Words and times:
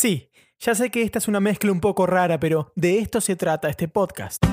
Sí, 0.00 0.30
ya 0.60 0.76
sé 0.76 0.90
que 0.90 1.02
esta 1.02 1.18
es 1.18 1.26
una 1.26 1.40
mezcla 1.40 1.72
un 1.72 1.80
poco 1.80 2.06
rara, 2.06 2.38
pero 2.38 2.70
de 2.76 3.00
esto 3.00 3.20
se 3.20 3.34
trata 3.34 3.68
este 3.68 3.88
podcast. 3.88 4.46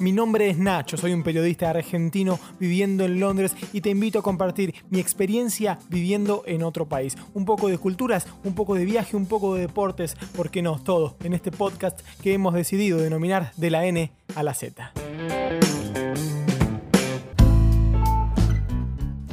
Mi 0.00 0.12
nombre 0.12 0.48
es 0.48 0.56
Nacho, 0.56 0.96
soy 0.96 1.12
un 1.12 1.22
periodista 1.22 1.68
argentino 1.68 2.40
viviendo 2.58 3.04
en 3.04 3.20
Londres 3.20 3.54
y 3.74 3.82
te 3.82 3.90
invito 3.90 4.20
a 4.20 4.22
compartir 4.22 4.74
mi 4.88 4.98
experiencia 4.98 5.78
viviendo 5.90 6.42
en 6.46 6.62
otro 6.62 6.88
país. 6.88 7.18
Un 7.34 7.44
poco 7.44 7.68
de 7.68 7.76
culturas, 7.76 8.26
un 8.44 8.54
poco 8.54 8.76
de 8.76 8.86
viaje, 8.86 9.14
un 9.14 9.26
poco 9.26 9.56
de 9.56 9.60
deportes, 9.60 10.14
¿por 10.34 10.50
qué 10.50 10.62
no? 10.62 10.82
Todo 10.82 11.18
en 11.22 11.34
este 11.34 11.50
podcast 11.50 12.00
que 12.22 12.32
hemos 12.32 12.54
decidido 12.54 12.96
denominar 12.96 13.52
de 13.58 13.68
la 13.68 13.84
N 13.84 14.10
a 14.34 14.42
la 14.42 14.54
Z. 14.54 14.90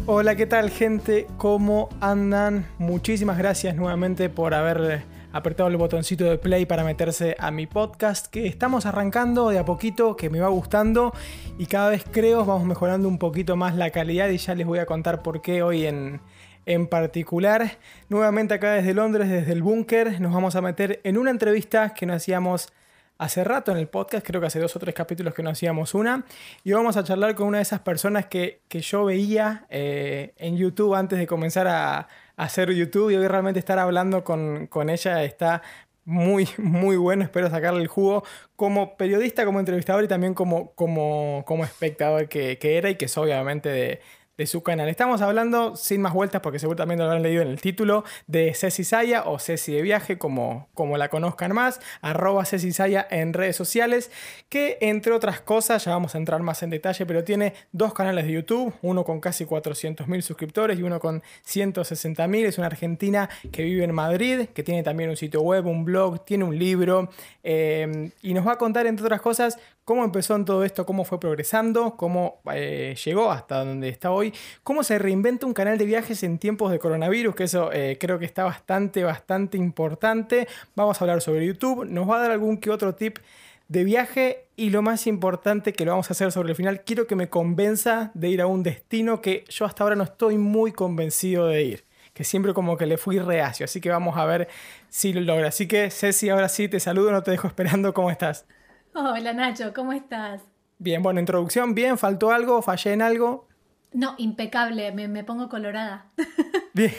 Hola, 0.05 0.35
¿qué 0.35 0.45
tal 0.45 0.69
gente? 0.69 1.27
¿Cómo 1.37 1.87
andan? 2.01 2.67
Muchísimas 2.77 3.37
gracias 3.37 3.73
nuevamente 3.77 4.27
por 4.29 4.53
haber 4.53 5.12
apretado 5.33 5.67
el 5.67 5.77
botoncito 5.77 6.23
de 6.25 6.37
play 6.37 6.65
para 6.65 6.83
meterse 6.83 7.35
a 7.39 7.51
mi 7.51 7.67
podcast 7.67 8.27
que 8.27 8.47
estamos 8.47 8.85
arrancando 8.85 9.49
de 9.49 9.57
a 9.57 9.65
poquito, 9.65 10.15
que 10.15 10.29
me 10.29 10.39
va 10.39 10.47
gustando 10.47 11.11
y 11.57 11.65
cada 11.65 11.89
vez 11.89 12.05
creo 12.09 12.45
vamos 12.45 12.65
mejorando 12.65 13.07
un 13.07 13.17
poquito 13.17 13.55
más 13.55 13.75
la 13.75 13.89
calidad 13.89 14.29
y 14.29 14.37
ya 14.37 14.53
les 14.53 14.67
voy 14.67 14.79
a 14.79 14.85
contar 14.85 15.23
por 15.23 15.41
qué 15.41 15.63
hoy 15.63 15.87
en, 15.87 16.21
en 16.67 16.87
particular. 16.87 17.79
Nuevamente 18.09 18.53
acá 18.53 18.73
desde 18.73 18.93
Londres, 18.93 19.27
desde 19.27 19.51
el 19.51 19.63
búnker, 19.63 20.21
nos 20.21 20.33
vamos 20.33 20.55
a 20.55 20.61
meter 20.61 21.01
en 21.03 21.17
una 21.17 21.31
entrevista 21.31 21.95
que 21.95 22.05
nos 22.05 22.17
hacíamos 22.17 22.71
hace 23.17 23.43
rato 23.43 23.71
en 23.71 23.77
el 23.77 23.87
podcast, 23.87 24.25
creo 24.25 24.41
que 24.41 24.47
hace 24.47 24.59
dos 24.59 24.75
o 24.75 24.79
tres 24.79 24.93
capítulos 24.93 25.33
que 25.33 25.43
no 25.43 25.49
hacíamos 25.49 25.93
una, 25.93 26.25
y 26.63 26.73
vamos 26.73 26.97
a 26.97 27.03
charlar 27.03 27.35
con 27.35 27.47
una 27.47 27.57
de 27.57 27.63
esas 27.63 27.79
personas 27.79 28.25
que, 28.25 28.61
yo 28.69 29.05
veía 29.05 29.65
eh, 29.69 30.33
en 30.37 30.57
YouTube 30.57 30.93
antes 30.93 31.17
de 31.17 31.25
comenzar 31.25 31.67
a, 31.67 32.07
hacer 32.37 32.71
YouTube 32.73 33.11
y 33.11 33.15
hoy 33.15 33.27
realmente 33.27 33.59
estar 33.59 33.79
hablando 33.79 34.23
con, 34.23 34.69
ella 34.89 35.23
está 35.23 35.61
muy, 36.05 36.47
muy 36.57 36.97
bueno. 36.97 37.23
Espero 37.23 37.49
sacarle 37.49 37.81
el 37.81 37.87
jugo 37.87 38.23
como 38.55 38.97
periodista, 38.97 39.45
como 39.45 39.59
entrevistador 39.59 40.03
y 40.03 40.07
también 40.07 40.33
como, 40.33 40.71
como, 40.73 41.43
como 41.45 41.63
espectador 41.63 42.27
que, 42.27 42.57
que 42.57 42.77
era 42.77 42.89
y 42.89 42.95
que 42.95 43.05
es 43.05 43.17
obviamente 43.17 43.69
de, 43.69 44.01
de 44.37 44.47
su 44.47 44.63
canal. 44.63 44.89
Estamos 44.89 45.21
hablando, 45.21 45.75
sin 45.75 46.01
más 46.01 46.13
vueltas, 46.13 46.41
porque 46.41 46.57
seguramente 46.57 47.03
lo 47.03 47.09
habrán 47.09 47.21
leído 47.21 47.43
en 47.43 47.49
el 47.49 47.61
título, 47.61 48.03
de 48.25 48.53
Ceci 48.55 48.83
Saya 48.83 49.23
o 49.25 49.37
Ceci 49.37 49.73
de 49.73 49.81
Viaje, 49.83 50.17
como, 50.17 50.69
como 50.73 50.97
la 50.97 51.09
conozcan 51.09 51.53
más, 51.53 51.79
arroba 52.01 52.43
Ceci 52.45 52.71
Saya 52.71 53.07
en 53.11 53.33
redes 53.33 53.55
sociales, 53.55 54.09
que 54.49 54.77
entre 54.81 55.13
otras 55.13 55.39
cosas, 55.41 55.85
ya 55.85 55.91
vamos 55.91 56.15
a 56.15 56.17
entrar 56.17 56.41
más 56.41 56.63
en 56.63 56.71
detalle, 56.71 57.05
pero 57.05 57.23
tiene 57.23 57.53
dos 57.71 57.93
canales 57.93 58.25
de 58.25 58.31
YouTube, 58.31 58.73
uno 58.81 59.03
con 59.03 59.19
casi 59.19 59.45
400.000 59.45 60.21
suscriptores 60.21 60.79
y 60.79 60.83
uno 60.83 60.99
con 60.99 61.21
160.000. 61.47 62.45
Es 62.45 62.57
una 62.57 62.67
argentina 62.67 63.29
que 63.51 63.63
vive 63.63 63.83
en 63.83 63.93
Madrid, 63.93 64.47
que 64.53 64.63
tiene 64.63 64.81
también 64.81 65.11
un 65.11 65.17
sitio 65.17 65.41
web, 65.41 65.67
un 65.67 65.85
blog, 65.85 66.25
tiene 66.25 66.43
un 66.43 66.57
libro, 66.57 67.09
eh, 67.43 68.11
y 68.23 68.33
nos 68.33 68.47
va 68.47 68.53
a 68.53 68.57
contar, 68.57 68.87
entre 68.87 69.05
otras 69.05 69.21
cosas, 69.21 69.59
cómo 69.85 70.03
empezó 70.03 70.33
todo 70.43 70.63
esto, 70.63 70.85
cómo 70.85 71.05
fue 71.05 71.19
progresando, 71.19 71.95
cómo 71.95 72.41
eh, 72.53 72.95
llegó 73.03 73.31
hasta 73.31 73.63
donde 73.63 73.89
está 73.89 74.11
hoy, 74.11 74.33
cómo 74.63 74.83
se 74.83 74.97
reinventa 74.97 75.45
un 75.45 75.53
canal 75.53 75.77
de 75.77 75.85
viajes 75.85 76.23
en 76.23 76.39
tiempos 76.39 76.71
de 76.71 76.79
coronavirus, 76.79 77.35
que 77.35 77.43
eso 77.43 77.71
eh, 77.71 77.97
creo 77.99 78.19
que 78.19 78.25
está 78.25 78.43
bastante, 78.43 79.03
bastante 79.03 79.57
importante. 79.57 80.47
Vamos 80.75 80.99
a 80.99 81.03
hablar 81.03 81.21
sobre 81.21 81.45
YouTube, 81.45 81.85
nos 81.85 82.09
va 82.09 82.17
a 82.17 82.21
dar 82.21 82.31
algún 82.31 82.57
que 82.57 82.71
otro 82.71 82.95
tip 82.95 83.19
de 83.67 83.83
viaje 83.83 84.45
y 84.55 84.69
lo 84.69 84.81
más 84.81 85.07
importante 85.07 85.73
que 85.73 85.85
lo 85.85 85.91
vamos 85.91 86.09
a 86.09 86.13
hacer 86.13 86.31
sobre 86.31 86.49
el 86.49 86.55
final, 86.55 86.81
quiero 86.81 87.07
que 87.07 87.15
me 87.15 87.29
convenza 87.29 88.11
de 88.13 88.29
ir 88.29 88.41
a 88.41 88.47
un 88.47 88.63
destino 88.63 89.21
que 89.21 89.45
yo 89.49 89.65
hasta 89.65 89.83
ahora 89.83 89.95
no 89.95 90.03
estoy 90.03 90.37
muy 90.37 90.71
convencido 90.71 91.47
de 91.47 91.63
ir 91.63 91.83
que 92.13 92.23
siempre 92.23 92.53
como 92.53 92.77
que 92.77 92.85
le 92.85 92.97
fui 92.97 93.17
reacio, 93.17 93.63
así 93.63 93.81
que 93.81 93.89
vamos 93.89 94.17
a 94.17 94.25
ver 94.25 94.47
si 94.87 95.13
lo 95.13 95.21
logra. 95.21 95.47
Así 95.47 95.67
que 95.67 95.89
Ceci, 95.89 96.29
ahora 96.29 96.47
sí 96.47 96.67
te 96.69 96.79
saludo, 96.79 97.11
no 97.11 97.23
te 97.23 97.31
dejo 97.31 97.47
esperando, 97.47 97.91
¿cómo 97.95 98.11
estás? 98.11 98.45
Hola 98.95 99.33
Nacho, 99.33 99.73
¿cómo 99.73 99.91
estás? 99.91 100.41
Bien, 100.77 101.01
bueno, 101.01 101.19
introducción, 101.19 101.73
bien, 101.73 101.97
¿faltó 101.97 102.31
algo? 102.31 102.61
¿Fallé 102.61 102.93
en 102.93 103.01
algo? 103.01 103.47
No, 103.91 104.13
impecable, 104.19 104.91
me, 104.91 105.23
pongo 105.23 105.49
colorada. 105.49 106.05
Bien, 106.73 106.91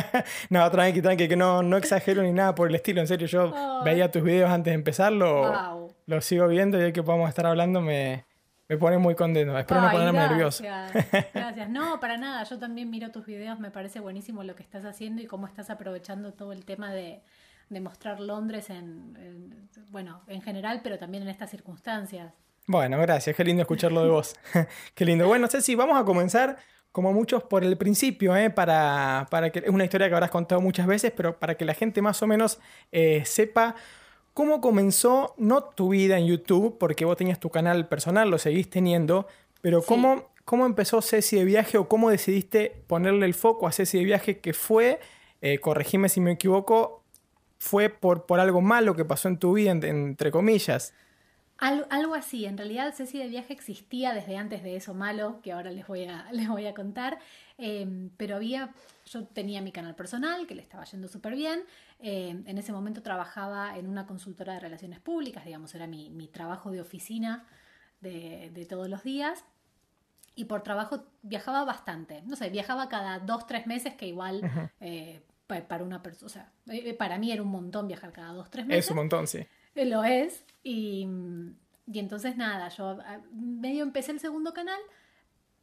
no, 0.50 0.70
tranqui, 0.70 1.00
tranqui, 1.00 1.28
que 1.28 1.36
no, 1.36 1.62
no 1.62 1.78
exagero 1.78 2.22
ni 2.22 2.32
nada 2.32 2.54
por 2.54 2.68
el 2.68 2.74
estilo, 2.74 3.00
en 3.00 3.06
serio, 3.06 3.26
yo 3.26 3.82
veía 3.82 4.10
tus 4.10 4.22
videos 4.22 4.50
antes 4.50 4.70
de 4.70 4.74
empezarlo, 4.74 5.90
lo 6.04 6.20
sigo 6.20 6.46
viendo 6.48 6.78
y 6.78 6.82
hoy 6.82 6.92
que 6.92 7.02
podamos 7.02 7.30
estar 7.30 7.46
hablando 7.46 7.80
me, 7.80 8.26
me 8.68 8.76
pone 8.76 8.98
muy 8.98 9.14
contento, 9.14 9.58
espero 9.58 9.80
no 9.80 9.90
ponerme 9.90 10.18
nervioso. 10.18 10.62
Gracias, 10.62 11.70
no, 11.70 11.98
para 11.98 12.18
nada, 12.18 12.44
yo 12.44 12.58
también 12.58 12.90
miro 12.90 13.10
tus 13.10 13.24
videos, 13.24 13.58
me 13.58 13.70
parece 13.70 14.00
buenísimo 14.00 14.42
lo 14.42 14.54
que 14.54 14.62
estás 14.62 14.84
haciendo 14.84 15.22
y 15.22 15.26
cómo 15.26 15.46
estás 15.46 15.70
aprovechando 15.70 16.34
todo 16.34 16.52
el 16.52 16.66
tema 16.66 16.92
de, 16.92 17.22
de 17.72 17.80
mostrar 17.80 18.20
Londres 18.20 18.70
en, 18.70 19.68
bueno, 19.90 20.22
en 20.26 20.42
general, 20.42 20.80
pero 20.82 20.98
también 20.98 21.22
en 21.22 21.28
estas 21.28 21.50
circunstancias. 21.50 22.32
Bueno, 22.66 22.98
gracias, 23.00 23.34
qué 23.34 23.44
lindo 23.44 23.62
escucharlo 23.62 24.04
de 24.04 24.10
vos. 24.10 24.34
qué 24.94 25.04
lindo. 25.04 25.26
Bueno, 25.26 25.48
si 25.48 25.74
vamos 25.74 26.00
a 26.00 26.04
comenzar 26.04 26.58
como 26.92 27.12
muchos 27.12 27.42
por 27.42 27.64
el 27.64 27.76
principio, 27.78 28.36
¿eh? 28.36 28.50
para, 28.50 29.26
para, 29.30 29.50
que 29.50 29.60
es 29.60 29.68
una 29.68 29.84
historia 29.84 30.08
que 30.08 30.14
habrás 30.14 30.30
contado 30.30 30.60
muchas 30.60 30.86
veces, 30.86 31.12
pero 31.16 31.38
para 31.38 31.56
que 31.56 31.64
la 31.64 31.74
gente 31.74 32.02
más 32.02 32.22
o 32.22 32.26
menos 32.26 32.60
eh, 32.92 33.22
sepa 33.24 33.74
cómo 34.34 34.60
comenzó, 34.60 35.34
no 35.38 35.64
tu 35.64 35.88
vida 35.88 36.18
en 36.18 36.26
YouTube, 36.26 36.76
porque 36.78 37.04
vos 37.06 37.16
tenías 37.16 37.40
tu 37.40 37.50
canal 37.50 37.88
personal, 37.88 38.30
lo 38.30 38.38
seguís 38.38 38.68
teniendo, 38.68 39.26
pero 39.62 39.82
cómo, 39.82 40.30
cómo 40.44 40.66
empezó 40.66 41.00
Ceci 41.00 41.36
de 41.36 41.44
Viaje 41.44 41.78
o 41.78 41.88
cómo 41.88 42.10
decidiste 42.10 42.84
ponerle 42.86 43.24
el 43.26 43.34
foco 43.34 43.66
a 43.66 43.72
Ceci 43.72 43.98
de 43.98 44.04
Viaje, 44.04 44.38
que 44.38 44.52
fue, 44.52 45.00
eh, 45.40 45.58
corregime 45.58 46.10
si 46.10 46.20
me 46.20 46.32
equivoco, 46.32 47.01
fue 47.62 47.88
por, 47.90 48.26
por 48.26 48.40
algo 48.40 48.60
malo 48.60 48.96
que 48.96 49.04
pasó 49.04 49.28
en 49.28 49.38
tu 49.38 49.52
vida, 49.52 49.70
entre 49.70 50.32
comillas. 50.32 50.92
algo 51.58 52.16
así, 52.16 52.44
en 52.44 52.58
realidad 52.58 52.92
Ceci 52.92 53.18
de 53.18 53.28
Viaje 53.28 53.52
existía 53.52 54.12
desde 54.12 54.36
antes 54.36 54.64
de 54.64 54.74
eso 54.74 54.94
malo, 54.94 55.38
que 55.44 55.52
ahora 55.52 55.70
les 55.70 55.86
voy 55.86 56.06
a, 56.06 56.26
les 56.32 56.48
voy 56.48 56.66
a 56.66 56.74
contar, 56.74 57.20
em, 57.58 58.10
pero 58.16 58.34
había, 58.34 58.74
yo 59.06 59.24
tenía 59.26 59.62
mi 59.62 59.70
canal 59.70 59.94
personal, 59.94 60.48
que 60.48 60.56
le 60.56 60.62
estaba 60.62 60.82
yendo 60.86 61.06
súper 61.06 61.36
bien, 61.36 61.62
em, 62.00 62.42
en 62.48 62.58
ese 62.58 62.72
momento 62.72 63.00
trabajaba 63.00 63.78
en 63.78 63.86
una 63.86 64.06
consultora 64.08 64.54
de 64.54 64.60
relaciones 64.60 64.98
públicas, 64.98 65.44
digamos, 65.44 65.72
era 65.76 65.86
mi, 65.86 66.10
mi 66.10 66.26
trabajo 66.26 66.72
de 66.72 66.80
oficina 66.80 67.46
de, 68.00 68.50
de, 68.52 68.66
todos 68.66 68.88
los 68.88 69.04
días, 69.04 69.44
y 70.34 70.46
por 70.46 70.64
trabajo 70.64 71.04
viajaba 71.22 71.64
bastante, 71.64 72.22
no 72.22 72.34
sé, 72.34 72.50
viajaba 72.50 72.88
cada 72.88 73.20
dos, 73.20 73.46
tres 73.46 73.68
meses, 73.68 73.94
que 73.94 74.08
igual 74.08 74.40
para 75.46 75.84
una 75.84 76.02
persona, 76.02 76.26
o 76.26 76.28
sea, 76.30 76.52
eh, 76.68 76.90
eh, 76.90 76.94
para 76.94 77.18
mí 77.18 77.30
era 77.30 77.42
un 77.42 77.50
montón 77.50 77.86
viajar 77.88 78.12
cada 78.12 78.32
dos, 78.32 78.50
tres 78.50 78.66
meses. 78.66 78.86
Es 78.86 78.90
un 78.90 78.96
montón, 78.96 79.26
sí. 79.26 79.46
Eh, 79.74 79.84
lo 79.84 80.04
es. 80.04 80.44
Y, 80.62 81.06
y 81.86 81.98
entonces 81.98 82.36
nada, 82.36 82.68
yo 82.68 82.98
ah, 83.04 83.20
medio 83.32 83.82
empecé 83.82 84.12
el 84.12 84.20
segundo 84.20 84.54
canal 84.54 84.80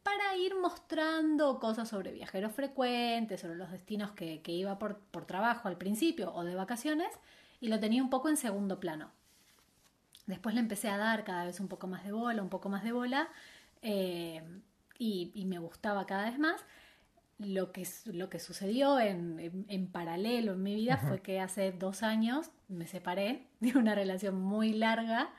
para 0.02 0.36
ir 0.36 0.54
mostrando 0.54 1.58
cosas 1.58 1.88
sobre 1.88 2.12
viajeros 2.12 2.52
frecuentes, 2.52 3.40
sobre 3.40 3.56
los 3.56 3.70
destinos 3.70 4.12
que, 4.12 4.40
que 4.42 4.52
iba 4.52 4.78
por, 4.78 4.98
por, 4.98 5.26
trabajo 5.26 5.68
al 5.68 5.76
principio 5.76 6.32
o 6.34 6.44
de 6.44 6.54
vacaciones, 6.54 7.08
y 7.60 7.68
lo 7.68 7.80
tenía 7.80 8.02
un 8.02 8.10
poco 8.10 8.28
en 8.28 8.36
segundo 8.36 8.80
plano. 8.80 9.10
Después 10.26 10.54
le 10.54 10.60
empecé 10.60 10.88
a 10.88 10.96
dar 10.96 11.24
cada 11.24 11.44
vez 11.44 11.60
un 11.60 11.68
poco 11.68 11.86
más 11.86 12.04
de 12.04 12.12
bola, 12.12 12.42
un 12.42 12.48
poco 12.48 12.68
más 12.68 12.84
de 12.84 12.92
bola, 12.92 13.28
y, 13.82 14.40
y, 14.98 15.44
me 15.46 15.58
gustaba 15.58 16.04
cada 16.06 16.24
vez 16.24 16.38
más 16.38 16.64
lo 17.40 17.72
que, 17.72 17.88
lo 18.04 18.28
que 18.28 18.38
sucedió 18.38 19.00
en, 19.00 19.64
en, 19.68 19.86
paralelo 19.86 20.52
en 20.52 20.62
mi 20.62 20.74
vida 20.74 20.98
fue 20.98 21.20
que 21.20 21.40
hace 21.40 21.72
dos 21.72 22.02
años 22.02 22.50
me 22.68 22.86
separé 22.86 23.46
de 23.60 23.78
una 23.78 23.94
relación 23.94 24.40
muy 24.40 24.74
larga 24.74 25.30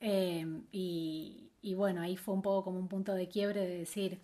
em, 0.00 0.64
y, 0.72 1.50
y, 1.62 1.74
bueno, 1.74 2.02
ahí 2.02 2.16
fue 2.16 2.34
un 2.34 2.42
poco 2.42 2.64
como 2.64 2.78
un 2.78 2.88
punto 2.88 3.14
de 3.14 3.28
quiebre 3.28 3.60
de 3.60 3.78
decir, 3.78 4.20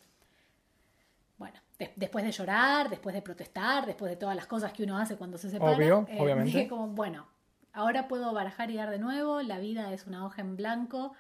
bueno, 1.39 1.59
después 1.97 2.25
de 2.25 2.31
llorar, 2.31 2.91
después 2.91 3.15
de 3.15 3.23
protestar, 3.23 3.87
después 3.87 4.11
de 4.11 4.17
todas 4.17 4.37
las 4.37 4.47
cosas 4.47 4.73
que 4.73 4.85
uno 4.85 4.99
hace 4.99 5.17
cuando 5.17 5.39
se 5.39 5.49
separa, 5.49 5.77
Obvio, 5.77 6.07
eh, 6.09 6.17
obviamente. 6.21 6.51
dije 6.51 6.69
como, 6.69 6.89
bueno, 6.89 7.27
ahora 7.73 8.07
puedo 8.07 8.33
barajar 8.35 8.71
y 8.71 8.77
dar 8.77 8.91
de 8.91 8.99
nuevo, 8.99 9.41
la 9.41 9.59
vida 9.59 9.93
es 9.95 10.07
una 10.07 10.27
hoja 10.27 10.43
en 10.43 10.57
blanco, 10.57 11.15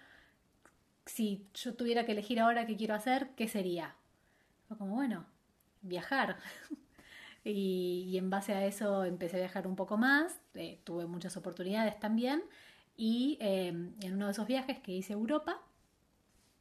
si 1.06 1.46
yo 1.54 1.74
tuviera 1.74 2.04
que 2.04 2.12
elegir 2.12 2.40
ahora 2.40 2.66
qué 2.66 2.76
quiero 2.76 2.94
hacer, 2.94 3.30
¿qué 3.36 3.48
sería? 3.48 3.94
Fue 4.68 4.76
como, 4.76 4.94
bueno, 4.94 5.24
viajar. 5.84 6.36
y, 7.44 8.16
en 8.18 8.30
base 8.30 8.54
a 8.54 8.66
eso 8.66 9.04
empecé 9.04 9.36
a 9.36 9.40
viajar 9.40 9.66
un 9.66 9.76
poco 9.76 9.96
más, 9.96 10.40
eh, 10.54 10.80
tuve 10.84 11.06
muchas 11.06 11.36
oportunidades 11.36 11.98
también 12.00 12.42
y 12.96 13.38
em, 13.40 13.94
en 14.00 14.14
uno 14.14 14.26
de 14.26 14.32
esos 14.32 14.46
viajes 14.46 14.78
que 14.80 14.92
hice 14.92 15.12
a 15.12 15.16
Europa, 15.16 15.60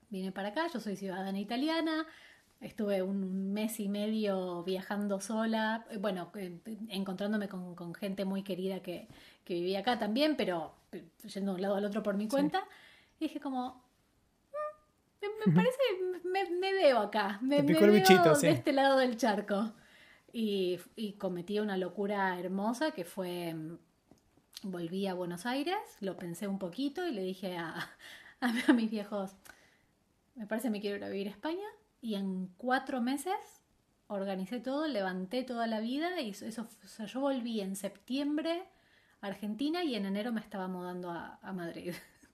vine 0.10 0.32
para 0.32 0.50
acá, 0.50 0.68
yo 0.74 0.80
soy 0.80 0.96
ciudadana 0.96 1.40
italiana, 1.40 2.06
estuve 2.60 3.02
un 3.02 3.54
mes 3.54 3.80
y 3.80 3.90
medio 3.90 4.64
viajando 4.64 5.20
sola, 5.20 5.86
eh, 5.90 5.98
bueno, 5.98 6.32
eh, 6.36 6.60
encontrándome 6.90 7.48
con, 7.48 7.94
gente 7.96 8.26
muy 8.26 8.44
querida 8.44 8.82
que, 8.82 9.08
vivía 9.48 9.80
acá 9.80 10.00
también, 10.00 10.36
pero 10.36 10.74
yendo 11.24 11.52
de 11.52 11.56
un 11.56 11.62
lado 11.62 11.76
al 11.76 11.86
otro 11.86 12.02
por 12.02 12.16
mi 12.16 12.28
cuenta, 12.28 12.64
y 13.20 13.26
dije 13.26 13.40
como, 13.40 13.84
me, 15.46 15.54
parece, 15.54 15.78
me, 16.24 16.50
me, 16.50 16.74
veo 16.74 17.00
acá, 17.00 17.40
me, 17.42 17.62
veo 17.62 17.80
de 17.92 18.50
este 18.50 18.74
lado 18.74 18.98
del 18.98 19.18
charco. 19.18 19.74
Y, 20.32 20.80
y, 20.96 21.14
cometí 21.14 21.60
una 21.60 21.78
locura 21.78 22.40
hermosa 22.40 22.92
que 22.92 23.06
fue 23.06 23.56
volví 24.64 25.08
a 25.08 25.14
Buenos 25.14 25.46
Aires, 25.46 25.78
lo 26.00 26.18
pensé 26.18 26.48
un 26.48 26.58
poquito 26.58 27.08
y 27.08 27.12
le 27.12 27.22
dije 27.22 27.58
a, 27.58 27.90
a, 28.40 28.48
mis 28.74 28.90
viejos, 28.90 29.36
me 30.36 30.48
parece 30.48 30.68
que 30.68 30.72
me 30.72 30.82
quiero 30.82 30.98
ir 30.98 31.04
a 31.04 31.10
vivir 31.10 31.28
a 31.28 31.32
España. 31.32 31.68
Y 32.02 32.16
en 32.16 32.48
cuatro 32.58 33.02
meses 33.02 33.36
organicé 34.08 34.60
todo, 34.60 34.88
levanté 34.88 35.44
toda 35.44 35.68
la 35.68 35.80
vida 35.80 36.20
y 36.22 36.32
eso, 36.32 36.68
yo 37.06 37.20
volví 37.20 37.62
en 37.62 37.76
septiembre 37.76 38.64
a 39.22 39.28
Argentina 39.28 39.84
y 39.84 39.96
en 39.96 40.06
enero 40.06 40.34
me 40.34 40.42
estaba 40.42 40.68
mudando 40.68 41.12
a, 41.12 41.54
Madrid. 41.54 41.94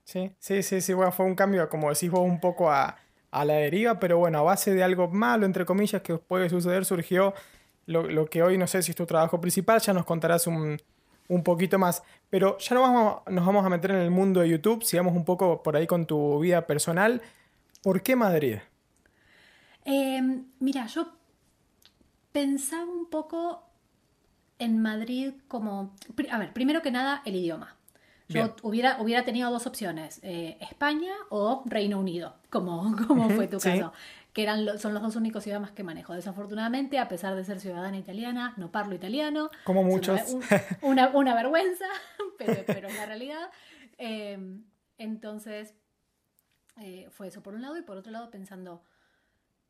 Sí, 0.10 0.32
sí, 0.40 0.64
sí, 0.64 0.82
sí, 0.82 0.94
fue 1.12 1.26
un 1.28 1.36
cambio, 1.36 1.70
como 1.70 1.90
decís 1.90 2.10
vos, 2.10 2.22
un 2.22 2.40
poco 2.40 2.72
a, 2.72 2.98
a 3.30 3.46
la 3.46 3.54
deriva, 3.54 4.00
pero 4.00 4.18
bueno, 4.18 4.40
a 4.40 4.42
base 4.42 4.74
de 4.74 4.82
algo 4.82 5.08
malo, 5.08 5.46
entre 5.46 5.66
comillas, 5.66 6.02
que 6.02 6.18
puede 6.18 6.50
suceder, 6.50 6.84
surgió 6.84 7.36
lo, 7.86 8.26
que 8.26 8.42
hoy 8.42 8.58
no 8.58 8.66
sé 8.66 8.82
si 8.82 8.90
es 8.90 8.98
tu 8.98 9.06
trabajo 9.06 9.40
principal, 9.40 9.80
ya 9.80 9.94
nos 9.94 10.06
contarás 10.06 10.48
un, 10.48 10.82
un 11.28 11.44
poquito 11.44 11.78
más. 11.78 12.02
Pero 12.32 12.58
ya 12.58 12.74
no 12.74 12.82
vamos, 12.82 13.22
nos 13.28 13.46
vamos 13.46 13.64
a 13.64 13.70
meter 13.70 13.92
en 13.92 13.98
el 13.98 14.10
mundo 14.10 14.40
de 14.40 14.50
YouTube, 14.50 14.84
sigamos 14.84 15.16
un 15.16 15.26
poco 15.26 15.62
por 15.62 15.76
ahí 15.76 15.86
con 15.86 16.08
tu 16.08 16.40
vida 16.40 16.66
personal. 16.66 17.22
¿Por 17.84 18.02
qué 18.02 18.16
Madrid? 18.16 18.58
Em, 19.86 20.46
mira, 20.60 20.88
yo 20.88 21.08
pensaba 22.32 22.86
un 22.86 23.12
poco 23.12 23.64
en 24.58 24.82
Madrid 24.82 25.34
como... 25.48 25.94
A 26.32 26.40
ver, 26.40 26.52
primero 26.52 26.82
que 26.82 26.90
nada, 26.90 27.22
el 27.26 27.36
idioma. 27.36 27.79
Yo 28.30 28.56
hubiera, 28.62 29.02
hubiera 29.02 29.26
tenido 29.26 29.50
dos 29.50 29.66
opciones, 29.66 30.20
eh, 30.22 30.58
España 30.62 31.14
o 31.30 31.64
Reino 31.66 32.00
Unido, 32.00 32.36
como, 32.52 32.96
como 33.08 33.28
fue 33.31 33.48
tu 33.48 33.58
caso, 33.60 33.92
que 34.34 34.44
eran 34.44 34.78
son 34.78 34.94
los 34.94 35.02
dos 35.02 35.16
únicos 35.16 35.46
idiomas 35.48 35.72
que 35.72 35.84
manejo. 35.84 36.14
Desafortunadamente, 36.14 37.00
a 37.00 37.08
pesar 37.08 37.36
de 37.36 37.44
ser 37.44 37.60
ciudadana 37.60 37.98
italiana, 37.98 38.54
no 38.58 38.72
parlo 38.72 38.94
italiano. 38.94 39.50
Como 39.64 39.84
muchos. 39.84 40.22
Una, 40.81 41.10
una, 41.10 41.34
vergüenza, 41.34 41.86
pero, 42.38 42.64
pero 42.68 42.88
es 42.88 42.96
la 42.96 43.08
realidad. 43.08 43.50
Em, 43.98 44.64
entonces, 45.00 45.74
eh, 46.78 47.08
fue 47.10 47.28
eso 47.28 47.42
por 47.42 47.56
un 47.56 47.64
lado 47.64 47.78
y 47.78 47.81
por 47.81 47.98
otro 47.98 48.12
lado 48.12 48.30
pensando, 48.30 48.84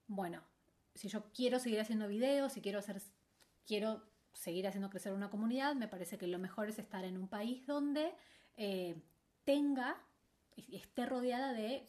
bueno, 0.07 0.43
si 0.95 1.07
yo 1.07 1.31
quiero 1.33 1.59
seguir 1.59 1.79
haciendo 1.79 2.09
videos, 2.09 2.51
si 2.51 2.61
quiero 2.61 2.79
hacer, 2.79 3.01
quiero 3.65 4.03
seguir 4.33 4.67
haciendo 4.67 4.89
crecer 4.89 5.13
una 5.13 5.29
comunidad, 5.29 5.75
me 5.75 5.87
parece 5.87 6.17
que 6.17 6.27
lo 6.27 6.39
mejor 6.39 6.67
es 6.67 6.77
estar 6.77 7.05
en 7.05 7.17
un 7.17 7.29
país 7.29 7.65
donde 7.65 8.13
eh, 8.57 8.95
tenga 9.43 9.97
y 10.55 10.75
esté 10.75 11.05
rodeada 11.05 11.53
de 11.53 11.85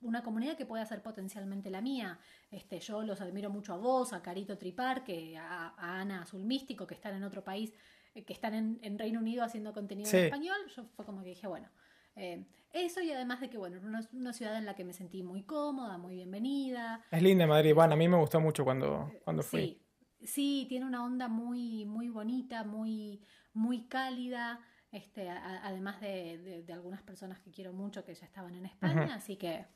una 0.00 0.22
comunidad 0.22 0.56
que 0.56 0.66
pueda 0.66 0.84
ser 0.84 1.02
potencialmente 1.02 1.70
la 1.70 1.80
mía. 1.80 2.18
Este, 2.50 2.80
yo 2.80 3.02
los 3.02 3.20
admiro 3.20 3.50
mucho 3.50 3.74
a 3.74 3.76
vos, 3.76 4.12
a 4.12 4.22
Carito 4.22 4.58
Tripar, 4.58 5.04
que 5.04 5.36
a, 5.36 5.74
Ana 5.76 6.22
Azul 6.22 6.44
Místico, 6.44 6.86
que 6.86 6.94
están 6.94 7.14
en 7.14 7.24
otro 7.24 7.42
país, 7.42 7.72
eh, 8.14 8.24
que 8.24 8.32
están 8.32 8.78
en, 8.82 8.98
Reino 8.98 9.20
Unido 9.20 9.44
haciendo 9.44 9.72
contenido 9.72 10.10
en 10.10 10.24
español. 10.24 10.58
Yo 10.74 10.84
fue 10.94 11.04
como 11.04 11.22
que 11.22 11.30
dije, 11.30 11.46
bueno, 11.46 11.68
eh, 12.16 12.44
eso 12.72 13.00
y 13.00 13.10
además 13.10 13.40
de 13.40 13.50
que, 13.50 13.58
bueno, 13.58 13.76
era 13.76 13.86
una, 14.12 14.32
ciudad 14.32 14.56
en 14.56 14.66
la 14.66 14.74
que 14.74 14.84
me 14.84 14.92
sentí 14.92 15.22
muy 15.22 15.42
cómoda, 15.42 15.98
muy 15.98 16.14
bienvenida. 16.14 17.04
Es 17.10 17.22
linda 17.22 17.46
Madrid, 17.46 17.74
bueno, 17.74 17.94
a 17.94 17.96
mí 17.96 18.08
me 18.08 18.18
gustó 18.18 18.40
mucho 18.40 18.64
cuando, 18.64 19.12
cuando 19.24 19.42
fui. 19.42 19.80
Sí, 20.20 20.26
sí, 20.26 20.66
tiene 20.68 20.86
una 20.86 21.04
onda 21.04 21.28
muy, 21.28 21.84
muy 21.86 22.08
bonita, 22.08 22.64
muy, 22.64 23.22
muy 23.52 23.86
cálida 23.86 24.60
este, 24.92 25.28
además 25.28 26.00
de, 26.00 26.64
algunas 26.72 27.02
personas 27.02 27.38
que 27.40 27.50
quiero 27.50 27.72
mucho 27.72 28.04
que 28.04 28.14
ya 28.14 28.24
estaban 28.24 28.54
en 28.54 28.66
España, 28.66 29.14
así 29.14 29.36
que 29.36 29.66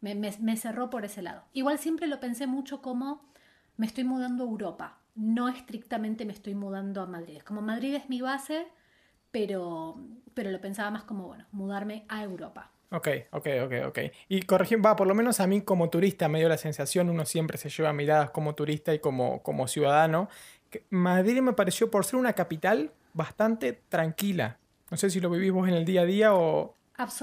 me, 0.00 0.56
cerró 0.56 0.90
por 0.90 1.04
ese 1.04 1.22
lado. 1.22 1.44
Igual 1.52 1.78
siempre 1.78 2.06
lo 2.06 2.20
pensé 2.20 2.46
mucho 2.46 2.82
como 2.82 3.32
me 3.76 3.86
estoy 3.86 4.04
mudando 4.04 4.44
a 4.44 4.46
Europa, 4.46 4.98
no 5.14 5.48
estrictamente 5.48 6.24
me 6.24 6.32
estoy 6.32 6.54
mudando 6.54 7.00
a 7.00 7.06
Madrid. 7.06 7.40
Como 7.40 7.62
Madrid 7.62 7.94
es 7.94 8.08
mi 8.08 8.20
base, 8.20 8.66
pero, 9.30 9.96
pero 10.34 10.50
lo 10.50 10.60
pensaba 10.60 10.90
más 10.90 11.04
como, 11.04 11.26
bueno, 11.26 11.46
mudarme 11.52 12.04
a 12.08 12.22
Europa. 12.22 12.70
Ok, 12.90 13.08
ok, 13.30 13.46
ok, 13.64 13.72
ok. 13.86 13.98
Y 14.28 14.42
corregir, 14.42 14.84
va, 14.84 14.94
por 14.96 15.06
lo 15.06 15.14
menos 15.14 15.40
a 15.40 15.46
mí 15.46 15.62
como 15.62 15.88
turista 15.88 16.28
me 16.28 16.40
dio 16.40 16.48
la 16.50 16.58
sensación, 16.58 17.08
uno 17.08 17.24
siempre 17.24 17.56
se 17.56 17.70
lleva 17.70 17.92
miradas 17.94 18.30
como 18.30 18.54
turista 18.54 18.92
y 18.92 18.98
como, 18.98 19.42
como 19.42 19.66
ciudadano. 19.66 20.28
Madrid 20.90 21.40
me 21.40 21.54
pareció, 21.54 21.90
por 21.90 22.04
ser 22.04 22.18
una 22.18 22.34
capital, 22.34 22.92
bastante 23.12 23.72
tranquila. 23.88 24.58
No 24.90 24.96
sé 24.96 25.10
si 25.10 25.20
lo 25.20 25.30
vivís 25.30 25.52
vos 25.52 25.68
en 25.68 25.74
el 25.74 25.84
día 25.84 26.02
a 26.02 26.04
día 26.04 26.34
o... 26.34 26.76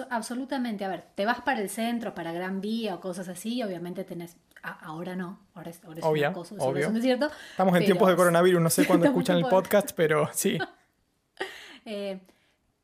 absolutamente. 0.10 0.86
A 0.86 0.90
ver, 0.90 1.04
te 1.16 1.26
vas 1.26 1.42
para 1.42 1.62
el 1.62 1.70
centro, 1.70 2.16
para 2.16 2.32
Gran 2.32 2.62
Vía 2.62 2.96
o 2.96 3.00
cosas 3.00 3.28
así, 3.28 3.62
obviamente 3.64 4.04
tenés... 4.04 4.38
ahora 4.64 5.16
no, 5.16 5.40
ahora 5.54 5.70
es, 5.70 5.84
ahora 5.84 6.08
una 6.10 6.34
cosa, 6.34 6.56
obvio. 6.60 6.88
Es 6.88 6.94
desierto, 6.94 7.30
Estamos 7.52 7.76
en 7.78 7.86
tiempos 7.86 8.10
de 8.10 8.16
coronavirus, 8.16 8.62
no 8.62 8.70
sé 8.70 8.86
cuándo 8.86 9.06
escuchan 9.08 9.38
el 9.38 9.46
podcast, 9.46 9.92
pero 9.96 10.30
sí. 10.34 10.58
eh, 11.86 12.20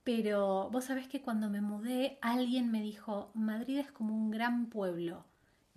pero 0.03 0.69
vos 0.69 0.85
sabés 0.85 1.07
que 1.07 1.21
cuando 1.21 1.49
me 1.49 1.61
mudé, 1.61 2.19
alguien 2.21 2.71
me 2.71 2.81
dijo, 2.81 3.31
Madrid 3.33 3.79
es 3.79 3.91
como 3.91 4.13
un 4.13 4.29
gran 4.29 4.67
pueblo. 4.67 5.25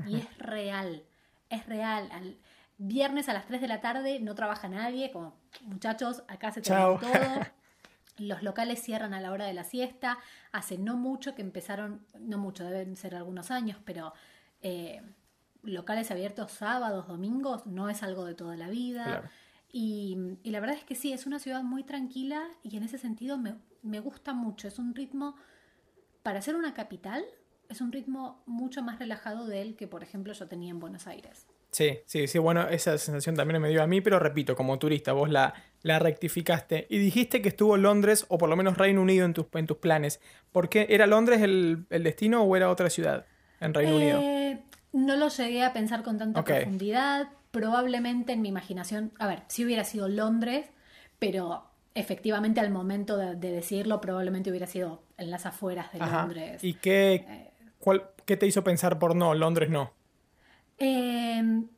Y 0.06 0.16
es 0.16 0.38
real, 0.38 1.02
es 1.48 1.66
real. 1.66 2.08
Al, 2.12 2.36
viernes 2.78 3.28
a 3.28 3.34
las 3.34 3.46
3 3.46 3.60
de 3.60 3.68
la 3.68 3.80
tarde 3.80 4.20
no 4.20 4.34
trabaja 4.34 4.68
nadie, 4.68 5.10
como 5.10 5.36
muchachos, 5.62 6.22
acá 6.28 6.52
se 6.52 6.62
trabaja 6.62 7.06
todo. 7.06 7.40
Los 8.18 8.42
locales 8.42 8.82
cierran 8.82 9.14
a 9.14 9.20
la 9.20 9.30
hora 9.30 9.46
de 9.46 9.52
la 9.52 9.62
siesta. 9.62 10.18
Hace 10.50 10.76
no 10.78 10.96
mucho 10.96 11.34
que 11.34 11.42
empezaron, 11.42 12.04
no 12.18 12.38
mucho, 12.38 12.64
deben 12.64 12.96
ser 12.96 13.14
algunos 13.14 13.52
años, 13.52 13.78
pero 13.84 14.12
eh, 14.60 15.02
locales 15.62 16.10
abiertos 16.10 16.50
sábados, 16.50 17.06
domingos, 17.06 17.66
no 17.66 17.88
es 17.88 18.02
algo 18.02 18.24
de 18.24 18.34
toda 18.34 18.56
la 18.56 18.68
vida. 18.68 19.30
Y, 19.70 20.16
la 20.44 20.58
verdad 20.60 20.76
es 20.76 20.84
que 20.84 20.96
sí, 20.96 21.12
es 21.12 21.26
una 21.26 21.38
ciudad 21.38 21.62
muy 21.62 21.84
tranquila 21.84 22.48
y 22.62 22.76
en 22.76 22.82
ese 22.82 22.98
sentido 22.98 23.38
me, 23.38 23.54
me 23.82 24.00
gusta 24.00 24.32
mucho. 24.32 24.66
Es 24.66 24.80
un 24.80 24.94
ritmo, 24.94 25.36
para 26.24 26.42
ser 26.42 26.56
una 26.56 26.74
capital, 26.74 27.24
es 27.68 27.80
un 27.80 27.92
ritmo 27.92 28.42
mucho 28.46 28.82
más 28.82 28.98
relajado 28.98 29.46
de 29.46 29.62
él 29.62 29.76
que, 29.76 29.86
por 29.86 30.02
ejemplo, 30.02 30.32
yo 30.32 30.48
tenía 30.48 30.70
en 30.70 30.80
Buenos 30.80 31.06
Aires. 31.06 31.46
Sí, 31.78 32.00
sí, 32.06 32.26
sí, 32.26 32.38
bueno, 32.38 32.68
esa 32.68 32.98
sensación 32.98 33.36
también 33.36 33.62
me 33.62 33.68
dio 33.68 33.84
a 33.84 33.86
mí, 33.86 34.00
pero 34.00 34.18
repito, 34.18 34.56
como 34.56 34.80
turista, 34.80 35.12
vos 35.12 35.30
la, 35.30 35.54
la 35.82 36.00
rectificaste 36.00 36.88
y 36.90 36.98
dijiste 36.98 37.40
que 37.40 37.50
estuvo 37.50 37.76
Londres 37.76 38.26
o 38.26 38.36
por 38.36 38.48
lo 38.48 38.56
menos 38.56 38.76
Reino 38.76 39.00
Unido 39.00 39.24
en 39.24 39.32
tus, 39.32 39.46
en 39.52 39.68
tus 39.68 39.76
planes. 39.76 40.20
¿Por 40.50 40.68
qué? 40.68 40.88
¿Era 40.90 41.06
Londres 41.06 41.40
el, 41.40 41.86
destino 41.88 42.42
o 42.42 42.56
era 42.56 42.68
otra 42.68 42.90
ciudad 42.90 43.26
en 43.60 43.74
Reino 43.74 43.94
Unido? 43.94 44.18
Eh, 44.20 44.58
no 44.92 45.14
lo 45.14 45.28
llegué 45.28 45.62
a 45.62 45.72
pensar 45.72 46.02
con 46.02 46.18
tanta 46.18 46.42
profundidad. 46.42 47.28
Probablemente 47.52 48.32
en 48.32 48.42
mi 48.42 48.48
imaginación, 48.48 49.12
a 49.20 49.28
ver, 49.28 49.44
si 49.46 49.64
hubiera 49.64 49.84
sido 49.84 50.08
Londres, 50.08 50.66
pero 51.20 51.62
efectivamente 51.94 52.58
al 52.58 52.72
momento 52.72 53.16
de, 53.16 53.36
decirlo 53.36 54.00
probablemente 54.00 54.50
hubiera 54.50 54.66
sido 54.66 55.04
en 55.16 55.30
las 55.30 55.46
afueras 55.46 55.92
de 55.92 56.00
Londres. 56.00 56.64
¿Y 56.64 56.74
qué, 56.74 57.14
eh, 57.14 57.50
cuál, 57.78 58.02
qué 58.24 58.36
te 58.36 58.48
hizo 58.48 58.64
pensar 58.64 58.98
por 58.98 59.14
no, 59.14 59.32
Londres 59.34 59.70
no? 59.70 59.96
Em, 60.78 61.68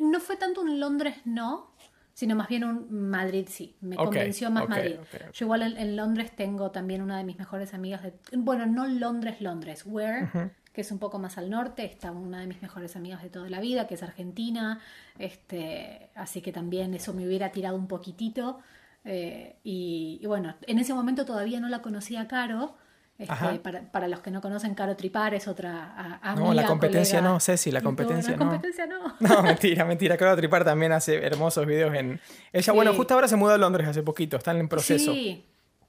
no 0.00 0.20
fue 0.20 0.36
tanto 0.36 0.60
un 0.60 0.80
Londres 0.80 1.16
no, 1.24 1.70
sino 2.16 2.34
más 2.34 2.48
bien 2.48 2.64
un 2.64 3.10
Madrid 3.10 3.46
sí. 3.48 3.76
Me 3.80 3.96
convenció 3.96 4.50
más 4.50 4.68
Madrid. 4.68 4.96
Yo 5.34 5.44
igual 5.44 5.62
en, 5.62 5.96
Londres 5.96 6.34
tengo 6.34 6.70
también 6.70 7.02
una 7.02 7.18
de 7.18 7.24
mis 7.24 7.38
mejores 7.38 7.74
amigas 7.74 8.02
de... 8.02 8.14
Bueno, 8.32 8.64
no 8.64 8.86
Londres, 8.86 9.40
Londres, 9.40 9.84
Where, 9.84 10.30
que 10.72 10.80
es 10.80 10.90
un 10.90 10.98
poco 10.98 11.18
más 11.18 11.36
al 11.36 11.50
norte, 11.50 11.84
está 11.84 12.12
una 12.12 12.40
de 12.40 12.46
mis 12.46 12.62
mejores 12.62 12.96
amigas 12.96 13.22
de 13.22 13.28
toda 13.28 13.50
la 13.50 13.60
vida, 13.60 13.86
que 13.86 13.94
es 13.94 14.02
argentina. 14.02 14.80
Este, 15.18 16.08
así 16.14 16.40
que 16.40 16.52
también 16.52 16.94
eso 16.94 17.12
me 17.12 17.26
hubiera 17.26 17.52
tirado 17.52 17.76
un 17.76 17.86
poquitito. 17.86 18.60
Eh, 19.04 19.56
y, 19.62 20.18
y, 20.22 20.26
bueno, 20.26 20.54
en 20.66 20.78
ese 20.78 20.94
momento 20.94 21.26
todavía 21.26 21.60
no 21.60 21.68
la 21.68 21.82
conocía 21.82 22.26
Caro, 22.28 22.76
este, 23.18 23.60
para, 23.90 24.08
los 24.08 24.20
que 24.20 24.30
no 24.30 24.42
conocen, 24.42 24.74
Caro 24.74 24.94
Tripar 24.94 25.32
es 25.34 25.48
otra 25.48 26.18
amiga, 26.22 26.46
No, 26.46 26.52
la 26.52 26.66
competencia 26.66 27.22
no, 27.22 27.40
Ceci, 27.40 27.70
la 27.70 27.80
competencia 27.80 28.36
no. 28.36 28.44
La 28.44 28.50
competencia 28.50 28.86
no. 28.86 29.14
No, 29.20 29.42
mentira, 29.42 29.84
mentira. 29.86 30.16
Caro 30.18 30.36
Tripar 30.36 30.64
también 30.64 30.92
hace 30.92 31.24
hermosos 31.24 31.66
videos 31.66 31.94
en... 31.94 32.20
Ella, 32.52 32.72
bueno, 32.74 32.92
justo 32.92 33.14
ahora 33.14 33.26
se 33.26 33.36
mudó 33.36 33.54
a 33.54 33.58
Londres 33.58 33.88
hace 33.88 34.02
poquito, 34.02 34.36
están 34.36 34.58
en 34.58 34.68
proceso. 34.68 35.12
Sí. 35.12 35.44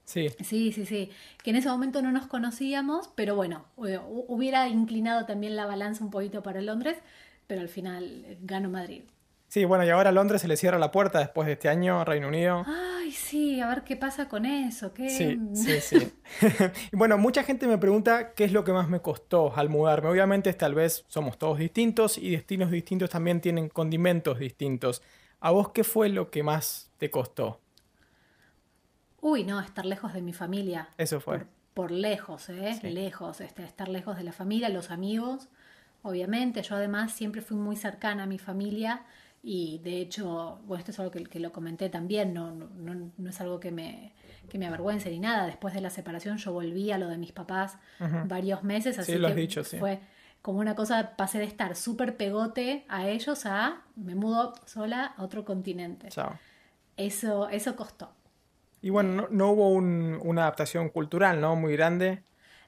Sí. 0.06 0.30
sí, 0.42 0.72
sí, 0.72 0.86
sí. 0.86 1.12
Que 1.44 1.50
en 1.50 1.58
ese 1.58 1.68
momento 1.68 2.02
no 2.02 2.14
nos 2.14 2.28
conocíamos, 2.28 3.10
pero 3.16 3.36
bueno, 3.36 3.66
hubiera 3.76 4.70
inclinado 4.70 5.26
también 5.26 5.58
la 5.58 5.66
balanza 5.66 6.06
un 6.06 6.12
poquito 6.12 6.42
para 6.42 6.62
Londres, 6.62 6.98
pero 7.46 7.60
al 7.60 7.68
final 7.68 8.38
ganó 8.42 8.70
Madrid. 8.70 9.02
Sí, 9.50 9.64
bueno, 9.64 9.86
y 9.86 9.90
ahora 9.90 10.10
a 10.10 10.12
Londres 10.12 10.42
se 10.42 10.48
le 10.50 10.58
cierra 10.58 10.78
la 10.78 10.92
puerta 10.92 11.20
después 11.20 11.46
de 11.46 11.54
este 11.54 11.70
año, 11.70 12.04
Reino 12.04 12.28
Unido. 12.28 12.66
Ay, 12.68 13.14
sí, 13.14 13.62
a 13.62 13.70
ver 13.70 13.84
qué 13.84 13.96
pasa 13.96 14.28
con 14.28 14.46
eso. 14.46 14.94
¿qué? 14.94 15.10
Sí, 15.10 15.40
sí, 15.54 15.80
sí. 15.80 16.12
bueno, 16.92 17.18
mucha 17.18 17.44
gente 17.44 17.66
me 17.66 17.78
pregunta 17.78 18.34
qué 18.34 18.44
es 18.44 18.52
lo 18.52 18.66
que 18.66 18.74
más 18.74 18.90
me 18.90 19.00
costó 19.00 19.56
al 19.56 19.70
mudarme. 19.70 20.10
Obviamente, 20.10 20.52
tal 20.54 20.76
vez 20.76 21.06
somos 21.08 21.38
todos 21.38 21.60
distintos 21.60 22.18
y 22.18 22.32
destinos 22.32 22.72
distintos 22.72 23.10
también 23.10 23.40
tienen 23.40 23.70
condimentos 23.70 24.38
distintos. 24.38 25.02
¿A 25.40 25.52
vos 25.52 25.70
qué 25.70 25.86
fue 25.86 26.10
lo 26.10 26.30
que 26.30 26.44
más 26.44 26.92
te 26.98 27.10
costó? 27.10 27.62
Uy, 29.22 29.46
no, 29.46 29.62
estar 29.62 29.86
lejos 29.86 30.14
de 30.14 30.22
mi 30.22 30.34
familia. 30.34 30.90
Eso 30.98 31.22
fue. 31.22 31.46
Por, 31.74 31.92
lejos, 31.92 32.50
¿eh? 32.50 32.80
Lejos, 32.84 33.40
este, 33.40 33.64
estar 33.64 33.88
lejos 33.88 34.18
de 34.18 34.24
la 34.24 34.34
familia, 34.34 34.68
los 34.68 34.92
amigos. 34.92 35.48
Obviamente, 36.02 36.62
yo 36.64 36.76
además 36.76 37.14
siempre 37.14 37.42
fui 37.42 37.56
muy 37.56 37.78
cercana 37.78 38.24
a 38.24 38.26
mi 38.26 38.40
familia 38.40 39.06
Y 39.50 39.80
de 39.82 40.02
hecho, 40.02 40.60
bueno, 40.66 40.80
esto 40.80 40.92
es 40.92 41.00
algo 41.00 41.10
que, 41.10 41.40
lo 41.40 41.54
comenté 41.54 41.88
también, 41.88 42.34
no, 42.34 42.52
no, 42.52 43.12
no, 43.18 43.30
es 43.30 43.40
algo 43.40 43.62
que 43.62 43.72
me, 43.72 44.12
que 44.50 44.58
me 44.58 44.68
avergüence 44.68 45.10
ni 45.10 45.22
nada. 45.22 45.46
Después 45.46 45.74
de 45.74 45.80
la 45.80 45.90
separación 45.90 46.36
yo 46.36 46.52
volví 46.52 46.92
a 46.92 46.98
lo 46.98 47.08
de 47.08 47.18
mis 47.18 47.32
papás 47.32 47.78
varios 48.26 48.66
meses, 48.66 49.00
así 49.00 49.18
lo 49.18 49.30
que 49.30 49.36
dicho, 49.36 49.64
fue 49.64 50.02
como 50.42 50.60
una 50.60 50.76
cosa, 50.76 51.16
pasé 51.16 51.40
de 51.40 51.46
estar 51.46 51.78
súper 51.78 52.18
pegote 52.18 52.84
a 52.90 53.08
ellos 53.08 53.46
a 53.46 53.84
me 53.96 54.16
mudo 54.16 54.54
sola 54.66 55.14
a 55.16 55.24
otro 55.24 55.46
continente. 55.46 56.10
Eso, 56.98 57.48
eso 57.48 57.76
costó. 57.78 58.12
Y 58.82 58.90
bueno, 58.90 59.30
no, 59.32 59.52
hubo 59.52 59.70
una 59.70 60.42
adaptación 60.42 60.90
cultural, 60.90 61.40
¿no? 61.40 61.56
Muy 61.56 61.72
grande. 61.72 62.22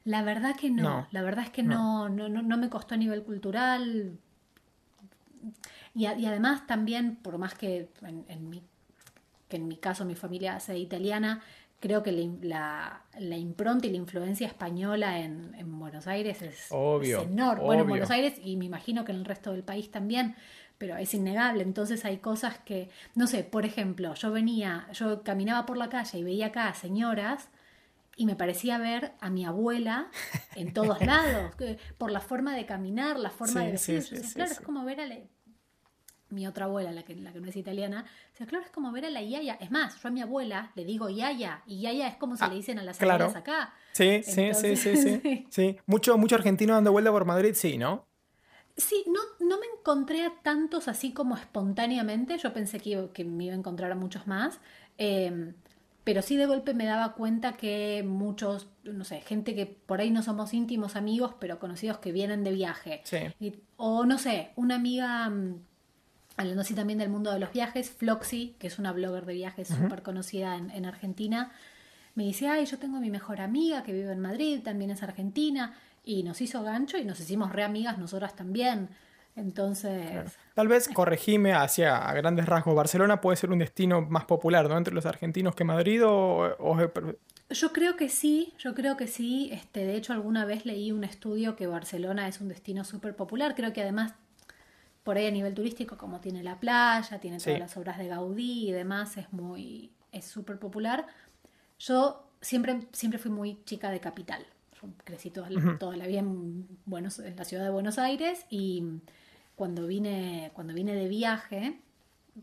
La 0.05 0.23
verdad 0.23 0.55
que 0.55 0.69
no, 0.69 1.07
la 1.11 1.23
verdad 1.23 1.43
es 1.43 1.49
que 1.49 1.61
no. 1.61 2.07
No, 2.07 2.29
no, 2.29 2.57
me 2.57 2.69
costó 2.69 2.95
a 2.95 2.97
nivel 2.97 3.23
cultural. 3.23 4.17
Y, 5.93 6.05
además 6.05 6.67
también, 6.67 7.15
por 7.15 7.37
más 7.37 7.55
que 7.55 7.89
en, 8.01 8.49
mi, 8.49 8.61
que 9.47 9.57
en 9.57 9.67
mi 9.67 9.77
caso 9.77 10.05
mi 10.05 10.15
familia 10.15 10.59
sea 10.59 10.75
italiana, 10.75 11.41
creo 11.79 12.03
que 12.03 12.11
la, 12.41 13.03
la, 13.17 13.37
impronta 13.37 13.87
y 13.87 13.91
la 13.91 13.97
influencia 13.97 14.47
española 14.47 15.19
en, 15.19 15.79
Buenos 15.79 16.07
Aires 16.07 16.41
es, 16.41 16.69
enorme. 16.71 17.63
Bueno, 17.63 17.83
en 17.83 17.89
Buenos 17.89 18.11
Aires 18.11 18.35
y 18.43 18.57
me 18.57 18.65
imagino 18.65 19.05
que 19.05 19.11
en 19.11 19.19
el 19.19 19.25
resto 19.25 19.51
del 19.51 19.63
país 19.63 19.89
también, 19.89 20.35
pero 20.77 20.97
es 20.97 21.13
innegable. 21.13 21.63
Entonces 21.63 22.05
hay 22.05 22.17
cosas 22.17 22.59
que, 22.59 22.89
no 23.15 23.27
sé, 23.27 23.43
por 23.43 23.65
ejemplo, 23.65 24.13
yo 24.13 24.31
venía, 24.31 24.87
yo 24.93 25.23
caminaba 25.23 25.65
por 25.65 25.77
la 25.77 25.89
calle 25.89 26.19
y 26.19 26.23
veía 26.23 26.47
acá 26.47 26.73
señoras 26.73 27.49
y 28.15 28.25
me 28.25 28.35
parecía 28.35 28.77
ver 28.77 29.13
a 29.21 29.29
mi 29.29 29.45
abuela 29.45 30.11
en 30.55 30.73
todos 30.73 30.99
lados, 31.05 31.53
por 31.97 32.11
la 32.11 32.19
forma 32.19 32.53
de 32.55 32.65
caminar, 32.65 33.17
la 33.17 33.29
forma 33.29 33.63
de 33.63 33.71
vestir. 33.71 34.03
claro, 34.33 34.51
es 34.51 34.59
como 34.59 34.83
ver 34.83 34.99
a 34.99 35.05
mi 36.29 36.47
otra 36.47 36.65
abuela, 36.65 36.91
la 36.91 37.03
que, 37.03 37.15
la 37.15 37.31
que 37.31 37.39
no 37.39 37.47
es 37.47 37.55
italiana, 37.55 38.05
o 38.39 38.45
claro, 38.45 38.63
es 38.63 38.71
como 38.71 38.91
ver 38.91 39.05
a 39.05 39.09
la 39.09 39.21
Yaya. 39.21 39.57
Es 39.59 39.71
más, 39.71 40.01
yo 40.01 40.07
a 40.07 40.11
mi 40.11 40.21
abuela 40.21 40.71
le 40.75 40.85
digo 40.85 41.09
Yaya, 41.09 41.63
y 41.65 41.81
Yaya 41.81 42.07
es 42.07 42.15
como 42.15 42.37
se 42.37 42.45
ah, 42.45 42.49
le 42.49 42.55
dicen 42.55 42.79
a 42.79 42.83
las 42.83 42.97
claro. 42.97 43.31
acá. 43.35 43.73
Sí, 43.91 44.21
sí, 44.23 44.53
sí, 44.53 44.75
sí, 44.75 45.45
sí, 45.49 45.77
Mucho, 45.85 46.17
mucho 46.17 46.35
argentino 46.35 46.73
dando 46.73 46.91
vuelta 46.91 47.11
por 47.11 47.25
Madrid, 47.25 47.53
sí, 47.55 47.77
¿no? 47.77 48.05
Sí, 48.77 49.03
no, 49.07 49.19
no 49.45 49.59
me 49.59 49.65
encontré 49.77 50.25
a 50.25 50.33
tantos 50.41 50.87
así 50.87 51.11
como 51.11 51.35
espontáneamente. 51.35 52.37
Yo 52.37 52.53
pensé 52.53 52.79
que, 52.79 53.09
que 53.13 53.25
me 53.25 53.45
iba 53.45 53.53
a 53.53 53.57
encontrar 53.57 53.91
a 53.91 53.95
muchos 53.95 54.25
más. 54.25 54.59
Em, 54.97 55.53
pero 56.05 56.21
sí 56.21 56.37
de 56.37 56.45
golpe 56.45 56.73
me 56.73 56.85
daba 56.85 57.13
cuenta 57.13 57.53
que 57.53 58.03
muchos, 58.03 58.69
no 58.83 59.03
sé, 59.03 59.21
gente 59.21 59.53
que 59.53 59.65
por 59.65 59.99
ahí 59.99 60.11
no 60.11 60.23
somos 60.23 60.53
íntimos 60.53 60.95
amigos, 60.95 61.35
pero 61.39 61.59
conocidos 61.59 61.97
que 61.99 62.11
vienen 62.11 62.43
de 62.43 62.51
viaje. 62.51 63.01
Sí. 63.03 63.17
o 63.75 64.05
no 64.05 64.17
sé, 64.17 64.51
una 64.55 64.75
amiga 64.75 65.29
mm, 65.29 65.59
hablando 66.39 66.61
así 66.61 66.73
también 66.73 66.99
del 66.99 67.09
mundo 67.09 67.33
de 67.33 67.39
los 67.39 67.51
viajes, 67.51 67.89
Floxy, 67.89 68.55
que 68.59 68.67
es 68.67 68.79
una 68.79 68.93
blogger 68.93 69.25
de 69.25 69.33
viajes 69.33 69.67
súper 69.67 70.01
conocida 70.01 70.55
en, 70.55 70.85
Argentina, 70.85 71.51
me 72.15 72.23
dice, 72.23 72.47
ay, 72.47 72.65
yo 72.65 72.79
tengo 72.79 72.97
a 72.97 73.01
mi 73.01 73.09
mejor 73.09 73.41
amiga 73.41 73.83
que 73.83 73.91
vive 73.91 74.11
en 74.13 74.21
Madrid, 74.21 74.61
también 74.63 74.89
es 74.89 75.03
argentina, 75.03 75.75
y 76.05 76.23
nos 76.23 76.39
hizo 76.39 76.63
gancho 76.63 76.97
y 76.97 77.03
nos 77.03 77.19
hicimos 77.19 77.51
re 77.51 77.63
amigas 77.63 77.97
nosotras 77.97 78.37
también. 78.37 78.87
Entonces... 79.35 80.37
Tal 80.53 80.69
vez 80.69 80.87
corregime 80.87 81.53
hacia 81.53 81.97
a 81.97 82.13
grandes 82.13 82.45
rasgos. 82.45 82.73
Barcelona 82.73 83.19
puede 83.19 83.35
ser 83.35 83.51
un 83.51 83.59
destino 83.59 84.01
más 84.01 84.23
popular, 84.23 84.69
¿no? 84.69 84.77
Entre 84.77 84.93
los 84.93 85.05
argentinos 85.05 85.55
que 85.55 85.65
Madrid 85.65 86.01
o, 86.05 86.77
Yo 87.49 87.73
creo 87.73 87.97
que 87.97 88.07
sí, 88.07 88.53
yo 88.57 88.73
creo 88.73 88.95
que 88.95 89.07
sí. 89.07 89.49
Este, 89.51 89.85
de 89.85 89.97
hecho, 89.97 90.13
alguna 90.13 90.45
vez 90.45 90.65
leí 90.65 90.93
un 90.93 91.03
estudio 91.03 91.57
que 91.57 91.67
Barcelona 91.67 92.29
es 92.29 92.39
un 92.39 92.47
destino 92.47 92.85
súper 92.85 93.15
popular. 93.15 93.55
Creo 93.55 93.73
que 93.73 93.81
además 93.81 94.13
por 95.09 95.17
ahí 95.17 95.25
a 95.25 95.31
nivel 95.31 95.55
turístico, 95.55 95.97
como 95.97 96.19
tiene 96.19 96.43
la 96.43 96.59
playa, 96.59 97.19
tiene 97.19 97.39
todas 97.39 97.57
las 97.57 97.75
obras 97.77 97.97
de 97.97 98.09
Gaudí 98.09 98.69
y 98.69 98.71
demás, 98.71 99.17
es 99.17 99.33
muy, 99.33 99.89
es 100.11 100.23
súper 100.25 100.59
popular. 100.59 101.07
Yo 101.79 102.29
siempre, 102.41 102.81
siempre 102.91 103.17
fui 103.17 103.31
muy 103.31 103.57
chica 103.65 103.89
de 103.89 103.99
capital. 103.99 104.45
crecí 105.03 105.31
toda, 105.31 105.49
la 105.49 106.05
vida 106.05 106.19
en, 106.19 106.67
Buenos, 106.85 107.17
en 107.17 107.35
la 107.35 107.43
ciudad 107.43 107.63
de 107.63 107.71
Buenos 107.71 107.97
Aires 107.97 108.45
y 108.51 108.83
cuando 109.55 109.87
vine, 109.87 110.51
cuando 110.53 110.75
vine 110.75 110.93
de 110.93 111.07
viaje, 111.07 111.79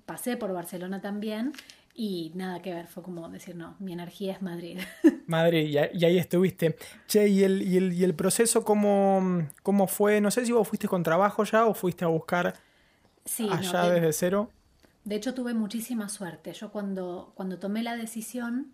pasé 0.05 0.37
por 0.37 0.53
Barcelona 0.53 1.01
también 1.01 1.53
y 1.99 2.31
nada 2.35 2.61
que 2.61 2.75
ver, 2.75 2.87
fue 2.87 3.03
como 3.03 3.27
decir, 3.31 3.57
no, 3.57 3.75
mi 3.79 3.95
energía 3.95 4.35
es 4.35 4.43
Madrid. 4.43 4.79
Madrid, 5.27 5.67
y, 5.67 6.05
ahí 6.05 6.19
estuviste. 6.19 6.77
Che, 7.09 7.27
¿y 7.27 7.43
el, 7.43 7.63
y 7.63 7.79
el, 7.79 7.93
y 7.95 8.05
el 8.05 8.15
proceso 8.15 8.65
cómo, 8.65 9.49
cómo, 9.63 9.87
fue? 9.87 10.21
No 10.21 10.31
sé 10.31 10.45
si 10.45 10.53
vos 10.53 10.69
fuiste 10.69 10.89
con 10.89 11.03
trabajo 11.03 11.43
ya 11.45 11.65
o 11.65 11.73
fuiste 11.73 12.05
a 12.05 12.09
buscar 12.09 12.55
allá 13.51 13.91
desde 13.91 14.13
cero. 14.13 14.51
De 15.05 15.17
hecho, 15.17 15.33
tuve 15.33 15.55
muchísima 15.55 16.11
suerte. 16.11 16.53
Yo 16.53 16.71
cuando, 16.71 17.33
cuando 17.35 17.59
tomé 17.59 17.83
la 17.83 17.97
decisión, 17.97 18.73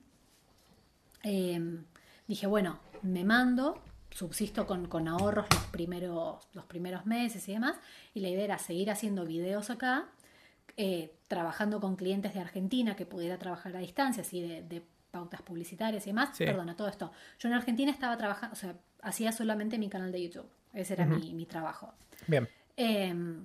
em, 1.22 1.84
dije, 2.26 2.48
bueno, 2.48 2.80
me 3.02 3.22
mando, 3.22 3.80
subsisto 4.10 4.66
con, 4.66 4.88
con, 4.88 5.06
ahorros 5.06 5.46
los 5.54 5.64
primeros, 5.66 6.48
los 6.54 6.64
primeros 6.64 7.06
meses 7.06 7.48
y 7.48 7.52
demás, 7.52 7.76
y 8.14 8.20
la 8.20 8.30
idea 8.30 8.44
era 8.44 8.58
seguir 8.58 8.90
haciendo 8.90 9.24
videos 9.24 9.70
acá 9.70 10.08
eh, 10.76 11.12
trabajando 11.28 11.80
con 11.80 11.96
clientes 11.96 12.32
de 12.34 12.40
Argentina 12.40 12.96
que 12.96 13.04
pudiera 13.04 13.38
trabajar 13.38 13.76
a 13.76 13.80
distancia, 13.80 14.22
así 14.22 14.40
de, 14.40 14.82
pautas 15.10 15.42
publicitarias 15.42 16.06
y 16.06 16.10
demás. 16.10 16.30
Perdona, 16.38 16.74
todo 16.74 16.88
esto. 16.88 17.12
Yo 17.38 17.48
en 17.48 17.54
Argentina 17.54 17.90
estaba 17.90 18.16
trabajando, 18.16 18.54
o 18.54 18.56
sea, 18.56 18.74
hacía 19.02 19.30
solamente 19.30 19.76
mi 19.76 19.90
canal 19.90 20.10
de 20.10 20.22
YouTube. 20.22 20.48
Ese 20.72 20.94
era 20.94 21.04
mi, 21.04 21.44
trabajo. 21.44 21.92
Bien. 22.26 22.48
Em, 22.78 23.44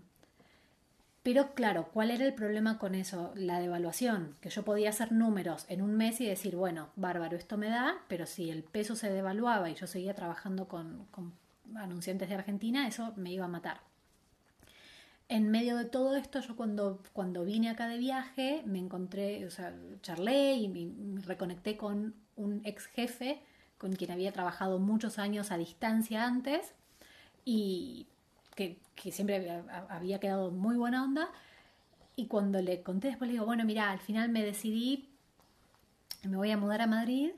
pero 1.24 1.54
claro, 1.54 1.90
¿cuál 1.92 2.12
era 2.12 2.26
el 2.26 2.34
problema 2.34 2.78
con 2.78 2.96
eso? 2.96 3.34
La 3.36 3.60
devaluación, 3.60 4.38
que 4.40 4.50
yo 4.50 4.64
podía 4.64 4.92
hacer 4.92 5.12
números 5.12 5.66
en 5.68 5.82
un 5.82 5.98
mes 5.98 6.22
y 6.22 6.26
decir, 6.26 6.56
bueno, 6.56 6.88
bárbaro, 6.96 7.36
esto 7.36 7.58
me 7.58 7.68
da, 7.68 7.98
pero 8.08 8.26
si 8.26 8.50
el 8.50 8.64
peso 8.64 8.96
se 8.96 9.12
devaluaba 9.12 9.70
y 9.70 9.76
yo 9.76 9.88
seguía 9.88 10.14
trabajando 10.14 10.70
con 10.70 11.06
anunciantes 11.76 12.30
de 12.30 12.36
Argentina, 12.36 12.88
eso 12.88 13.12
me 13.18 13.34
iba 13.34 13.44
a 13.44 13.50
matar 13.50 13.82
en 15.30 15.50
medio 15.52 15.76
de 15.76 15.86
todo 15.86 16.16
esto, 16.16 16.40
yo 16.40 16.56
cuando, 16.56 17.02
cuando 17.12 17.44
vine 17.44 17.70
acá 17.70 17.88
de 17.88 17.98
viaje, 17.98 18.64
me 18.66 18.80
encontré, 18.80 19.46
o 19.46 19.52
sea, 19.52 19.74
charlé 20.02 20.54
y 20.54 20.70
me, 20.70 21.22
reconecté 21.22 21.76
con 21.76 22.16
un 22.36 22.62
ex 22.64 22.86
jefe 22.88 23.42
con 23.78 23.94
quien 23.94 24.12
había 24.12 24.32
trabajado 24.32 24.80
muchos 24.80 25.20
años 25.20 25.52
a 25.52 25.58
distancia 25.58 26.24
antes 26.24 26.74
y 27.44 28.08
que, 28.56 28.80
siempre 29.12 29.64
había, 29.90 30.20
quedado 30.20 30.50
muy 30.50 30.78
buena 30.78 31.04
onda. 31.04 31.30
Y 32.16 32.28
cuando 32.28 32.62
le 32.62 32.82
conté 32.82 33.10
después 33.10 33.28
le 33.28 33.34
digo, 33.34 33.46
bueno, 33.46 33.66
mira, 33.66 33.92
al 33.92 34.00
final 34.00 34.30
me 34.30 34.44
decidí, 34.44 35.10
me 36.24 36.38
voy 36.38 36.52
a 36.52 36.58
mudar 36.58 36.82
a 36.82 36.88
Madrid. 36.88 37.32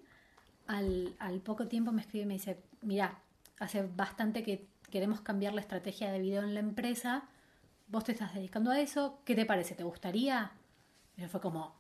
Al, 0.68 1.16
al 1.20 1.40
poco 1.42 1.68
tiempo 1.68 1.92
me 1.92 2.02
escribe 2.02 2.24
y 2.24 2.28
me 2.28 2.34
dice, 2.36 2.60
mira, 2.82 3.20
hace 3.60 3.82
bastante 3.84 4.44
que 4.44 4.68
queremos 4.92 5.22
cambiar 5.22 5.54
la 5.54 5.62
estrategia 5.62 6.12
de 6.12 6.20
video 6.20 6.44
en 6.44 6.54
la 6.54 6.60
empresa 6.62 7.28
vos 7.90 8.04
te 8.04 8.14
estás 8.14 8.34
dedicando 8.34 8.72
a 8.72 8.80
eso, 8.80 9.20
¿qué 9.26 9.36
te 9.36 9.46
parece? 9.46 9.76
¿Te 9.76 9.84
gustaría? 9.84 10.52
Y 11.18 11.26
fue 11.28 11.42
como, 11.42 11.76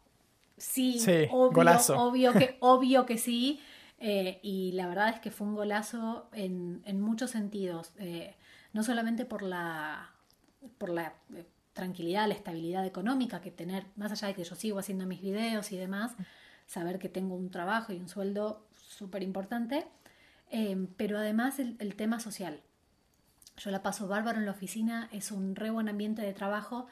sí, 0.57 0.99
obvio, 1.31 1.61
obvio, 1.95 2.33
que, 2.33 2.57
obvio 2.59 3.05
que 3.05 3.17
sí. 3.17 3.61
Eh, 3.99 4.39
y 4.41 4.71
la 4.73 4.87
verdad 4.87 5.09
es 5.09 5.19
que 5.19 5.29
fue 5.29 5.45
un 5.45 5.55
golazo 5.55 6.29
en, 6.31 7.01
muchos 7.01 7.31
sentidos, 7.31 7.91
eh, 7.97 8.35
no 8.71 8.83
solamente 8.83 9.25
por 9.25 9.41
la, 9.41 10.11
por 10.77 10.89
la 10.89 11.13
eh, 11.35 11.45
tranquilidad, 11.73 12.27
la 12.27 12.33
estabilidad 12.33 12.85
económica 12.85 13.41
que 13.41 13.51
tener, 13.51 13.85
más 13.97 14.11
allá 14.11 14.29
de 14.29 14.35
que 14.35 14.43
yo 14.45 14.55
sigo 14.55 14.79
haciendo 14.79 15.05
mis 15.05 15.21
videos 15.21 15.71
y 15.73 15.77
demás, 15.77 16.15
saber 16.65 16.97
que 16.97 17.09
tengo 17.09 17.35
un 17.35 17.51
trabajo 17.51 17.91
y 17.91 17.97
un 17.97 18.07
sueldo 18.07 18.65
súper 18.71 19.21
importante, 19.21 19.85
pero 20.97 21.19
además 21.19 21.59
el 21.59 21.95
tema 21.95 22.19
social. 22.19 22.61
Yo 23.59 23.71
la 23.71 23.83
paso 23.83 24.07
bárbaro 24.07 24.39
en 24.39 24.45
la 24.45 24.51
oficina, 24.51 25.09
es 25.11 25.31
un 25.31 25.55
re 25.55 25.69
buen 25.69 25.89
ambiente 25.89 26.21
de 26.21 26.33
trabajo 26.33 26.87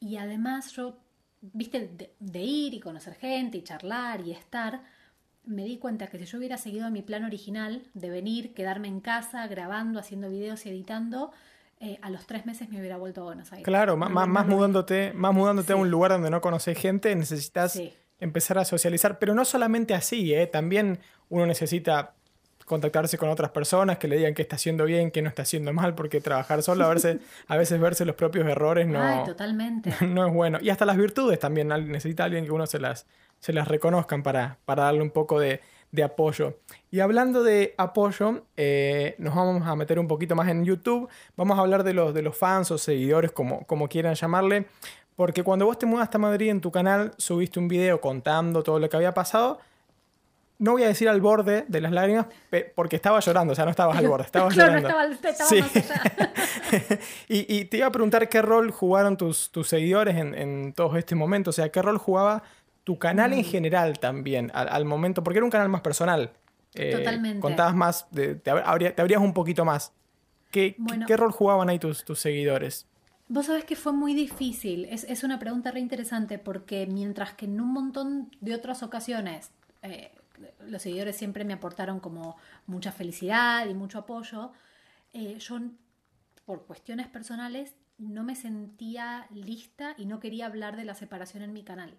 y 0.00 0.16
además 0.16 0.72
yo, 0.72 0.98
viste, 1.40 1.90
de, 2.18 2.40
ir 2.40 2.74
y 2.74 2.80
conocer 2.80 3.14
gente 3.14 3.58
y 3.58 3.62
charlar 3.62 4.20
y 4.20 4.32
estar, 4.32 4.82
me 5.44 5.64
di 5.64 5.78
cuenta 5.78 6.08
que 6.08 6.18
si 6.18 6.24
yo 6.24 6.38
hubiera 6.38 6.56
seguido 6.56 6.90
mi 6.90 7.02
plan 7.02 7.24
original 7.24 7.82
de 7.94 8.10
venir, 8.10 8.52
quedarme 8.52 8.88
en 8.88 9.00
casa, 9.00 9.46
grabando, 9.46 10.00
haciendo 10.00 10.28
videos 10.28 10.66
y 10.66 10.70
editando, 10.70 11.32
eh, 11.78 11.98
a 12.02 12.10
los 12.10 12.26
tres 12.26 12.46
meses 12.46 12.68
me 12.68 12.78
hubiera 12.78 12.96
vuelto 12.96 13.22
a 13.22 13.24
Buenos 13.24 13.52
Aires. 13.52 13.64
Claro, 13.64 13.96
más, 13.96 14.10
más, 14.10 14.46
mudándote, 14.46 15.12
más 15.14 15.34
mudándote 15.34 15.72
a 15.72 15.76
un 15.76 15.90
lugar 15.90 16.12
donde 16.12 16.30
no 16.30 16.40
conoces 16.40 16.78
gente, 16.78 17.14
necesitas 17.14 17.80
empezar 18.18 18.58
a 18.58 18.64
socializar, 18.64 19.18
pero 19.18 19.34
no 19.34 19.44
solamente 19.44 19.94
así, 19.94 20.32
¿eh? 20.34 20.46
también 20.46 21.00
uno 21.28 21.46
necesita 21.46 22.14
contactarse 22.64 23.18
con 23.18 23.28
otras 23.28 23.50
personas 23.50 23.98
que 23.98 24.08
le 24.08 24.16
digan 24.16 24.34
qué 24.34 24.42
está 24.42 24.56
haciendo 24.56 24.84
bien, 24.84 25.10
qué 25.10 25.22
no 25.22 25.28
está 25.28 25.42
haciendo 25.42 25.72
mal, 25.72 25.94
porque 25.94 26.20
trabajar 26.20 26.62
solo 26.62 26.84
a 26.84 26.94
veces, 26.94 27.18
a 27.48 27.56
veces 27.56 27.80
verse 27.80 28.04
los 28.04 28.16
propios 28.16 28.46
errores 28.46 28.86
no, 28.86 29.24
totalmente. 29.24 29.94
no 30.06 30.26
es 30.26 30.32
bueno. 30.32 30.58
Y 30.60 30.70
hasta 30.70 30.84
las 30.84 30.96
virtudes 30.96 31.38
también, 31.38 31.68
necesita 31.68 32.24
alguien 32.24 32.44
que 32.44 32.52
uno 32.52 32.66
se 32.66 32.78
las, 32.78 33.06
se 33.38 33.52
las 33.52 33.68
reconozcan 33.68 34.22
para, 34.22 34.58
para 34.64 34.84
darle 34.84 35.02
un 35.02 35.10
poco 35.10 35.38
de, 35.40 35.60
apoyo. 36.02 36.58
Y 36.90 37.00
hablando 37.00 37.42
de 37.42 37.74
apoyo, 37.76 38.44
eh, 38.56 39.14
nos 39.18 39.34
vamos 39.34 39.66
a 39.66 39.76
meter 39.76 39.98
un 39.98 40.08
poquito 40.08 40.34
más 40.34 40.48
en 40.48 40.64
YouTube. 40.64 41.08
Vamos 41.36 41.58
a 41.58 41.60
hablar 41.60 41.84
de 41.84 41.92
los, 41.92 42.14
de 42.14 42.22
los 42.22 42.36
fans 42.36 42.70
o 42.70 42.78
seguidores, 42.78 43.30
como, 43.30 43.66
como 43.66 43.88
quieran 43.88 44.14
llamarle. 44.14 44.66
Porque 45.16 45.42
cuando 45.42 45.66
vos 45.66 45.78
te 45.78 45.84
mudaste 45.86 46.16
a 46.16 46.20
Madrid 46.20 46.48
en 46.48 46.60
tu 46.60 46.70
canal, 46.70 47.12
subiste 47.18 47.58
un 47.58 47.68
video 47.68 48.00
contando 48.00 48.62
todo 48.62 48.78
lo 48.78 48.88
que 48.88 48.96
había 48.96 49.12
pasado. 49.12 49.60
No 50.62 50.72
voy 50.72 50.84
a 50.84 50.86
decir 50.86 51.08
al 51.08 51.20
borde 51.20 51.64
de 51.66 51.80
las 51.80 51.90
lágrimas, 51.90 52.26
porque 52.76 52.94
estaba 52.94 53.18
llorando, 53.18 53.52
o 53.52 53.56
sea, 53.56 53.64
no 53.64 53.72
estabas 53.72 53.96
al 53.96 54.06
borde, 54.06 54.26
estabas 54.26 54.54
llorando. 54.56 54.88
No 54.88 55.02
estaba, 55.02 55.30
estaba 55.30 55.50
sí. 55.50 55.60
más 55.60 55.76
allá. 55.76 56.02
y, 57.28 57.64
te 57.64 57.78
iba 57.78 57.88
a 57.88 57.90
preguntar 57.90 58.28
qué 58.28 58.42
rol 58.42 58.70
jugaron 58.70 59.16
tus, 59.16 59.50
tus 59.50 59.66
seguidores 59.66 60.16
en, 60.16 60.36
en 60.36 60.72
todos 60.72 60.96
este 60.96 61.16
momento, 61.16 61.50
o 61.50 61.52
sea, 61.52 61.70
qué 61.70 61.82
rol 61.82 61.98
jugaba 61.98 62.44
tu 62.84 62.96
canal 62.96 63.32
en 63.32 63.40
mm. 63.40 63.44
general 63.44 63.98
también, 63.98 64.52
al, 64.54 64.84
momento, 64.84 65.24
porque 65.24 65.38
era 65.38 65.44
un 65.44 65.50
canal 65.50 65.68
más 65.68 65.80
personal. 65.80 66.30
Eh, 66.74 66.92
Totalmente. 66.96 67.40
Contabas 67.40 67.74
más, 67.74 68.08
te, 68.10 68.40
abrías 68.48 69.20
un 69.20 69.34
poquito 69.34 69.64
más. 69.64 69.92
¿Qué, 70.52 70.76
¿Qué, 71.08 71.16
rol 71.16 71.32
jugaban 71.32 71.70
ahí 71.70 71.80
tus, 71.80 72.04
tus 72.04 72.20
seguidores? 72.20 72.86
Vos 73.26 73.46
sabés 73.46 73.64
que 73.64 73.74
fue 73.74 73.92
muy 73.92 74.14
difícil. 74.14 74.84
Es, 74.84 75.04
es, 75.04 75.24
una 75.24 75.38
pregunta 75.38 75.72
re 75.72 75.80
interesante 75.80 76.38
porque 76.38 76.86
mientras 76.86 77.32
que 77.32 77.46
en 77.46 77.60
un 77.60 77.72
montón 77.72 78.30
de 78.40 78.54
otras 78.54 78.84
ocasiones 78.84 79.50
eh, 79.82 80.12
los 80.66 80.82
seguidores 80.82 81.16
siempre 81.16 81.44
me 81.44 81.52
aportaron 81.52 82.00
como 82.00 82.36
mucha 82.66 82.92
felicidad 82.92 83.66
y 83.68 83.74
mucho 83.74 83.98
apoyo, 83.98 84.52
eh, 85.12 85.38
yo 85.38 85.60
por 86.44 86.66
cuestiones 86.66 87.08
personales 87.08 87.74
no 87.98 88.24
me 88.24 88.34
sentía 88.34 89.26
lista 89.30 89.94
y 89.96 90.06
no 90.06 90.18
quería 90.20 90.46
hablar 90.46 90.76
de 90.76 90.84
la 90.84 90.94
separación 90.94 91.42
en 91.42 91.52
mi 91.52 91.62
canal. 91.62 91.96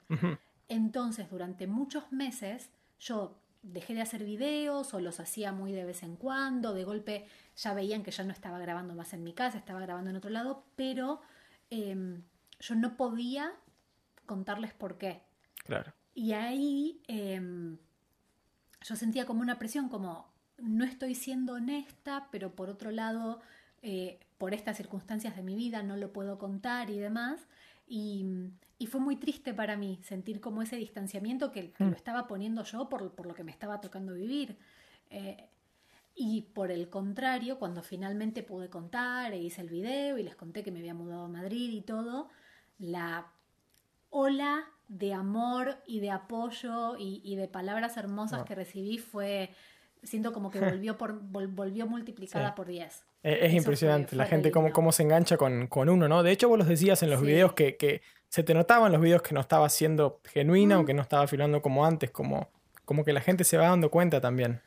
Entonces, 0.67 1.29
durante 1.29 1.67
muchos 1.67 2.11
meses, 2.11 2.69
yo 2.99 3.37
dejé 3.61 3.93
de 3.95 4.01
hacer 4.01 4.23
videos 4.23 4.93
o 4.93 4.99
los 4.99 5.19
hacía 5.19 5.53
muy 5.53 5.71
de 5.71 5.85
vez 5.85 6.03
en 6.03 6.17
cuando, 6.17 6.73
de 6.73 6.83
golpe 6.83 7.25
ya 7.55 7.73
veían 7.73 8.03
que 8.03 8.11
ya 8.11 8.23
no 8.23 8.33
estaba 8.33 8.59
grabando 8.59 8.93
más 8.93 9.13
en 9.13 9.23
mi 9.23 9.33
casa, 9.33 9.57
estaba 9.57 9.79
grabando 9.79 10.09
en 10.09 10.17
otro 10.17 10.29
lado, 10.29 10.65
pero 10.75 11.21
em, 11.69 12.23
yo 12.59 12.75
no 12.75 12.97
podía 12.97 13.53
contarles 14.25 14.73
por 14.73 14.97
qué. 14.97 15.21
Claro. 15.65 15.93
Y 16.13 16.33
ahí 16.33 17.01
em, 17.07 17.77
yo 18.83 18.95
sentía 18.95 19.25
como 19.25 19.41
una 19.41 19.59
presión, 19.59 19.89
como 19.89 20.31
no 20.57 20.83
estoy 20.83 21.15
siendo 21.15 21.53
honesta, 21.53 22.27
pero 22.31 22.55
por 22.55 22.69
otro 22.69 22.91
lado, 22.91 23.41
eh, 23.81 24.19
por 24.37 24.53
estas 24.53 24.77
circunstancias 24.77 25.35
de 25.35 25.43
mi 25.43 25.55
vida 25.55 25.83
no 25.83 25.97
lo 25.97 26.13
puedo 26.13 26.37
contar 26.37 26.89
y 26.89 26.99
demás. 26.99 27.47
Y, 27.87 28.25
fue 28.87 28.99
muy 28.99 29.15
triste 29.15 29.53
para 29.53 29.77
mí 29.77 29.97
sentir 30.03 30.41
como 30.41 30.61
ese 30.61 30.75
distanciamiento 30.75 31.53
que, 31.53 31.73
lo 31.77 31.87
mm. 31.87 31.93
estaba 31.93 32.27
poniendo 32.27 32.63
yo 32.63 32.89
por, 32.89 33.25
lo 33.25 33.33
que 33.33 33.43
me 33.43 33.51
estaba 33.51 33.79
tocando 33.79 34.13
vivir. 34.13 34.57
Eh, 35.09 35.47
y 36.15 36.41
por 36.53 36.69
el 36.69 36.89
contrario, 36.89 37.57
cuando 37.57 37.81
finalmente 37.81 38.43
pude 38.43 38.69
contar 38.69 39.33
e 39.33 39.37
hice 39.37 39.61
el 39.61 39.69
video 39.69 40.17
y 40.17 40.23
les 40.23 40.35
conté 40.35 40.63
que 40.63 40.71
me 40.71 40.79
había 40.79 40.93
mudado 40.93 41.23
a 41.23 41.27
Madrid 41.29 41.71
y 41.71 41.81
todo, 41.81 42.29
la 42.77 43.32
ola 44.13 44.63
de 44.87 45.13
amor 45.13 45.77
y 45.87 45.99
de 45.99 46.11
apoyo 46.11 46.95
y, 46.97 47.35
de 47.35 47.47
palabras 47.47 47.97
hermosas 47.97 48.41
ah. 48.41 48.45
que 48.45 48.55
recibí 48.55 48.99
fue, 48.99 49.49
siento 50.03 50.31
como 50.31 50.51
que 50.51 50.59
volvió, 50.59 50.97
por, 50.97 51.19
volvió 51.19 51.87
multiplicada 51.87 52.55
por 52.55 52.67
10. 52.67 53.03
Es, 53.23 53.53
impresionante 53.53 54.15
la 54.15 54.25
gente 54.25 54.51
cómo, 54.51 54.71
cómo, 54.71 54.91
se 54.91 55.03
engancha 55.03 55.37
con, 55.37 55.69
uno, 55.89 56.07
¿no? 56.07 56.23
De 56.23 56.31
hecho, 56.31 56.47
vos 56.47 56.57
los 56.57 56.67
decías 56.67 57.01
en 57.03 57.09
los 57.09 57.21
videos 57.21 57.53
que, 57.53 58.01
se 58.29 58.43
te 58.43 58.53
notaban 58.53 58.91
los 58.91 59.01
videos 59.01 59.21
que 59.21 59.35
no 59.35 59.41
estaba 59.41 59.69
siendo 59.69 60.19
genuina 60.25 60.79
o 60.79 60.83
mm. 60.83 60.85
que 60.85 60.93
no 60.93 61.01
estaba 61.01 61.27
filmando 61.27 61.61
como 61.61 61.85
antes, 61.85 62.09
como, 62.11 62.49
como 62.83 63.03
que 63.03 63.13
la 63.13 63.21
gente 63.21 63.43
se 63.43 63.57
va 63.57 63.67
dando 63.67 63.91
cuenta 63.91 64.21
también. 64.21 64.61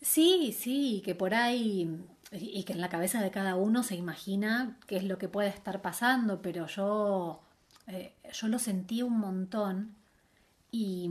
Sí, 0.00 0.52
sí, 0.58 1.02
que 1.04 1.14
por 1.14 1.32
ahí 1.32 1.88
y 2.32 2.64
que 2.64 2.72
en 2.72 2.80
la 2.80 2.88
cabeza 2.88 3.22
de 3.22 3.30
cada 3.30 3.56
uno 3.56 3.82
se 3.82 3.94
imagina 3.94 4.78
qué 4.86 4.96
es 4.96 5.04
lo 5.04 5.18
que 5.18 5.28
puede 5.28 5.48
estar 5.48 5.82
pasando, 5.82 6.40
pero 6.40 6.66
yo, 6.66 7.42
eh, 7.86 8.14
yo 8.32 8.48
lo 8.48 8.58
sentí 8.58 9.02
un 9.02 9.18
montón 9.18 9.94
y, 10.70 11.10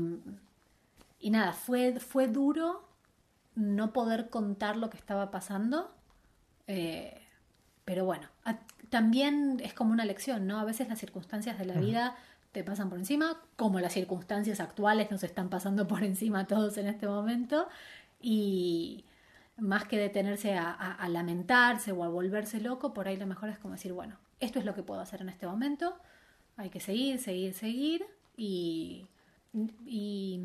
y 1.19 1.29
nada, 1.29 1.53
fue, 1.53 1.99
fue 1.99 2.27
duro 2.27 2.87
no 3.55 3.93
poder 3.93 4.29
contar 4.29 4.77
lo 4.77 4.89
que 4.89 4.97
estaba 4.97 5.29
pasando 5.31 5.93
eh, 6.67 7.21
pero 7.83 8.05
bueno, 8.05 8.29
también 8.89 9.59
es 9.61 9.73
como 9.73 9.91
una 9.91 10.05
lección, 10.05 10.47
¿no? 10.47 10.59
A 10.59 10.63
veces 10.63 10.87
las 10.87 10.99
circunstancias 10.99 11.57
de 11.59 11.65
la 11.65 11.73
vida 11.73 12.15
te 12.53 12.63
pasan 12.63 12.89
por 12.89 12.97
encima, 12.97 13.41
como 13.57 13.79
las 13.81 13.91
circunstancias 13.93 14.61
actuales 14.61 15.11
nos 15.11 15.23
están 15.23 15.49
pasando 15.49 15.87
por 15.87 16.03
encima 16.03 16.41
a 16.41 16.47
todos 16.47 16.77
en 16.77 16.87
este 16.87 17.07
momento. 17.07 17.67
Y 18.21 19.03
más 19.57 19.85
que 19.85 19.97
detenerse 19.97 20.55
a, 20.55 21.05
lamentarse 21.09 21.91
o 21.91 22.03
a 22.05 22.07
volverse 22.07 22.61
loco, 22.61 22.93
por 22.93 23.07
ahí 23.07 23.17
lo 23.17 23.27
mejor 23.27 23.49
es 23.49 23.59
como 23.59 23.73
decir, 23.73 23.91
bueno, 23.91 24.17
esto 24.39 24.59
es 24.59 24.65
lo 24.65 24.73
que 24.73 24.83
puedo 24.83 25.01
hacer 25.01 25.21
en 25.21 25.29
este 25.29 25.45
momento, 25.45 25.99
hay 26.61 26.69
que 26.69 26.79
seguir, 26.79 27.19
seguir, 27.19 27.53
seguir 27.53 28.05
y, 28.37 29.05
y, 29.85 30.39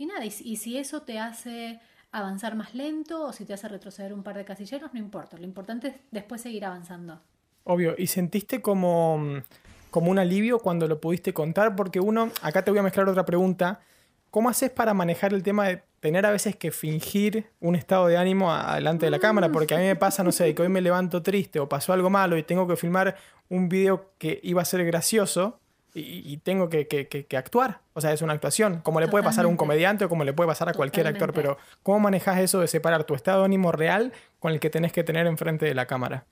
nada, 0.00 0.24
y 0.24 0.56
si 0.56 0.78
eso 0.78 1.02
te 1.02 1.18
hace 1.18 1.80
avanzar 2.14 2.54
más 2.54 2.74
lento 2.74 3.26
o 3.26 3.32
si 3.32 3.44
te 3.44 3.54
hace 3.54 3.68
retroceder 3.68 4.14
un 4.14 4.22
par 4.22 4.36
de 4.36 4.44
casilleros, 4.44 4.94
no 4.94 5.00
importa. 5.00 5.36
Lo 5.36 5.44
importante 5.44 5.88
es 5.88 5.94
después 6.12 6.40
seguir 6.40 6.64
avanzando. 6.64 7.20
Obvio. 7.64 7.94
¿Y 7.98 8.06
sentiste 8.06 8.62
como, 8.62 9.42
como 9.90 10.10
un 10.12 10.20
alivio 10.20 10.60
cuando 10.60 10.86
lo 10.86 11.00
pudiste 11.00 11.34
contar? 11.34 11.74
Porque 11.74 11.98
uno, 11.98 12.30
acá 12.40 12.62
te 12.62 12.70
voy 12.70 12.78
a 12.78 12.84
mezclar 12.84 13.08
otra 13.08 13.24
pregunta. 13.24 13.80
¿Cómo 14.30 14.48
haces 14.48 14.70
para 14.70 14.94
manejar 14.94 15.32
el 15.32 15.42
tema 15.42 15.66
de 15.66 15.82
tener 15.98 16.24
a 16.24 16.30
veces 16.30 16.54
que 16.54 16.70
fingir 16.70 17.46
un 17.60 17.74
estado 17.74 18.06
de 18.06 18.16
ánimo 18.16 18.54
delante 18.74 19.06
de 19.06 19.10
la 19.10 19.18
cámara? 19.18 19.50
Porque 19.50 19.74
a 19.74 19.78
mí 19.78 19.84
me 19.84 19.96
pasa, 19.96 20.22
no 20.22 20.30
sé, 20.30 20.54
que 20.54 20.62
hoy 20.62 20.68
me 20.68 20.80
levanto 20.80 21.20
triste 21.20 21.58
o 21.58 21.68
pasó 21.68 21.92
algo 21.92 22.10
malo 22.10 22.38
y 22.38 22.44
tengo 22.44 22.68
que 22.68 22.76
filmar 22.76 23.16
un 23.48 23.68
video 23.68 24.12
que 24.18 24.40
iba 24.42 24.62
a 24.62 24.64
ser 24.64 24.84
gracioso 24.84 25.60
y, 25.96 26.38
tengo 26.38 26.68
que, 26.68 27.26
actuar. 27.36 27.80
O 27.92 28.00
sea, 28.00 28.12
es 28.12 28.20
una 28.20 28.32
actuación. 28.32 28.80
Como 28.80 29.00
le 29.00 29.06
puede 29.06 29.22
pasar 29.22 29.44
a 29.44 29.48
un 29.48 29.56
comediante 29.56 30.04
o 30.04 30.08
como 30.08 30.24
le 30.24 30.32
puede 30.32 30.48
pasar 30.48 30.68
a 30.68 30.74
cualquier 30.74 31.06
actor. 31.06 31.32
Pero, 31.32 31.56
¿cómo 31.84 32.00
manejas 32.00 32.38
eso 32.40 32.60
de 32.60 32.66
separar 32.66 33.04
tu 33.04 33.14
estado 33.14 33.40
de 33.40 33.44
ánimo 33.44 33.70
real 33.70 34.12
con 34.40 34.52
el 34.52 34.58
que 34.58 34.70
tenés 34.70 34.92
que 34.92 35.04
tener 35.04 35.28
enfrente 35.28 35.66
de 35.66 35.74
la 35.74 35.86
cámara? 35.86 36.24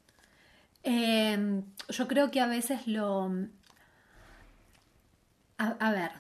Em, 0.83 1.62
yo 1.88 2.09
creo 2.09 2.33
que 2.33 2.40
a 2.40 2.46
veces 2.46 2.88
lo. 2.88 3.31
A, 5.59 5.92
ver, 5.92 6.11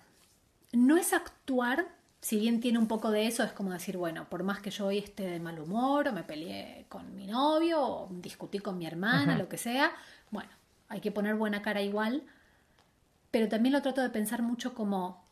no 0.70 0.96
es 0.96 1.12
actuar, 1.12 1.88
si 2.20 2.38
bien 2.38 2.60
tiene 2.60 2.78
un 2.78 2.86
poco 2.86 3.10
de 3.10 3.26
eso, 3.26 3.42
es 3.42 3.50
como 3.50 3.72
decir, 3.72 3.96
bueno, 3.96 4.28
por 4.30 4.44
más 4.44 4.60
que 4.60 4.70
yo 4.70 4.86
hoy 4.86 4.98
esté 4.98 5.24
de 5.24 5.40
mal 5.40 5.58
humor, 5.58 6.06
o 6.06 6.12
me 6.12 6.22
peleé 6.22 6.86
con 6.88 7.16
mi 7.16 7.26
novio, 7.26 7.82
o 7.82 8.08
discutí 8.12 8.60
con 8.60 8.78
mi 8.78 8.86
hermana, 8.86 9.36
lo 9.36 9.48
que 9.48 9.58
sea, 9.58 9.90
bueno, 10.30 10.48
hay 10.92 11.00
que 11.00 11.10
poner 11.10 11.34
buena 11.34 11.62
cara 11.62 11.82
igual 11.82 12.22
pero 13.32 13.48
también 13.48 13.72
lo 13.72 13.82
trato 13.82 14.00
de 14.02 14.10
pensar 14.10 14.42
mucho 14.42 14.74
como 14.74 15.24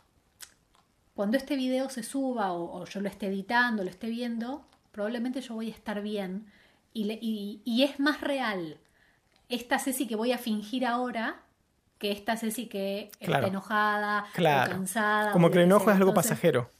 cuando 1.14 1.36
este 1.36 1.54
video 1.54 1.90
se 1.90 2.02
suba 2.02 2.52
o, 2.52 2.84
yo 2.86 3.00
lo 3.02 3.08
esté 3.08 3.26
editando, 3.26 3.84
lo 3.84 3.90
esté 3.90 4.08
viendo, 4.08 4.64
probablemente 4.90 5.42
yo 5.42 5.54
voy 5.54 5.70
a 5.70 5.74
estar 5.74 6.00
bien 6.00 6.46
y, 6.94 7.60
y, 7.64 7.82
es 7.82 8.00
más 8.00 8.20
real 8.22 8.78
esta 9.48 9.78
Ceci 9.78 10.08
que 10.08 10.16
voy 10.16 10.32
a 10.32 10.38
fingir 10.38 10.86
ahora 10.86 11.42
que 11.98 12.10
esta 12.10 12.36
Ceci 12.36 12.66
que 12.66 13.10
está 13.20 13.46
enojada 13.46 14.24
o 14.34 14.42
cansada. 14.42 15.32
Como 15.32 15.50
que 15.50 15.58
el 15.58 15.64
enojo 15.64 15.90
es 15.90 15.96
algo 15.96 16.14
pasajero. 16.14 16.70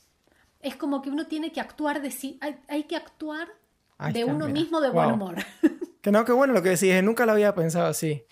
Es 0.61 0.75
como 0.75 1.03
que 1.03 1.11
uno 1.11 1.27
tiene 1.27 1.53
que 1.53 1.61
actuar 1.61 2.01
de 2.01 2.11
sí, 2.11 2.41
hay, 2.41 2.85
que 2.85 2.97
actuar 2.97 3.49
de 4.13 4.25
uno 4.25 4.49
mismo 4.49 4.81
de 4.81 4.91
buen 4.91 5.13
humor. 5.13 5.37
Que 6.01 6.11
no, 6.11 6.25
qué 6.25 6.33
bueno 6.33 6.55
lo 6.55 6.63
que 6.63 6.71
decís, 6.71 7.03
nunca 7.03 7.27
lo 7.27 7.33
había 7.33 7.55
pensado 7.55 7.87
así. 7.87 8.25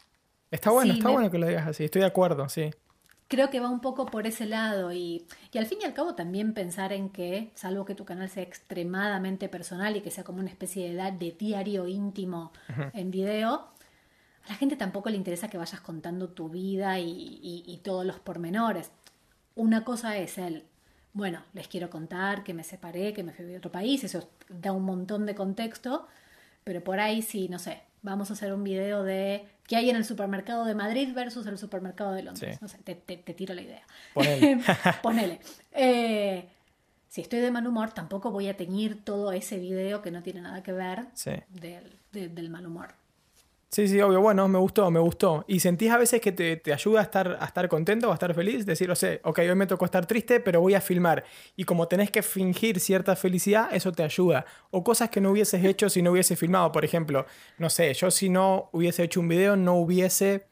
Está 0.51 0.71
bueno, 0.71 0.93
está 0.95 1.11
bueno 1.11 1.31
que 1.31 1.39
lo 1.39 1.47
digas 1.47 1.67
así, 1.67 1.85
estoy 1.85 2.01
de 2.01 2.07
acuerdo, 2.07 2.49
sí. 2.49 2.71
Creo 3.29 3.51
que 3.51 3.61
va 3.61 3.69
un 3.69 3.81
poco 3.81 4.07
por 4.07 4.27
ese 4.27 4.47
lado 4.47 4.91
y, 4.91 5.27
y, 5.53 5.59
al 5.59 5.67
fin 5.67 5.79
y 5.83 5.85
al 5.85 5.93
cabo 5.93 6.15
también 6.15 6.55
pensar 6.55 6.95
en 6.95 7.11
que, 7.11 7.51
salvo 7.55 7.85
que 7.85 7.95
tu 7.95 8.07
canal 8.07 8.31
sea 8.31 8.43
extremadamente 8.43 9.51
personal 9.51 9.97
y 9.97 10.01
que 10.01 10.11
sea 10.11 10.25
como 10.25 10.39
una 10.39 10.49
especie 10.49 10.95
de, 10.95 11.13
de 11.13 11.33
diario 11.33 11.87
íntimo 11.87 12.53
en 12.95 13.11
video, 13.11 13.69
a 14.45 14.49
la 14.49 14.55
gente 14.55 14.77
tampoco 14.77 15.11
le 15.11 15.17
interesa 15.19 15.49
que 15.49 15.59
vayas 15.59 15.83
contando 15.83 16.31
tu 16.31 16.49
vida 16.49 16.99
y, 16.99 17.65
y, 17.67 17.77
todos 17.85 18.07
los 18.07 18.19
pormenores. 18.19 18.91
Una 19.55 19.85
cosa 19.85 20.17
es 20.17 20.39
el, 20.39 20.65
bueno, 21.13 21.43
les 21.53 21.69
quiero 21.69 21.91
contar 21.91 22.45
que 22.45 22.55
me 22.55 22.65
separé, 22.65 23.13
que 23.13 23.23
me 23.23 23.33
fui 23.33 23.55
a 23.55 23.59
otro 23.59 23.71
país, 23.71 24.05
eso 24.05 24.31
da 24.49 24.73
un 24.73 24.85
montón 24.85 25.27
de 25.27 25.35
contexto, 25.35 26.07
pero 26.65 26.83
por 26.83 26.99
ahí 26.99 27.21
sí, 27.21 27.49
no 27.51 27.59
sé, 27.59 27.83
vamos 28.03 28.31
a 28.31 28.35
hacer 28.35 28.53
un 28.53 28.65
video 28.65 29.03
de 29.03 29.47
qué 29.67 29.77
hay 29.77 29.91
en 29.91 29.97
el 29.97 30.05
supermercado 30.05 30.65
de 30.65 30.75
Madrid 30.75 31.13
versus 31.15 31.47
el 31.47 31.59
supermercado 31.59 32.13
de 32.13 32.23
Londres. 32.23 32.61
No 32.61 32.69
sé, 32.69 32.79
te, 32.79 32.95
tiro 32.95 33.55
la 33.55 33.63
idea. 33.63 33.83
Ponele. 34.15 34.61
Ponele. 35.03 35.41
Eh, 35.73 36.49
si 37.09 37.21
estoy 37.23 37.41
de 37.41 37.51
mal 37.51 37.67
humor, 37.67 37.93
tampoco 37.93 38.31
voy 38.31 38.49
a 38.49 38.57
teñir 38.57 39.05
todo 39.05 39.33
ese 39.33 39.59
video 39.59 40.03
que 40.03 40.11
no 40.11 40.23
tiene 40.23 40.41
nada 40.43 40.63
que 40.63 40.73
ver 40.73 41.07
del 42.13 42.51
mal 42.51 42.67
humor. 42.67 42.95
Sí, 43.71 43.87
sí, 43.87 44.01
obvio. 44.01 44.21
Bueno, 44.23 44.49
me 44.49 44.59
gustó, 44.59 44.91
me 44.91 44.99
gustó. 44.99 45.45
¿Y 45.47 45.61
sentís 45.61 45.91
a 45.91 45.99
veces 45.99 46.23
que 46.23 46.33
te, 46.33 46.73
ayuda 46.73 47.01
a 47.01 47.03
estar, 47.03 47.37
a 47.39 47.45
estar 47.45 47.69
contento 47.69 48.09
o 48.09 48.11
a 48.13 48.15
estar 48.15 48.35
feliz? 48.35 48.65
Decir, 48.65 48.91
o 48.91 48.97
sea, 48.97 49.19
ok, 49.23 49.41
hoy 49.41 49.55
me 49.55 49.67
tocó 49.67 49.85
estar 49.85 50.07
triste, 50.07 50.41
pero 50.41 50.61
voy 50.63 50.75
a 50.75 50.81
filmar. 50.81 51.25
Y 51.55 51.65
como 51.65 51.87
tenés 51.87 52.11
que 52.11 52.23
fingir 52.23 52.81
cierta 52.81 53.15
felicidad, 53.15 53.69
eso 53.73 53.93
te 53.93 54.03
ayuda. 54.03 54.47
O 54.71 54.83
cosas 54.83 55.11
que 55.11 55.21
no 55.21 55.33
hubieses 55.33 55.63
hecho 55.65 55.91
si 55.91 56.01
no 56.01 56.13
hubiese 56.13 56.35
filmado. 56.35 56.73
Por 56.73 56.85
ejemplo, 56.85 57.27
no 57.59 57.69
sé, 57.69 57.93
yo 57.93 58.11
si 58.11 58.31
no 58.31 58.71
hubiese 58.73 59.03
hecho 59.03 59.21
un 59.21 59.29
video, 59.29 59.55
no 59.55 59.75
hubiese 59.75 60.47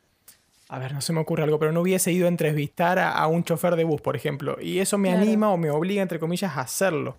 a 0.68 0.80
ver, 0.80 0.92
no 0.92 1.00
se 1.00 1.12
me 1.12 1.20
ocurre 1.20 1.44
algo, 1.44 1.60
pero 1.60 1.70
no 1.70 1.80
hubiese 1.80 2.10
ido 2.10 2.26
a 2.26 2.28
entrevistar 2.28 2.98
a, 2.98 3.24
un 3.28 3.44
chofer 3.44 3.76
de 3.76 3.84
bus, 3.84 4.00
por 4.00 4.16
ejemplo. 4.16 4.58
Y 4.60 4.80
eso 4.80 4.98
me 4.98 5.12
anima 5.12 5.50
o 5.52 5.56
me 5.56 5.70
obliga, 5.70 6.02
entre 6.02 6.18
comillas, 6.18 6.56
a 6.56 6.62
hacerlo. 6.62 7.16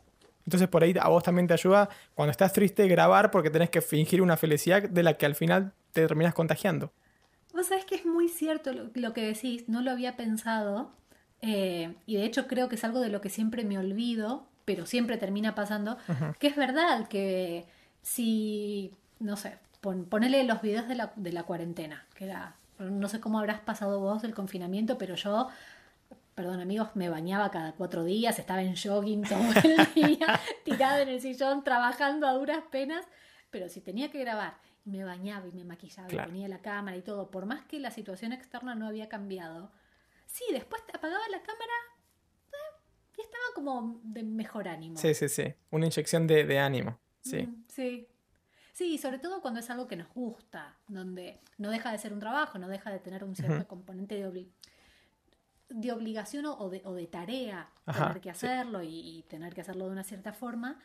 Entonces 0.47 0.69
por 0.69 0.81
ahí 0.81 0.95
a 0.97 1.09
vos 1.09 1.23
también 1.23 1.45
te 1.45 1.53
ayuda 1.53 1.89
cuando 2.15 2.31
estás 2.31 2.53
triste 2.53 2.87
grabar 2.87 3.31
porque 3.31 3.49
tenés 3.49 3.69
que 3.69 3.81
fingir 3.81 4.21
una 4.21 4.37
felicidad 4.37 4.81
de 4.81 5.03
la 5.03 5.15
que 5.15 5.25
al 5.25 5.35
final 5.35 5.73
te 6.01 6.07
terminas 6.07 6.35
contagiando. 6.35 6.91
Vos 7.53 7.67
sabés 7.67 7.85
que 7.85 7.95
es 7.95 8.05
muy 8.05 8.29
cierto 8.29 8.71
lo, 8.71 9.13
que 9.13 9.21
decís, 9.21 9.67
no 9.67 9.81
lo 9.81 9.89
había 9.89 10.15
pensado. 10.15 10.91
Eh, 11.41 11.95
y 12.05 12.17
de 12.17 12.25
hecho 12.25 12.47
creo 12.47 12.69
que 12.69 12.75
es 12.75 12.83
algo 12.83 12.99
de 12.99 13.09
lo 13.09 13.19
que 13.19 13.29
siempre 13.29 13.63
me 13.63 13.79
olvido, 13.79 14.47
pero 14.65 14.85
siempre 14.85 15.17
termina 15.17 15.55
pasando, 15.55 15.97
que 16.39 16.47
es 16.47 16.55
verdad 16.55 17.07
que 17.07 17.65
si, 18.01 18.93
no 19.19 19.37
sé, 19.37 19.57
ponele 19.81 20.43
los 20.43 20.61
videos 20.61 20.87
de 20.87 20.95
la, 20.95 21.13
de 21.15 21.31
la 21.31 21.43
cuarentena, 21.43 22.05
que 22.15 22.25
era, 22.25 22.55
no 22.79 23.07
sé 23.07 23.19
cómo 23.19 23.39
habrás 23.39 23.61
pasado 23.61 23.99
vos 23.99 24.23
el 24.23 24.33
confinamiento, 24.33 24.97
pero 24.97 25.15
yo 25.15 25.47
perdón 26.35 26.59
amigos, 26.59 26.89
me 26.93 27.09
bañaba 27.09 27.49
cada 27.49 27.71
cuatro 27.71 28.03
días, 28.03 28.37
estaba 28.37 28.61
en 28.61 28.75
jogging 28.75 29.23
todo 29.23 29.39
el 29.63 29.93
día, 29.95 30.39
tirada 30.63 31.01
en 31.01 31.09
el 31.09 31.21
sillón, 31.21 31.63
trabajando 31.63 32.27
a 32.27 32.33
duras 32.33 32.63
penas, 32.69 33.05
pero 33.49 33.69
si 33.69 33.81
tenía 33.81 34.11
que 34.11 34.19
grabar 34.19 34.66
me 34.87 35.03
bañaba 35.03 35.47
y 35.47 35.51
me 35.51 35.63
maquillaba 35.63 36.11
y 36.11 36.17
ponía 36.17 36.47
la 36.47 36.59
cámara 36.59 36.97
y 36.97 37.01
todo, 37.01 37.29
por 37.29 37.45
más 37.45 37.65
que 37.65 37.79
la 37.79 37.91
situación 37.91 38.33
externa 38.33 38.75
no 38.75 38.87
había 38.87 39.09
cambiado, 39.09 39.71
sí, 40.25 40.43
después 40.51 40.85
te 40.85 40.95
apagaba 40.95 41.27
la 41.29 41.41
cámara 41.41 41.73
eh, 42.51 42.81
y 43.17 43.21
estaba 43.21 43.43
como 43.53 43.99
de 44.03 44.23
mejor 44.23 44.67
ánimo. 44.67 44.97
Sí, 44.97 45.13
sí, 45.13 45.29
sí, 45.29 45.53
una 45.71 45.85
inyección 45.85 46.27
de, 46.27 46.59
ánimo, 46.59 46.99
sí. 47.21 47.43
Mm, 47.43 47.65
sí. 47.67 48.07
Sí, 48.73 48.99
sobre 48.99 49.17
todo 49.17 49.41
cuando 49.41 49.59
es 49.59 49.69
algo 49.71 49.87
que 49.87 49.95
nos 49.95 50.07
gusta, 50.13 50.77
donde 50.87 51.39
no 51.57 51.71
deja 51.71 51.91
de 51.91 51.97
ser 51.97 52.13
un 52.13 52.19
trabajo, 52.19 52.59
no 52.59 52.67
deja 52.67 52.91
de 52.91 52.99
tener 52.99 53.23
un 53.23 53.35
cierto 53.35 53.67
componente 53.67 54.13
de 54.13 54.27
obligación 54.27 54.53
de 55.69 55.91
obligación 55.91 56.45
o 56.45 56.69
de, 56.69 56.81
o 56.85 56.93
de 56.93 57.07
tarea 57.07 57.69
tener 57.85 58.21
que 58.21 58.29
hacerlo 58.29 58.81
y, 58.83 59.25
tener 59.29 59.53
que 59.53 59.61
hacerlo 59.61 59.85
de 59.85 59.91
una 59.91 60.03
cierta 60.03 60.33
forma, 60.33 60.79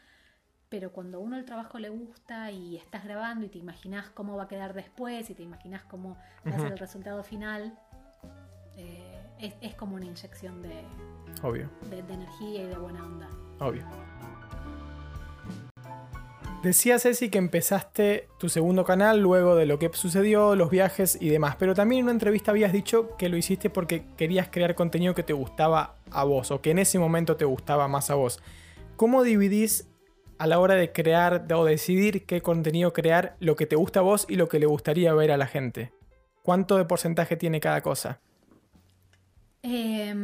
pero 0.73 0.91
cuando 0.91 1.19
a 1.19 1.21
uno 1.21 1.37
el 1.37 1.45
trabajo 1.45 1.79
le 1.79 1.91
gusta 1.91 2.51
y 2.51 2.79
estás 2.79 3.05
grabando 3.05 3.45
y 3.45 3.51
te 3.51 3.59
imaginas 3.59 4.09
cómo 4.09 4.39
va 4.39 4.45
a 4.45 4.49
quedar 4.49 4.73
después 4.73 5.29
y 5.29 5.35
te 5.35 5.43
imaginas 5.43 5.83
cómo 5.83 6.17
va 6.47 6.57
a 6.57 6.59
ser 6.59 6.73
el 6.73 6.79
resultado 6.79 7.23
final, 7.23 7.79
eh, 8.79 9.21
es, 9.61 9.75
como 9.75 9.97
una 9.97 10.07
inyección 10.07 10.63
de, 10.63 10.83
Obvio. 11.43 11.69
de 11.91 11.99
energía 11.99 12.63
y 12.63 12.67
de 12.69 12.77
buena 12.77 13.05
onda. 13.05 13.29
Obvio. 13.61 13.85
Decía 16.63 16.99
Ceci 16.99 17.29
que 17.29 17.37
empezaste 17.37 18.31
tu 18.39 18.49
segundo 18.49 18.87
canal 18.87 19.21
luego 19.21 19.55
de 19.55 19.67
lo 19.67 19.79
que 19.79 19.91
sucedió, 19.93 20.57
los 20.57 20.71
viajes 20.71 21.19
y 21.21 21.29
demás, 21.29 21.57
pero 21.59 21.75
también 21.75 21.99
en 21.99 22.05
una 22.05 22.13
entrevista 22.13 22.51
habías 22.51 22.73
dicho 22.73 23.15
que 23.19 23.29
lo 23.29 23.37
hiciste 23.37 23.69
porque 23.69 24.07
querías 24.17 24.49
crear 24.49 24.75
contenido 24.75 25.15
que 25.15 25.23
te 25.23 25.35
gustaba 25.35 25.97
a 26.11 26.25
vos 26.25 26.51
o 26.51 26.63
que 26.63 26.71
en 26.71 26.79
ese 26.79 26.99
momento 26.99 27.37
te 27.37 27.45
gustaba 27.45 27.89
más 27.89 28.09
a 28.09 28.15
vos. 28.15 28.41
¿Cómo 28.97 29.23
dividís 29.23 29.92
a 30.39 30.47
la 30.47 30.59
hora 30.59 30.75
de 30.75 30.93
crear 30.93 31.47
o 31.53 31.65
decidir 31.65 32.27
qué 32.27 32.41
contenido 32.41 32.93
crear 32.93 33.37
lo 33.41 33.57
que 33.57 33.67
te 33.67 33.77
gusta 33.77 34.01
a 34.01 34.03
vos 34.03 34.27
y 34.29 34.37
lo 34.37 34.49
que 34.49 34.59
le 34.59 34.67
gustaría 34.67 35.15
ver 35.15 35.31
a 35.31 35.37
la 35.37 35.47
gente? 35.47 35.93
¿Cuánto 36.43 36.77
de 36.77 36.85
porcentaje 36.85 37.37
tiene 37.37 37.61
cada 37.61 37.81
cosa? 37.81 38.21
Eh, 39.63 40.15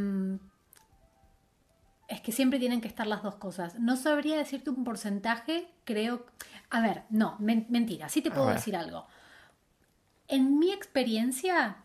es 2.09 2.23
que 2.23 2.33
siempre 2.33 2.59
tienen 2.59 2.81
que 2.81 2.88
estar 2.88 3.07
las 3.07 3.23
dos 3.23 3.37
cosas. 3.37 3.79
No 3.79 3.97
sabría 3.97 4.38
decirte 4.38 4.71
un 4.71 4.83
porcentaje, 4.83 5.68
creo... 5.85 6.25
A 6.71 6.81
ver, 6.81 7.05
no, 7.11 7.37
mentira, 7.38 8.09
sí 8.09 8.23
te 8.23 8.31
puedo 8.31 8.49
decir 8.49 8.77
algo. 8.77 9.07
En 10.27 10.59
mi 10.59 10.73
experiencia, 10.73 11.77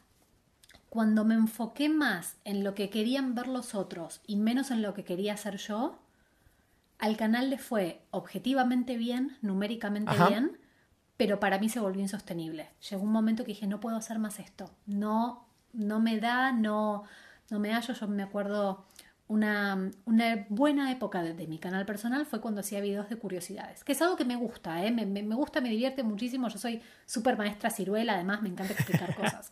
cuando 0.89 1.25
me 1.25 1.35
enfoqué 1.35 1.89
más 1.89 2.37
en 2.45 2.63
lo 2.63 2.73
que 2.73 2.89
querían 2.89 3.35
ver 3.35 3.47
los 3.47 3.75
otros 3.75 4.21
y 4.27 4.37
menos 4.37 4.71
en 4.71 4.81
lo 4.81 4.93
que 4.93 5.03
quería 5.03 5.33
hacer 5.33 5.57
yo, 5.57 5.99
al 7.03 7.17
canal 7.17 7.49
le 7.49 7.57
fue 7.57 8.01
objetivamente 8.11 8.95
bien, 8.95 9.37
numéricamente 9.41 10.13
bien, 10.29 10.57
pero 11.17 11.37
para 11.37 11.59
mí 11.59 11.67
se 11.67 11.81
volvió 11.81 12.01
insostenible. 12.01 12.69
Llegó 12.89 13.03
un 13.03 13.11
momento 13.11 13.43
que 13.43 13.51
dije, 13.51 13.67
no 13.67 13.81
puedo 13.81 13.97
hacer 13.97 14.19
más 14.19 14.39
esto. 14.39 14.71
No, 14.85 15.45
no 15.73 15.99
me 15.99 16.21
da, 16.21 16.53
no, 16.53 17.03
no 17.49 17.59
me 17.59 17.73
hallo. 17.73 17.93
Yo 17.93 18.07
me 18.07 18.23
acuerdo 18.23 18.85
una, 19.27 19.91
buena 20.47 20.93
época 20.93 21.21
de, 21.23 21.45
mi 21.45 21.59
canal 21.59 21.85
personal 21.85 22.25
fue 22.25 22.39
cuando 22.39 22.61
hacía 22.61 22.79
videos 22.79 23.09
de 23.09 23.17
curiosidades, 23.17 23.83
que 23.83 23.91
es 23.91 24.01
algo 24.01 24.15
que 24.15 24.23
me 24.23 24.37
gusta, 24.37 24.85
¿eh? 24.85 24.91
me, 24.91 25.35
gusta, 25.35 25.59
me 25.59 25.69
divierte 25.69 26.03
muchísimo, 26.03 26.47
yo 26.47 26.57
soy 26.57 26.81
súper 27.05 27.37
maestra 27.37 27.69
ciruela, 27.69 28.13
además 28.13 28.41
me 28.41 28.47
encanta 28.47 28.71
explicar 28.71 29.13
cosas. 29.17 29.51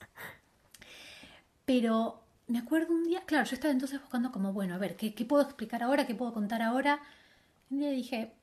Pero 1.66 2.24
me 2.48 2.60
acuerdo 2.60 2.94
un 2.94 3.04
día, 3.04 3.24
claro, 3.26 3.44
yo 3.44 3.56
estaba 3.56 3.74
entonces 3.74 4.00
buscando 4.00 4.32
como, 4.32 4.54
bueno, 4.54 4.74
a 4.76 4.78
ver, 4.78 4.96
¿qué, 4.96 5.26
puedo 5.26 5.44
explicar 5.44 5.84
ahora? 5.84 6.08
¿Qué 6.08 6.16
puedo 6.16 6.32
contar 6.32 6.62
ahora? 6.62 7.02
Y 7.72 7.78
día 7.78 7.90
dije, 7.90 8.34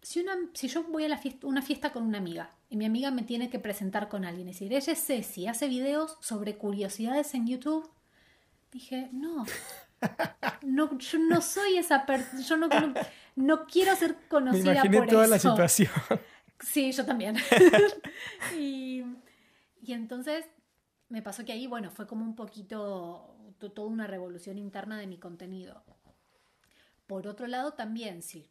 si, 0.00 0.20
una, 0.20 0.36
si 0.54 0.68
yo 0.68 0.84
voy 0.84 1.04
a 1.04 1.08
la 1.08 1.18
fiesta, 1.18 1.46
una 1.48 1.60
fiesta 1.60 1.92
con 1.92 2.04
una 2.04 2.18
amiga 2.18 2.54
y 2.70 2.76
mi 2.76 2.86
amiga 2.86 3.10
me 3.10 3.24
tiene 3.24 3.50
que 3.50 3.58
presentar 3.58 4.08
con 4.08 4.24
alguien, 4.24 4.48
es 4.48 4.54
decir, 4.56 4.72
ella 4.72 4.92
es 4.92 5.04
Ceci, 5.04 5.48
hace 5.48 5.66
videos 5.66 6.16
sobre 6.20 6.56
curiosidades 6.56 7.34
en 7.34 7.48
YouTube, 7.48 7.90
dije, 8.70 9.08
no, 9.12 9.44
no, 10.62 10.98
yo 10.98 11.18
no 11.18 11.40
soy 11.40 11.78
esa 11.78 12.06
persona, 12.06 12.42
yo 12.42 12.56
no, 12.56 12.68
no, 13.34 13.66
quiero 13.66 13.96
ser 13.96 14.16
conocida 14.28 14.64
Me 14.64 14.72
imaginé 14.72 15.06
toda 15.06 15.26
la 15.26 15.38
situación. 15.38 15.90
Sí, 16.58 16.90
yo 16.92 17.04
también. 17.04 17.36
y, 18.58 19.04
entonces 19.86 20.46
me 21.10 21.20
pasó 21.20 21.44
que 21.44 21.52
ahí, 21.52 21.66
bueno, 21.66 21.90
fue 21.90 22.06
como 22.06 22.24
un 22.24 22.34
poquito, 22.34 23.36
toda 23.58 23.88
una 23.88 24.06
revolución 24.06 24.56
interna 24.56 24.98
de 24.98 25.06
mi 25.06 25.18
contenido. 25.18 25.84
Por 27.06 27.26
otro 27.26 27.46
lado, 27.46 27.74
también, 27.74 28.22
si, 28.22 28.50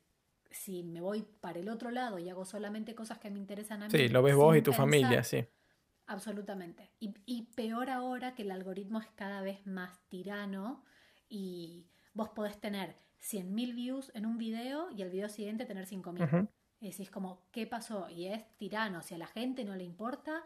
si 0.56 0.84
me 0.84 1.02
voy 1.02 1.28
para 1.42 1.60
el 1.60 1.70
otro 1.70 1.92
lado 1.92 2.18
y 2.18 2.30
hago 2.30 2.46
solamente 2.46 2.96
cosas 2.96 3.20
que 3.20 3.30
me 3.30 3.40
interesan 3.40 3.84
a 3.84 3.88
mí. 3.88 3.92
Sí, 3.92 4.08
lo 4.08 4.24
ves 4.24 4.36
vos 4.36 4.56
y 4.58 4.62
tu 4.62 4.74
familia, 4.74 5.24
sí. 5.24 5.46
Absolutamente. 6.08 6.92
Y, 7.00 7.14
y, 7.26 7.44
peor 7.56 7.90
ahora 7.90 8.36
que 8.36 8.44
el 8.44 8.52
algoritmo 8.52 9.00
es 9.00 9.08
cada 9.16 9.42
vez 9.42 9.66
más 9.66 10.00
tirano 10.08 10.84
y 11.28 11.88
vos 12.14 12.30
podés 12.30 12.60
tener 12.60 12.96
100.000 13.22 13.76
views 13.76 14.12
en 14.14 14.26
un 14.26 14.38
video 14.38 14.92
y 14.92 15.02
el 15.02 15.10
video 15.10 15.30
siguiente 15.30 15.66
tener 15.66 15.88
5.000. 15.88 16.48
Y 16.80 16.92
decís 16.92 17.10
como, 17.10 17.48
¿qué 17.52 17.66
pasó? 17.66 18.10
Y 18.10 18.28
es 18.28 18.46
tirano, 18.58 19.02
si 19.02 19.16
a 19.16 19.18
la 19.18 19.28
gente 19.28 19.66
no 19.66 19.76
le 19.76 19.84
importa, 19.84 20.44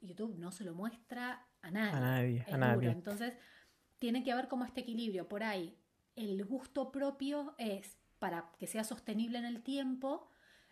YouTube 0.00 0.38
no 0.38 0.50
se 0.50 0.64
lo 0.64 0.74
muestra 0.74 1.46
a 1.60 1.70
nadie. 1.70 1.96
A 1.96 2.00
nadie, 2.00 2.46
a 2.50 2.56
nadie. 2.56 2.90
Entonces, 2.90 3.34
tiene 3.98 4.24
que 4.24 4.32
haber 4.32 4.48
como 4.48 4.64
este 4.64 4.80
equilibrio. 4.80 5.28
Por 5.28 5.42
ahí, 5.42 5.76
el 6.16 6.44
gusto 6.44 6.90
propio 6.90 7.54
es 7.58 8.01
para 8.22 8.44
que 8.56 8.68
sea 8.68 8.84
sostenible 8.84 9.36
en 9.36 9.44
el 9.44 9.64
tiempo 9.64 10.28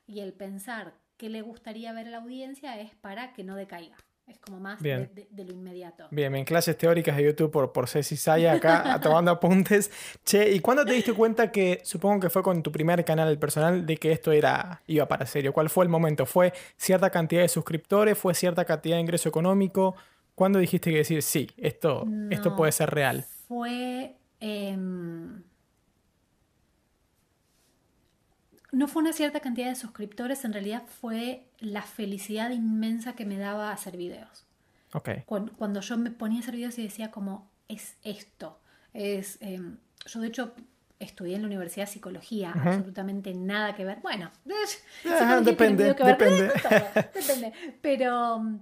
y 0.06 0.20
el 0.20 0.32
pensar 0.32 0.94
qué 1.16 1.28
le 1.28 1.42
gustaría 1.42 1.92
ver 1.92 2.06
a 2.06 2.10
la 2.10 2.18
audiencia 2.18 2.80
es 2.80 2.94
para 2.94 3.32
que 3.32 3.42
no 3.42 3.56
decaiga. 3.56 3.96
Es 4.28 4.38
como 4.38 4.60
más 4.60 4.80
de, 4.80 5.10
lo 5.36 5.52
inmediato. 5.52 6.06
Bien, 6.12 6.32
en 6.36 6.44
clases 6.44 6.78
teóricas 6.78 7.16
de 7.16 7.24
YouTube 7.24 7.50
por, 7.50 7.72
por 7.72 7.88
Ceci 7.88 8.16
Saya 8.16 8.52
acá 8.52 9.00
tomando 9.02 9.32
apuntes. 9.32 9.90
Che, 10.24 10.48
¿y 10.48 10.60
cuándo 10.60 10.84
te 10.84 10.92
diste 10.92 11.12
cuenta 11.12 11.50
que, 11.50 11.80
supongo 11.82 12.20
que 12.20 12.30
fue 12.30 12.44
con 12.44 12.62
tu 12.62 12.70
primer 12.70 13.04
canal 13.04 13.36
personal, 13.36 13.84
de 13.84 13.96
que 13.96 14.12
esto 14.12 14.30
era, 14.30 14.80
iba 14.86 15.08
para 15.08 15.26
serio? 15.26 15.52
¿Cuál 15.52 15.70
fue 15.70 15.84
el 15.84 15.88
momento? 15.88 16.26
¿Fue 16.26 16.52
cierta 16.76 17.10
cantidad 17.10 17.42
de 17.42 17.48
suscriptores? 17.48 18.16
¿Fue 18.16 18.32
cierta 18.32 18.64
cantidad 18.64 18.94
de 18.94 19.00
ingreso 19.00 19.28
económico? 19.28 19.96
¿Cuándo 20.36 20.60
dijiste 20.60 20.92
que 20.92 20.98
decir, 20.98 21.20
sí, 21.24 21.50
esto, 21.56 22.06
esto 22.30 22.54
puede 22.54 22.70
ser 22.70 22.90
real? 22.90 23.24
Fue... 23.48 24.14
Em, 24.38 25.42
no 28.72 28.88
fue 28.88 29.02
una 29.02 29.12
cierta 29.12 29.40
cantidad 29.40 29.68
de 29.68 29.74
suscriptores, 29.74 30.44
en 30.44 30.52
realidad 30.52 30.84
fue 31.00 31.44
la 31.58 31.82
felicidad 31.82 32.50
inmensa 32.50 33.14
que 33.14 33.24
me 33.24 33.36
daba 33.36 33.72
hacer 33.72 33.96
videos. 33.96 34.46
Okay. 34.92 35.24
Cuando, 35.26 35.80
yo 35.80 35.98
me 35.98 36.10
ponía 36.10 36.38
a 36.38 36.42
hacer 36.42 36.56
videos 36.56 36.78
y 36.78 36.82
decía 36.82 37.10
como, 37.10 37.50
es 37.68 37.96
esto. 38.02 38.60
Es, 38.92 39.38
em, 39.40 39.78
yo 40.06 40.20
de 40.20 40.28
hecho 40.28 40.54
estudié 40.98 41.36
en 41.36 41.42
la 41.42 41.46
Universidad 41.46 41.88
Psicología, 41.88 42.52
absolutamente 42.52 43.32
nada 43.34 43.74
que 43.74 43.84
ver. 43.84 43.98
Bueno, 44.02 44.30
depende, 45.44 45.94
depende. 45.94 46.52
depende. 47.14 47.52
Pero 47.80 48.36
em, 48.36 48.60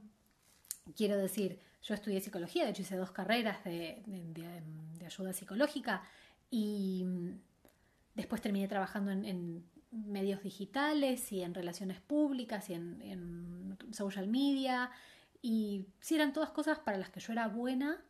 quiero 0.96 1.16
decir, 1.16 1.58
yo 1.82 1.94
estudié 1.94 2.20
psicología, 2.20 2.64
de 2.64 2.70
hecho 2.70 2.82
hice 2.82 2.96
dos 2.96 3.10
carreras 3.10 3.64
de, 3.64 4.02
de, 4.06 5.06
ayuda 5.06 5.32
psicológica 5.32 6.02
y 6.50 7.00
em, 7.02 7.38
después 8.14 8.42
terminé 8.42 8.68
trabajando 8.68 9.10
en 9.10 9.64
medios 9.90 10.42
digitales 10.42 11.32
y 11.32 11.42
en 11.42 11.54
relaciones 11.54 12.00
públicas 12.00 12.68
y 12.70 12.74
en, 12.74 13.76
social 13.92 14.28
media. 14.28 14.90
Y 15.40 15.86
sí 16.00 16.14
eran 16.14 16.32
todas 16.32 16.50
cosas 16.50 16.78
para 16.78 16.98
las 16.98 17.10
que 17.10 17.20
yo 17.20 17.32
era 17.32 17.48
buena, 17.48 18.02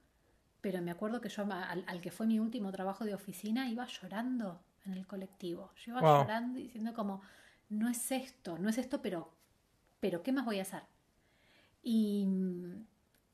pero 0.61 0.83
me 0.83 0.91
acuerdo 0.91 1.21
que 1.21 1.29
yo 1.29 1.47
al, 1.51 2.01
que 2.01 2.11
fue 2.11 2.27
mi 2.27 2.39
último 2.39 2.73
trabajo 2.73 3.05
de 3.05 3.15
oficina 3.15 3.69
iba 3.69 3.87
llorando 3.87 4.61
en 4.87 4.95
el 4.95 5.07
colectivo. 5.07 5.71
Yo 5.77 5.93
iba 5.93 6.01
llorando 6.01 6.59
y 6.59 6.65
diciendo 6.65 6.95
como, 6.95 7.21
no 7.69 7.89
es 7.89 8.11
esto, 8.11 8.59
no 8.59 8.69
es 8.69 8.79
esto, 8.79 9.03
pero, 9.03 9.33
pero 10.01 10.23
¿qué 10.23 10.33
más 10.33 10.45
voy 10.45 10.59
a 10.59 10.63
hacer? 10.63 10.83
Y, 11.83 12.27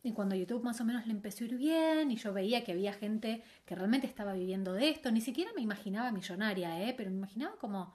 y 0.03 0.13
cuando 0.13 0.35
YouTube 0.35 0.63
más 0.63 0.81
o 0.81 0.85
menos 0.85 1.07
le 1.07 1.13
empezó 1.13 1.45
a 1.45 1.47
ir 1.47 1.57
bien 1.57 2.11
y 2.11 2.17
yo 2.17 2.33
veía 2.33 2.63
que 2.63 2.73
había 2.73 2.93
gente 2.93 3.43
que 3.65 3.75
realmente 3.75 4.07
estaba 4.07 4.35
viviendo 4.35 4.75
de 4.75 4.91
esto, 4.91 5.11
ni 5.11 5.21
siquiera 5.21 5.51
me 5.57 5.63
imaginaba 5.63 6.13
millonaria, 6.13 6.83
¿eh? 6.83 6.95
pero 6.97 7.11
me 7.11 7.17
imaginaba 7.17 7.57
como, 7.57 7.95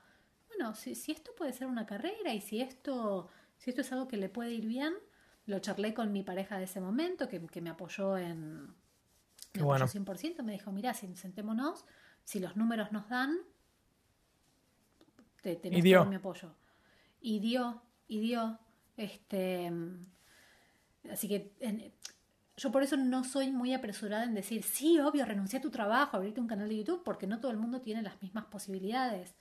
bueno, 0.49 0.75
si, 0.75 0.95
si 0.95 1.11
esto 1.11 1.31
puede 1.37 1.53
ser 1.53 1.67
una 1.67 1.85
carrera 1.85 2.33
y 2.33 2.41
si 2.41 2.61
esto, 2.61 3.29
si 3.57 3.69
esto 3.69 3.81
es 3.81 3.91
algo 3.91 4.07
que 4.07 4.17
le 4.17 4.29
puede 4.29 4.51
ir 4.53 4.65
bien, 4.67 4.93
lo 5.45 5.59
charlé 5.59 5.93
con 5.93 6.11
mi 6.11 6.23
pareja 6.23 6.57
de 6.57 6.65
ese 6.65 6.81
momento, 6.81 7.27
que, 7.27 7.45
que 7.47 7.61
me 7.61 7.69
apoyó 7.69 8.17
en... 8.17 8.67
Me 9.53 9.63
bueno. 9.63 9.85
apoyó 9.85 9.87
100%, 9.87 10.43
me 10.43 10.51
dijo, 10.53 10.71
mira, 10.71 10.93
sentémonos, 10.93 11.85
si 12.23 12.39
los 12.39 12.55
números 12.55 12.91
nos 12.91 13.09
dan, 13.09 13.37
te, 15.41 15.55
tenés 15.55 15.83
todo 15.95 16.05
mi 16.05 16.15
apoyo. 16.15 16.53
Y 17.21 17.39
dio, 17.39 17.81
y 18.07 18.19
dio. 18.19 18.59
Este, 18.97 19.71
así 21.11 21.27
que 21.27 21.53
en- 21.59 21.93
yo 22.57 22.71
por 22.71 22.83
eso 22.83 22.97
no 22.97 23.23
soy 23.23 23.51
muy 23.51 23.73
apresurada 23.73 24.25
en 24.25 24.33
decir, 24.33 24.63
sí, 24.63 24.99
obvio, 24.99 25.25
renuncié 25.25 25.59
a 25.59 25.61
tu 25.61 25.71
trabajo, 25.71 26.17
abrirte 26.17 26.41
un 26.41 26.47
canal 26.47 26.67
de 26.67 26.77
YouTube, 26.77 27.03
porque 27.05 27.25
no 27.25 27.39
todo 27.39 27.51
el 27.51 27.57
mundo 27.57 27.79
tiene 27.81 28.01
las 28.01 28.21
mismas 28.21 28.45
posibilidades. 28.45 29.33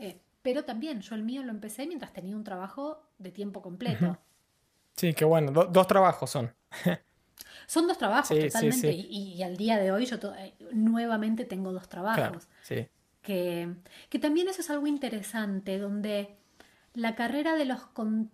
Eh, 0.00 0.20
pero 0.44 0.64
también 0.64 1.00
yo 1.00 1.16
el 1.16 1.24
mío 1.24 1.42
lo 1.42 1.50
empecé 1.50 1.86
mientras 1.88 2.12
tenía 2.12 2.36
un 2.36 2.44
trabajo 2.44 3.02
de 3.18 3.32
tiempo 3.32 3.60
completo. 3.62 4.18
Sí, 4.94 5.12
qué 5.14 5.24
bueno. 5.24 5.50
Do- 5.50 5.64
dos 5.64 5.86
trabajos 5.88 6.30
son. 6.30 6.54
Son 7.66 7.86
dos 7.88 7.96
trabajos 7.96 8.28
Sí, 8.28 8.46
totalmente. 8.46 8.92
sí. 8.92 9.06
Y, 9.10 9.32
y 9.34 9.42
al 9.42 9.56
día 9.56 9.78
de 9.78 9.90
hoy 9.90 10.04
yo 10.04 10.16
eh, 10.36 10.54
nuevamente 10.72 11.44
tengo 11.46 11.72
dos 11.72 11.88
trabajos. 11.88 12.18
Claro, 12.18 12.40
sí. 12.62 12.86
que, 13.22 13.70
que 14.10 14.18
también 14.18 14.48
eso 14.48 14.60
es 14.60 14.68
algo 14.68 14.86
interesante, 14.86 15.78
donde 15.78 16.36
la 16.92 17.14
carrera 17.14 17.56
de 17.56 17.64
los, 17.64 17.80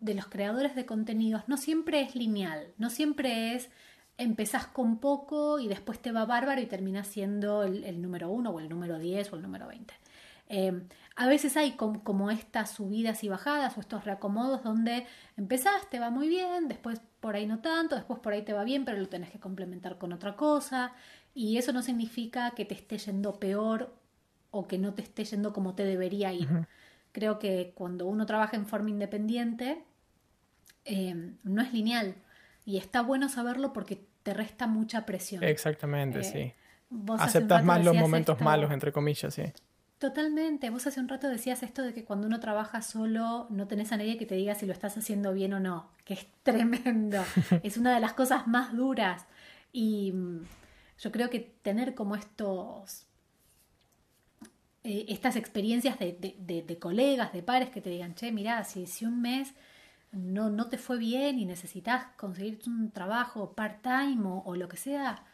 de 0.01 0.15
los 0.15 0.27
creadores 0.27 0.75
de 0.75 0.85
contenidos 0.85 1.45
no 1.47 1.57
siempre 1.59 2.01
es 2.01 2.17
lineal, 2.17 2.73
no 2.77 2.91
siempre 2.91 3.55
es 3.55 3.71
empezás 4.19 4.67
con 4.67 4.99
poco 4.99 5.61
y 5.61 5.69
después 5.69 6.01
te 6.01 6.11
va 6.13 6.27
bárbaro 6.27 6.61
y 6.61 6.67
terminás 6.67 7.07
siendo 7.07 7.63
el, 7.63 7.85
el 7.85 8.03
número 8.03 8.31
uno 8.31 8.51
o 8.51 8.59
el 8.59 8.69
número 8.69 8.99
10 8.99 9.33
o 9.33 9.37
el 9.37 9.43
número 9.43 9.69
20. 9.69 9.95
Eh, 10.49 10.83
a 11.23 11.27
veces 11.27 11.57
hay 11.59 11.73
com- 11.73 12.01
como 12.01 12.31
estas 12.31 12.71
subidas 12.71 13.23
y 13.25 13.29
bajadas 13.29 13.77
o 13.77 13.81
estos 13.81 14.05
reacomodos 14.05 14.63
donde 14.63 15.07
empezás, 15.37 15.89
te 15.91 15.99
va 15.99 16.09
muy 16.11 16.29
bien, 16.29 16.67
después 16.69 17.01
por 17.21 17.35
ahí 17.37 17.47
no 17.47 17.59
tanto, 17.59 17.95
después 17.95 18.19
por 18.21 18.33
ahí 18.33 18.43
te 18.43 18.55
va 18.55 18.65
bien, 18.65 18.85
pero 18.87 18.97
lo 18.99 19.09
tenés 19.09 19.31
que 19.31 19.39
complementar 19.39 19.99
con 19.99 20.13
otra 20.15 20.35
cosa. 20.35 20.93
Y 21.35 21.59
eso 21.59 21.73
no 21.73 21.83
significa 21.83 22.53
que 22.53 22.65
te 22.65 22.75
esté 22.75 22.97
yendo 22.97 23.39
peor 23.39 23.95
o 24.51 24.67
que 24.67 24.79
no 24.79 24.95
te 24.95 25.03
esté 25.03 25.25
yendo 25.25 25.53
como 25.53 25.75
te 25.75 25.85
debería 25.85 26.33
ir. 26.33 26.49
Creo 27.13 27.39
que 27.39 27.73
cuando 27.75 28.07
uno 28.07 28.25
trabaja 28.25 28.57
en 28.57 28.65
forma 28.67 28.89
independiente, 28.89 29.85
eh, 30.85 31.35
no 31.43 31.63
es 31.63 31.73
lineal. 31.75 32.15
Y 32.65 32.79
está 32.79 33.03
bueno 33.03 33.29
saberlo 33.29 33.73
porque 33.73 34.03
te 34.23 34.33
resta 34.35 34.67
mucha 34.67 35.05
presión. 35.07 35.45
Exactamente, 35.45 36.21
Eh, 36.21 36.25
sí. 36.25 36.53
Aceptas 37.19 37.63
más 37.65 37.85
los 37.85 37.95
momentos 37.95 38.35
esto- 38.35 38.45
malos, 38.45 38.71
entre 38.73 38.91
comillas, 38.93 39.35
sí. 39.35 39.45
Totalmente. 40.01 40.71
Vos 40.71 40.87
hace 40.89 40.99
un 41.01 41.09
rato 41.09 41.29
decías 41.29 41.63
esto 41.63 41.83
de 41.83 41.95
que 41.95 42.05
cuando 42.05 42.27
uno 42.27 42.41
trabaja 42.41 42.83
solo 42.83 43.47
no 43.51 43.69
tenés 43.69 43.93
a 43.93 43.99
nadie 43.99 44.19
que 44.19 44.27
te 44.27 44.35
diga 44.35 44.55
si 44.57 44.67
lo 44.67 44.73
estás 44.73 44.99
haciendo 44.99 45.33
bien 45.35 45.53
o 45.55 45.61
no, 45.61 45.91
que 46.05 46.15
es 46.15 46.27
tremendo. 46.43 47.23
es 47.63 47.79
una 47.79 47.95
de 47.95 48.01
las 48.01 48.15
cosas 48.15 48.49
más 48.49 48.75
duras. 48.77 49.27
Y 49.73 50.13
mm, 50.13 50.45
yo 51.01 51.13
creo 51.13 51.31
que 51.31 51.41
tener 51.63 51.95
como 51.95 52.17
estos 52.17 53.07
eh, 54.85 55.07
estas 55.09 55.37
experiencias 55.37 55.99
de, 55.99 56.13
de- 56.13 56.37
de- 56.39 56.63
de 56.63 56.79
colegas, 56.79 57.33
de 57.33 57.43
pares 57.43 57.71
que 57.71 57.81
te 57.81 57.91
digan, 57.91 58.15
che, 58.15 58.33
mirá, 58.33 58.65
si, 58.65 58.87
si 58.87 59.05
un 59.05 59.21
mes 59.21 59.53
no, 60.13 60.51
no 60.51 60.69
te 60.69 60.79
fue 60.79 60.99
bien 60.99 61.39
y 61.41 61.45
necesitas 61.47 62.07
conseguir 62.17 62.61
un 62.69 62.91
trabajo 62.91 63.53
part-time 63.55 64.23
o, 64.27 64.43
o 64.45 64.57
lo 64.57 64.69
que 64.69 64.77
sea, 64.77 65.25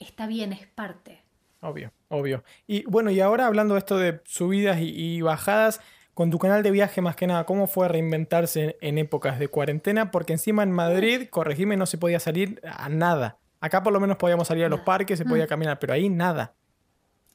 está 0.00 0.26
bien, 0.26 0.52
es 0.54 0.66
parte. 0.68 1.22
Obvio, 1.60 1.92
obvio. 2.08 2.44
Y 2.66 2.84
bueno, 2.86 3.10
y 3.10 3.20
ahora 3.20 3.46
hablando 3.46 3.74
de 3.74 3.78
esto 3.80 3.98
de 3.98 4.20
subidas 4.24 4.78
y, 4.80 4.90
y 4.90 5.20
bajadas, 5.22 5.80
con 6.14 6.30
tu 6.30 6.38
canal 6.38 6.62
de 6.62 6.70
viaje 6.70 7.00
más 7.02 7.14
que 7.16 7.26
nada, 7.26 7.44
¿cómo 7.44 7.66
fue 7.66 7.88
reinventarse 7.88 8.78
en, 8.80 8.96
en 8.96 8.98
épocas 8.98 9.38
de 9.38 9.48
cuarentena? 9.48 10.10
Porque 10.10 10.32
encima 10.32 10.62
en 10.62 10.72
Madrid, 10.72 11.28
corregime, 11.28 11.76
no 11.76 11.84
se 11.86 11.98
podía 11.98 12.20
salir 12.20 12.60
a 12.64 12.88
nada. 12.88 13.38
Acá 13.60 13.82
por 13.82 13.92
lo 13.92 14.00
menos 14.00 14.16
podíamos 14.16 14.48
salir 14.48 14.64
a 14.64 14.68
los 14.68 14.80
Nada. 14.80 14.84
parques, 14.84 15.18
se 15.18 15.24
podía 15.24 15.46
caminar, 15.46 15.78
pero 15.78 15.92
ahí 15.92 16.08
nada. 16.08 16.54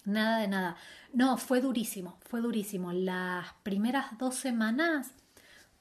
Nada 0.06 0.40
de 0.40 0.48
nada. 0.48 0.76
No, 1.14 1.38
fue 1.38 1.62
durísimo, 1.62 2.18
fue 2.22 2.42
durísimo. 2.42 2.92
Las 2.94 3.54
primeras 3.64 4.18
dos 4.18 4.36
semanas, 4.36 5.12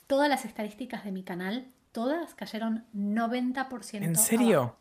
todas 0.06 0.28
las 0.28 0.44
estadísticas 0.44 1.04
de 1.04 1.12
mi 1.12 1.22
canal, 1.22 1.68
todas 1.92 2.34
cayeron 2.34 2.84
90%. 2.94 4.02
¿En 4.02 4.16
serio? 4.16 4.58
abajo. 4.58 4.76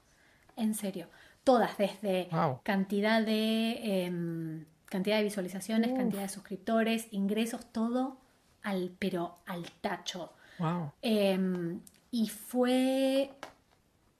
En 0.55 0.73
serio. 0.75 1.07
Todas, 1.49 1.77
desde 1.79 2.27
Wow. 2.31 2.59
cantidad 2.63 3.23
de 3.25 4.05
em, 4.05 4.65
cantidad 4.85 5.17
de 5.17 5.23
visualizaciones, 5.23 5.89
Uf. 5.91 5.97
cantidad 5.97 6.21
de 6.21 6.29
suscriptores, 6.29 7.07
ingresos, 7.11 7.71
todo 7.71 8.19
al, 8.61 8.91
pero 8.99 9.39
al 9.47 9.63
tacho. 9.81 10.33
Wow. 10.59 10.91
Em, 11.01 11.79
y 12.11 12.29
fue. 12.29 13.31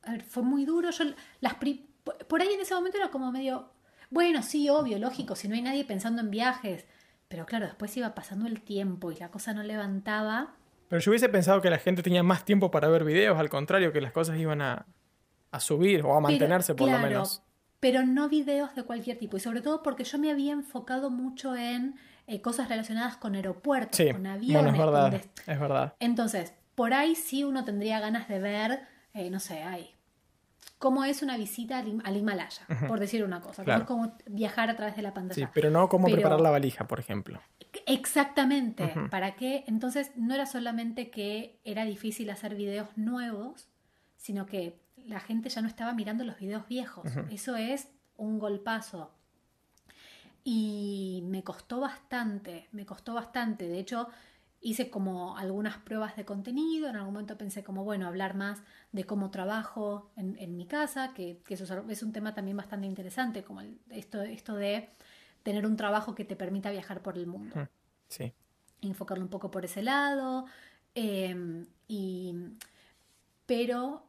a 0.03 0.11
ver, 0.13 0.23
fue 0.23 0.41
muy 0.41 0.65
duro. 0.65 0.89
Yo 0.89 1.03
las 1.41 1.53
pri- 1.55 1.85
por 2.27 2.41
ahí 2.41 2.51
en 2.53 2.61
ese 2.61 2.73
momento 2.73 2.97
era 2.97 3.09
como 3.11 3.31
medio. 3.31 3.69
Bueno, 4.09 4.41
sí, 4.41 4.67
obvio, 4.69 4.97
lógico, 4.97 5.35
si 5.35 5.47
no 5.47 5.53
hay 5.53 5.61
nadie 5.61 5.85
pensando 5.85 6.21
en 6.23 6.31
viajes. 6.31 6.85
Pero 7.27 7.45
claro, 7.45 7.67
después 7.67 7.95
iba 7.95 8.15
pasando 8.15 8.47
el 8.47 8.61
tiempo 8.61 9.11
y 9.11 9.17
la 9.17 9.29
cosa 9.29 9.53
no 9.53 9.61
levantaba. 9.61 10.55
Pero 10.87 10.99
yo 10.99 11.11
hubiese 11.11 11.29
pensado 11.29 11.61
que 11.61 11.69
la 11.69 11.77
gente 11.77 12.01
tenía 12.01 12.23
más 12.23 12.43
tiempo 12.43 12.71
para 12.71 12.87
ver 12.87 13.03
videos, 13.03 13.37
al 13.37 13.49
contrario, 13.49 13.93
que 13.93 14.01
las 14.01 14.11
cosas 14.11 14.39
iban 14.39 14.61
a, 14.63 14.87
a 15.51 15.59
subir 15.59 16.03
o 16.03 16.15
a 16.15 16.19
mantenerse 16.21 16.73
Pero, 16.73 16.77
por 16.77 16.87
claro, 16.89 17.03
lo 17.03 17.09
menos. 17.09 17.41
Pero 17.79 18.05
no 18.05 18.27
videos 18.29 18.75
de 18.75 18.83
cualquier 18.83 19.17
tipo. 19.17 19.37
Y 19.37 19.39
sobre 19.39 19.61
todo 19.61 19.81
porque 19.83 20.03
yo 20.03 20.17
me 20.19 20.31
había 20.31 20.51
enfocado 20.53 21.09
mucho 21.09 21.55
en 21.55 21.95
eh, 22.27 22.41
cosas 22.41 22.67
relacionadas 22.69 23.17
con 23.17 23.35
aeropuertos, 23.35 23.95
Sí, 23.97 24.05
con 24.11 24.21
bueno, 24.21 24.31
aviones. 24.33 24.73
es 24.73 24.77
con 24.79 24.85
verdad, 24.93 25.21
es 25.47 25.59
verdad. 25.59 25.93
Entonces, 25.99 26.53
por 26.75 26.93
ahí 26.93 27.15
sí 27.15 27.43
uno 27.43 27.63
tendría 27.65 27.99
ganas 27.99 28.27
de 28.27 28.39
ver, 28.39 28.81
eh, 29.13 29.29
no 29.29 29.39
sé, 29.39 29.63
ay, 29.63 29.95
cómo 30.77 31.03
es 31.03 31.21
una 31.23 31.35
visita 31.37 31.79
al, 31.79 31.87
Him- 31.87 32.01
al 32.05 32.15
Himalaya, 32.17 32.61
por 32.87 32.99
decir 32.99 33.23
una 33.23 33.41
cosa. 33.41 33.63
Claro. 33.63 33.85
Cómo 33.85 34.05
es 34.05 34.11
como 34.11 34.17
viajar 34.37 34.69
a 34.69 34.75
través 34.75 34.95
de 34.95 35.01
la 35.01 35.09
Sí, 35.09 35.15
pantalla. 35.15 35.51
pero 35.53 35.69
no 35.71 35.89
cómo 35.89 36.05
Pero- 36.05 36.17
preparar 36.17 36.41
la 36.41 36.51
valija, 36.51 36.87
por 36.87 36.99
ejemplo. 36.99 37.41
Exactamente. 37.85 38.93
¿Para 39.09 39.35
qué? 39.35 39.63
Entonces, 39.67 40.11
no 40.15 40.33
era 40.35 40.45
solamente 40.45 41.09
que 41.09 41.59
era 41.63 41.85
difícil 41.85 42.29
hacer 42.29 42.55
videos 42.55 42.87
nuevos, 42.95 43.67
sino 44.15 44.45
que 44.45 44.79
la 45.09 45.19
gente 45.19 45.49
ya 45.49 45.61
no 45.61 45.67
estaba 45.67 45.93
mirando 45.93 46.23
los 46.23 46.37
videos 46.39 46.67
viejos. 46.67 47.09
Eso 47.29 47.55
es 47.55 47.87
un 48.17 48.39
golpazo. 48.39 49.11
Y 50.43 51.21
me 51.25 51.43
costó 51.43 51.79
bastante, 51.79 52.67
me 52.71 52.85
costó 52.85 53.13
bastante. 53.13 53.67
De 53.67 53.79
hecho, 53.79 54.07
hice 54.61 54.89
como 54.89 55.37
algunas 55.37 55.77
pruebas 55.77 56.15
de 56.15 56.25
contenido. 56.25 56.89
En 56.89 56.95
algún 56.95 57.13
momento 57.13 57.37
pensé 57.37 57.63
como, 57.63 57.83
bueno, 57.83 58.07
hablar 58.07 58.35
más 58.35 58.61
de 58.91 59.03
cómo 59.03 59.31
trabajo 59.31 60.11
en, 60.15 60.37
en 60.39 60.55
mi 60.55 60.65
casa, 60.65 61.13
que, 61.13 61.41
que 61.45 61.53
eso 61.55 61.65
es, 61.89 62.03
un 62.03 62.13
tema 62.13 62.33
también 62.33 62.57
bastante 62.57 62.87
interesante, 62.87 63.43
como 63.43 63.61
el- 63.61 63.79
esto, 63.89 64.21
esto 64.21 64.55
de 64.55 64.89
tener 65.43 65.65
un 65.65 65.75
trabajo 65.75 66.15
que 66.15 66.25
te 66.25 66.35
permita 66.35 66.71
viajar 66.71 67.01
por 67.01 67.17
el 67.17 67.27
mundo. 67.27 67.55
Sí. 68.07 68.33
enfocarlo 68.81 69.23
un 69.23 69.29
poco 69.29 69.51
por 69.51 69.65
ese 69.65 69.81
lado. 69.83 70.45
eh, 70.95 71.65
y, 71.87 72.33
pero 73.45 74.03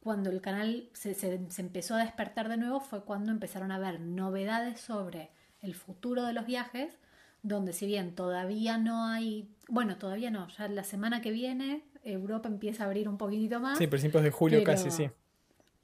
cuando 0.00 0.30
el 0.30 0.40
canal 0.40 0.88
se, 0.92 1.14
se- 1.14 1.50
se 1.50 1.60
empezó 1.62 1.94
a 1.94 1.98
despertar 1.98 2.48
de 2.48 2.56
nuevo 2.56 2.80
fue 2.80 3.04
cuando 3.04 3.32
empezaron 3.32 3.72
a 3.72 3.76
haber 3.76 4.00
novedades 4.00 4.80
sobre 4.80 5.30
el 5.60 5.74
futuro 5.74 6.22
de 6.24 6.32
los 6.32 6.46
viajes, 6.46 6.98
donde 7.42 7.72
si 7.72 7.86
bien 7.86 8.14
todavía 8.14 8.78
no 8.78 9.06
hay, 9.06 9.48
bueno, 9.68 9.96
todavía 9.98 10.30
no, 10.30 10.48
ya 10.48 10.68
la 10.68 10.84
semana 10.84 11.20
que 11.20 11.30
viene 11.32 11.84
Europa 12.04 12.48
empieza 12.48 12.84
a 12.84 12.86
abrir 12.86 13.08
un 13.08 13.18
poquitito 13.18 13.60
más. 13.60 13.78
Sí, 13.78 13.86
principios 13.86 14.22
de 14.22 14.30
julio 14.30 14.60
pero- 14.64 14.72
casi, 14.76 14.90
sí. 14.90 15.10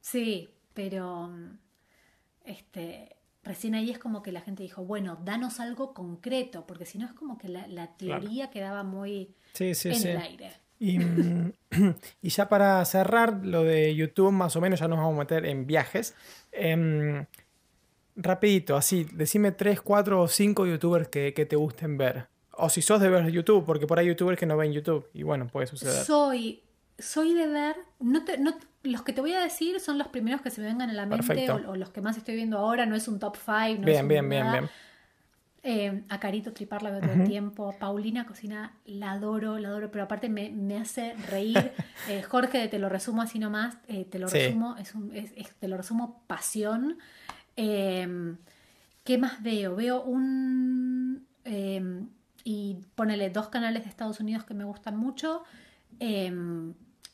Sí, 0.01 0.51
pero 0.75 1.31
este, 2.45 3.17
recién 3.43 3.75
ahí 3.75 3.91
es 3.91 3.99
como 3.99 4.23
que 4.23 4.33
la 4.33 4.41
gente 4.41 4.63
dijo, 4.63 4.85
bueno, 4.85 5.19
danos 5.25 5.61
algo 5.61 5.95
concreto, 5.95 6.67
porque 6.67 6.87
si 6.87 6.99
no 6.99 7.07
es 7.07 7.13
como 7.13 7.39
que 7.39 7.49
la, 7.49 7.67
la 7.69 7.97
teoría 7.97 8.51
quedaba 8.51 8.83
muy 8.85 9.35
Sí, 9.55 9.75
sí, 9.75 9.89
en 9.91 9.95
sí. 9.97 10.09
el 10.09 10.19
aire. 10.19 10.53
Y, 10.79 10.99
mm, 10.99 11.53
y 12.23 12.29
ya 12.29 12.49
para 12.49 12.85
cerrar 12.85 13.41
lo 13.45 13.63
de 13.65 13.95
YouTube, 13.95 14.33
más 14.33 14.55
o 14.57 14.61
menos 14.61 14.81
ya 14.81 14.89
nos 14.89 14.99
vamos 14.99 15.15
a 15.15 15.19
meter 15.19 15.47
en 15.47 15.67
viajes. 15.67 16.15
Em, 16.53 17.27
rapidito, 18.17 18.77
así, 18.77 19.07
decime 19.13 19.53
3, 19.53 19.81
4 19.81 20.23
o 20.23 20.29
5 20.29 20.67
youtubers 20.67 21.09
que, 21.09 21.33
que 21.35 21.47
te 21.47 21.57
gusten 21.57 21.97
ver. 21.99 22.27
O 22.57 22.69
si 22.69 22.83
sos 22.83 23.01
de 23.01 23.09
ver 23.09 23.27
YouTube, 23.31 23.65
porque 23.65 23.87
por 23.87 23.99
ahí 23.99 24.05
hay 24.07 24.11
youtubers 24.11 24.39
que 24.39 24.47
no 24.47 24.57
ven 24.57 24.73
YouTube. 24.73 25.09
Y 25.13 25.23
bueno, 25.25 25.49
puede 25.49 25.67
suceder. 25.67 26.05
Soy, 26.05 26.63
soy 26.99 27.35
de 27.35 27.49
ver, 27.49 27.77
no 27.99 28.25
te- 28.25 28.39
no- 28.39 28.55
los 28.85 29.03
que 29.03 29.13
te 29.13 29.21
voy 29.21 29.33
a 29.33 29.41
decir 29.41 29.81
son 29.81 29.99
los 29.99 30.09
primeros 30.09 30.41
que 30.43 30.51
se 30.51 30.61
me 30.61 30.67
vengan 30.69 30.91
a 30.91 30.93
la 30.93 31.07
mente 31.07 31.51
o, 31.51 31.71
o 31.71 31.77
los 31.77 31.91
que 31.91 32.01
más 32.01 32.17
estoy 32.17 32.37
viendo 32.37 32.59
ahora, 32.59 32.87
no 32.87 32.95
es 32.95 33.09
un 33.09 33.19
top 33.19 33.37
5, 33.37 33.53
no 33.55 33.67
es 33.67 33.79
bien, 33.85 34.07
bien, 34.09 34.29
bien, 34.29 34.45
nada. 34.47 34.61
bien. 34.61 34.71
Eh, 35.67 36.03
a 36.11 36.21
Carito 36.21 36.53
Tripar 36.53 36.83
la 36.83 36.91
veo 36.91 37.01
todo 37.01 37.13
el 37.15 37.25
tiempo. 37.25 37.75
Paulina 37.79 38.27
Cocina 38.27 38.75
la 38.85 39.13
adoro, 39.13 39.59
la 39.59 39.69
adoro, 39.69 39.91
pero 39.91 40.05
aparte 40.05 40.29
me, 40.29 40.51
me 40.51 40.77
hace 40.77 41.15
reír. 41.31 41.73
Eh, 42.07 42.23
Jorge, 42.23 42.69
te 42.69 42.79
lo 42.79 42.91
resumo 42.91 43.23
así 43.23 43.39
nomás, 43.39 43.79
eh, 43.89 44.05
te 44.05 44.19
lo 44.19 44.27
resumo, 44.27 44.77
es 44.77 44.95
un, 44.95 45.11
es, 45.15 45.33
te 45.59 45.69
lo 45.69 45.79
resumo 45.79 46.23
pasión. 46.27 46.99
Em, 47.57 48.37
¿Qué 49.05 49.17
más 49.17 49.43
veo? 49.43 49.75
Veo 49.75 50.03
un... 50.03 51.27
Em, 51.45 52.09
y 52.45 52.77
ponele 52.95 53.31
dos 53.31 53.49
canales 53.49 53.85
de 53.85 53.89
Estados 53.89 54.21
Unidos 54.21 54.45
que 54.45 54.53
me 54.53 54.65
gustan 54.65 54.99
mucho. 54.99 55.45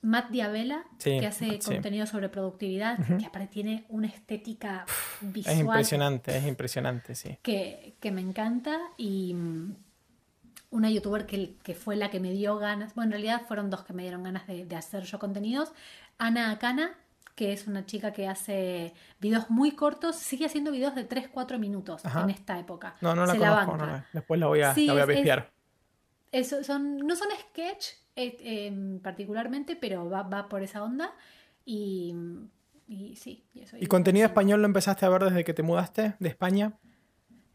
Matt 0.02 0.30
Diabela, 0.30 0.84
que 0.98 1.26
hace 1.26 1.58
contenido 1.58 2.06
sobre 2.06 2.28
productividad, 2.28 2.98
que 3.18 3.26
aparte 3.26 3.48
tiene 3.48 3.84
una 3.88 4.06
estética 4.06 4.86
visual. 5.20 5.54
Es 5.54 5.60
impresionante, 5.60 6.36
es 6.36 6.46
impresionante, 6.46 7.14
sí. 7.14 7.38
Que, 7.42 7.94
me 8.10 8.22
encanta 8.22 8.78
y 8.96 9.34
mm, 9.34 9.76
una 10.70 10.90
youtuber 10.90 11.26
que, 11.26 11.56
que, 11.62 11.74
fue 11.74 11.96
la 11.96 12.10
que 12.10 12.18
me 12.18 12.32
dio 12.32 12.56
ganas, 12.56 12.94
bueno, 12.94 13.08
en 13.08 13.12
realidad 13.12 13.42
fueron 13.46 13.68
dos 13.68 13.84
que 13.84 13.92
me 13.92 14.02
dieron 14.02 14.22
ganas 14.22 14.46
de, 14.46 14.74
hacer 14.74 15.04
yo 15.04 15.18
contenidos. 15.18 15.72
Ana 16.16 16.50
Akana, 16.50 16.94
que 17.34 17.52
es 17.52 17.66
una 17.66 17.84
chica 17.84 18.12
que 18.12 18.26
hace 18.26 18.94
videos 19.20 19.50
muy 19.50 19.72
cortos, 19.72 20.16
sigue 20.16 20.46
haciendo 20.46 20.72
videos 20.72 20.94
de 20.94 21.06
3-4 21.06 21.58
minutos 21.58 22.02
en 22.04 22.30
esta 22.30 22.58
época. 22.58 22.94
No, 23.02 23.14
no 23.14 23.26
la 23.26 23.66
conozco, 23.66 24.02
después 24.14 24.40
la 24.40 24.46
voy 24.46 24.62
a, 24.62 24.74
la 24.74 25.04
voy 25.04 25.28
a 25.28 25.50
eso 26.32 26.62
son, 26.62 26.98
no 26.98 27.16
son 27.16 27.28
sketch 27.50 27.86
eh, 28.16 28.98
particularmente, 29.02 29.76
pero 29.76 30.08
va, 30.08 30.22
va, 30.22 30.48
por 30.48 30.62
esa 30.62 30.82
onda. 30.82 31.12
Y, 31.64 32.14
y 32.86 33.16
sí. 33.16 33.44
Y, 33.54 33.62
eso, 33.62 33.76
¿Y 33.78 33.86
contenido 33.86 34.26
español 34.26 34.60
lo 34.60 34.66
empezaste 34.66 35.06
a 35.06 35.08
ver 35.08 35.24
desde 35.24 35.44
que 35.44 35.54
te 35.54 35.62
mudaste 35.62 36.14
de 36.18 36.28
España? 36.28 36.78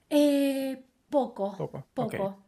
Eh, 0.10 0.84
poco. 1.10 1.56
Poco. 1.58 1.86
Poco. 1.94 2.46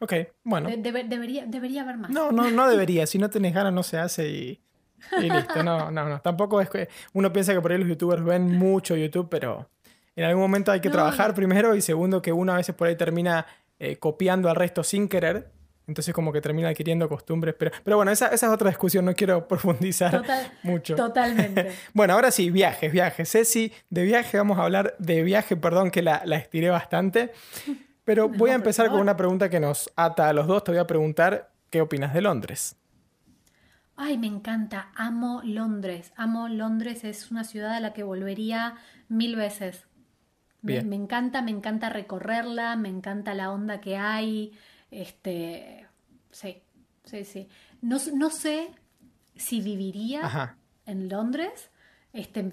Ok, 0.00 0.12
bueno. 0.44 0.68
debería, 0.78 1.44
debería 1.46 1.82
haber 1.82 1.96
más. 1.96 2.10
No, 2.10 2.30
no, 2.30 2.50
no 2.50 2.68
debería. 2.68 3.06
si 3.06 3.18
no 3.18 3.30
tenés 3.30 3.52
ganas, 3.52 3.72
no 3.72 3.82
se 3.82 3.98
hace 3.98 4.28
y, 4.28 4.60
y 5.20 5.30
listo. 5.30 5.62
No, 5.64 5.90
no, 5.90 6.08
no. 6.08 6.20
Tampoco 6.20 6.60
es 6.60 6.70
que. 6.70 6.88
Uno 7.14 7.32
piensa 7.32 7.52
que 7.52 7.60
por 7.60 7.72
ahí 7.72 7.78
los 7.78 7.88
youtubers 7.88 8.22
ven 8.22 8.56
mucho 8.56 8.94
YouTube, 8.96 9.28
pero 9.28 9.68
en 10.14 10.24
algún 10.24 10.42
momento 10.42 10.70
hay 10.70 10.80
que 10.80 10.90
trabajar 10.90 11.34
primero 11.34 11.74
y 11.74 11.80
segundo 11.80 12.22
que 12.22 12.32
uno 12.32 12.52
a 12.52 12.56
veces 12.56 12.74
por 12.74 12.88
ahí 12.88 12.96
termina 12.96 13.46
eh, 13.78 13.96
copiando 13.96 14.48
al 14.48 14.56
resto 14.56 14.82
sin 14.82 15.08
querer 15.08 15.52
entonces 15.88 16.14
como 16.14 16.32
que 16.32 16.40
termina 16.40 16.68
adquiriendo 16.68 17.08
costumbres. 17.08 17.54
Pero, 17.58 17.72
pero 17.82 17.96
bueno, 17.96 18.12
esa, 18.12 18.26
esa 18.28 18.46
es 18.46 18.52
otra 18.52 18.68
discusión, 18.68 19.06
no 19.06 19.14
quiero 19.14 19.48
profundizar 19.48 20.22
mucho. 20.62 20.94
Totalmente. 20.94 21.72
bueno, 21.94 22.12
ahora 22.12 22.30
sí, 22.30 22.50
viajes, 22.50 22.92
viajes. 22.92 23.30
Ceci, 23.30 23.72
de 23.88 24.04
viaje 24.04 24.36
vamos 24.36 24.58
a 24.58 24.64
hablar 24.64 24.94
de 24.98 25.22
viaje, 25.22 25.56
perdón 25.56 25.90
que 25.90 26.02
la, 26.02 26.22
la 26.24 26.36
estiré 26.36 26.68
bastante. 26.70 27.32
Pero 28.04 28.28
voy 28.28 28.50
a 28.50 28.54
empezar 28.54 28.88
con 28.88 29.00
una 29.00 29.16
pregunta 29.16 29.50
que 29.50 29.60
nos 29.60 29.90
ata 29.94 30.28
a 30.28 30.32
los 30.32 30.46
dos. 30.46 30.64
Te 30.64 30.70
voy 30.70 30.80
a 30.80 30.86
preguntar, 30.86 31.50
¿qué 31.68 31.82
opinas 31.82 32.14
de 32.14 32.22
Londres? 32.22 32.76
Ay, 33.96 34.16
me 34.16 34.28
encanta, 34.28 34.92
amo 34.94 35.42
Londres. 35.44 36.12
Amo 36.16 36.48
Londres, 36.48 37.04
es 37.04 37.30
una 37.30 37.44
ciudad 37.44 37.74
a 37.74 37.80
la 37.80 37.92
que 37.92 38.04
volvería 38.04 38.76
mil 39.08 39.36
veces. 39.36 39.86
Me, 40.62 40.82
me, 40.82 40.96
encanta, 40.96 41.42
me 41.42 41.50
encanta 41.50 41.90
recorrerla, 41.90 42.76
me 42.76 42.88
encanta 42.88 43.34
la 43.34 43.50
onda 43.50 43.82
que 43.82 43.98
hay. 43.98 44.52
Este, 44.90 45.86
sí, 46.30 46.62
sí, 47.04 47.24
sí. 47.24 47.48
No, 47.82 47.98
no 48.14 48.30
sé 48.30 48.70
si 49.36 49.60
viviría 49.60 50.56
en 50.86 51.08
Londres. 51.08 51.70
Este, 52.12 52.50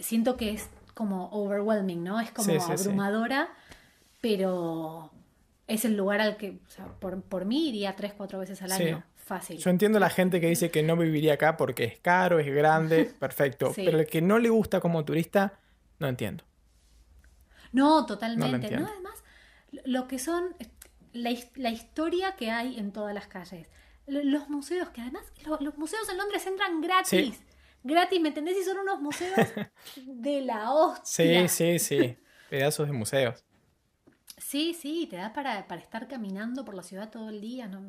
siento 0.00 0.36
que 0.36 0.50
es 0.50 0.68
como 0.94 1.28
overwhelming, 1.30 2.02
¿no? 2.02 2.20
Es 2.20 2.30
como 2.30 2.52
abrumadora, 2.62 3.48
pero 4.20 5.12
es 5.66 5.84
el 5.84 5.96
lugar 5.96 6.20
al 6.20 6.36
que, 6.36 6.58
o 6.66 6.70
sea, 6.70 6.86
por, 6.86 7.22
por 7.22 7.44
mí 7.44 7.68
iría 7.68 7.94
tres, 7.94 8.12
cuatro 8.16 8.38
veces 8.38 8.60
al 8.62 8.72
año. 8.72 9.04
Fácil. 9.16 9.58
Yo 9.58 9.68
entiendo 9.68 9.98
la 10.00 10.08
gente 10.08 10.40
que 10.40 10.48
dice 10.48 10.70
que 10.70 10.82
no 10.82 10.96
viviría 10.96 11.34
acá 11.34 11.58
porque 11.58 11.84
es 11.84 11.98
caro, 11.98 12.38
es 12.38 12.46
grande, 12.46 13.04
perfecto. 13.20 13.72
Pero 13.76 14.00
el 14.00 14.06
que 14.06 14.22
no 14.22 14.38
le 14.38 14.48
gusta 14.48 14.80
como 14.80 15.04
turista, 15.04 15.58
no 15.98 16.08
entiendo. 16.08 16.44
No, 17.72 18.06
totalmente. 18.06 18.70
No, 18.70 18.86
además, 18.86 19.22
lo 19.84 20.08
que 20.08 20.18
son, 20.18 20.54
la, 21.12 21.70
historia 21.70 22.36
que 22.36 22.50
hay 22.50 22.78
en 22.78 22.92
todas 22.92 23.14
las 23.14 23.26
calles. 23.26 23.68
Los 24.06 24.48
museos, 24.48 24.88
que 24.90 25.02
además 25.02 25.24
los, 25.60 25.76
museos 25.76 26.08
en 26.08 26.16
Londres 26.16 26.46
entran 26.46 26.80
gratis. 26.80 27.42
Gratis, 27.82 28.20
¿me 28.20 28.28
entendés? 28.28 28.56
Y 28.58 28.64
son 28.64 28.78
unos 28.78 29.00
museos 29.00 29.36
de 30.06 30.40
la 30.40 30.72
hostia. 30.72 31.48
Sí, 31.48 31.78
sí, 31.78 31.78
sí. 31.78 32.16
Pedazos 32.48 32.86
de 32.86 32.92
museos. 32.92 33.44
Sí, 34.38 34.74
sí, 34.74 35.06
te 35.10 35.16
da 35.16 35.32
para, 35.32 35.66
estar 35.76 36.08
caminando 36.08 36.64
por 36.64 36.74
la 36.74 36.82
ciudad 36.82 37.10
todo 37.10 37.28
el 37.28 37.40
día. 37.40 37.68
¿no? 37.68 37.82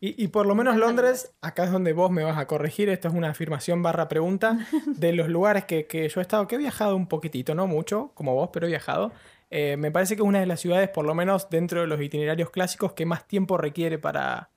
y, 0.00 0.28
por 0.28 0.46
lo 0.46 0.56
menos 0.56 0.76
Londres, 0.76 1.32
acá 1.42 1.64
es 1.64 1.70
donde 1.70 1.92
vos 1.92 2.10
me 2.10 2.24
vas 2.24 2.36
a 2.36 2.48
corregir, 2.48 2.88
esto 2.88 3.06
es 3.06 3.14
una 3.14 3.30
afirmación 3.30 3.84
barra 3.84 4.08
pregunta, 4.08 4.58
de 4.86 5.12
los 5.12 5.28
lugares 5.28 5.64
que, 5.64 5.86
que 5.86 6.08
yo 6.08 6.20
he 6.20 6.22
estado, 6.22 6.48
que 6.48 6.56
he 6.56 6.58
viajado 6.58 6.96
un 6.96 7.06
poquitito, 7.06 7.54
no 7.54 7.68
mucho, 7.68 8.10
como 8.14 8.34
vos, 8.34 8.50
pero 8.52 8.66
he 8.66 8.70
viajado. 8.70 9.12
Eh, 9.54 9.76
me 9.76 9.90
parece 9.90 10.16
que 10.16 10.22
es 10.22 10.26
una 10.26 10.40
de 10.40 10.46
las 10.46 10.60
ciudades, 10.60 10.88
por 10.88 11.04
lo 11.04 11.14
menos 11.14 11.50
dentro 11.50 11.82
de 11.82 11.86
los 11.86 12.00
itinerarios 12.00 12.48
clásicos, 12.48 12.94
que 12.94 13.04
más 13.04 13.28
tiempo 13.28 13.58
requiere 13.58 13.98
para, 13.98 14.48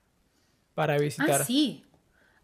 para 0.74 0.98
visitar. 0.98 1.42
Ah, 1.42 1.44
sí, 1.44 1.84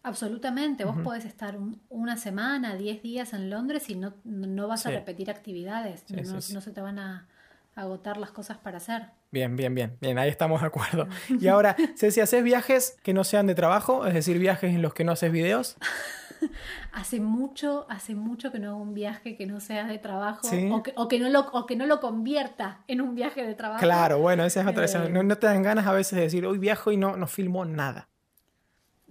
absolutamente. 0.02 0.84
Vos 0.84 0.98
podés 1.02 1.24
estar 1.24 1.58
una 1.88 2.18
semana, 2.18 2.76
diez 2.76 3.02
días 3.02 3.32
en 3.32 3.48
Londres 3.48 3.88
y 3.88 3.94
no, 3.94 4.12
no 4.24 4.68
vas 4.68 4.84
a 4.84 4.90
repetir 4.90 5.30
actividades. 5.30 6.04
no, 6.10 6.42
se 6.42 6.72
te 6.72 6.80
van 6.82 6.98
a 6.98 7.26
agotar 7.74 8.18
las 8.18 8.32
cosas 8.32 8.58
para 8.58 8.76
hacer. 8.76 9.06
Bien, 9.30 9.56
bien, 9.56 9.74
bien, 9.74 9.96
bien, 9.98 10.18
ahí 10.18 10.28
estamos 10.28 10.60
de 10.60 10.66
acuerdo. 10.66 11.08
Y 11.40 11.48
ahora, 11.48 11.74
si 11.94 12.20
haces 12.20 12.44
viajes 12.44 12.98
que 13.02 13.14
no 13.14 13.24
sean 13.24 13.46
de 13.46 13.54
trabajo, 13.54 14.06
es 14.06 14.12
decir, 14.12 14.38
viajes 14.38 14.74
en 14.74 14.82
los 14.82 14.92
que 14.92 15.04
no 15.04 15.12
haces 15.12 15.32
videos. 15.32 15.78
hace 16.92 17.20
mucho, 17.20 17.86
hace 17.88 18.14
mucho 18.14 18.52
que 18.52 18.58
no 18.58 18.70
hago 18.70 18.78
un 18.78 18.94
viaje 18.94 19.36
que 19.36 19.46
no 19.46 19.60
sea 19.60 19.86
de 19.86 19.98
trabajo 19.98 20.48
o, 20.96 21.08
que, 21.08 21.18
no 21.18 21.28
lo, 21.28 21.66
que 21.66 21.76
no 21.76 21.86
lo 21.86 22.00
convierta 22.00 22.80
en 22.88 23.00
un 23.00 23.14
viaje 23.14 23.44
de 23.44 23.54
trabajo. 23.54 23.80
Claro, 23.80 24.18
bueno, 24.18 24.44
esa 24.44 24.60
es 24.62 24.66
otra. 24.66 24.84
Eh, 24.84 25.08
no, 25.10 25.38
te 25.38 25.46
dan 25.46 25.62
ganas 25.62 25.86
a 25.86 25.92
veces 25.92 26.16
de 26.16 26.22
decir, 26.22 26.46
hoy 26.46 26.58
viajo 26.58 26.92
y 26.92 26.96
no, 26.96 27.16
no 27.16 27.26
filmo 27.26 27.64
nada. 27.64 28.08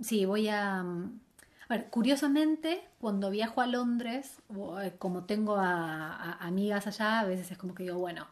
Sí, 0.02 0.26
voy 0.26 0.48
a... 0.48 0.84
Mm, 0.84 1.20
a 1.70 1.74
ver, 1.76 1.89
curiosamente, 1.89 2.82
cuando 3.00 3.30
viajo 3.30 3.62
a 3.62 3.67
Londres, 3.67 4.41
eh, 4.82 4.94
como 5.00 5.24
tengo 5.24 5.56
a, 5.56 6.34
amigas 6.41 6.86
allá, 6.88 7.22
a 7.22 7.26
veces 7.26 7.50
es 7.52 7.58
como 7.58 7.74
que 7.74 7.84
digo, 7.84 7.98
bueno, 7.98 8.28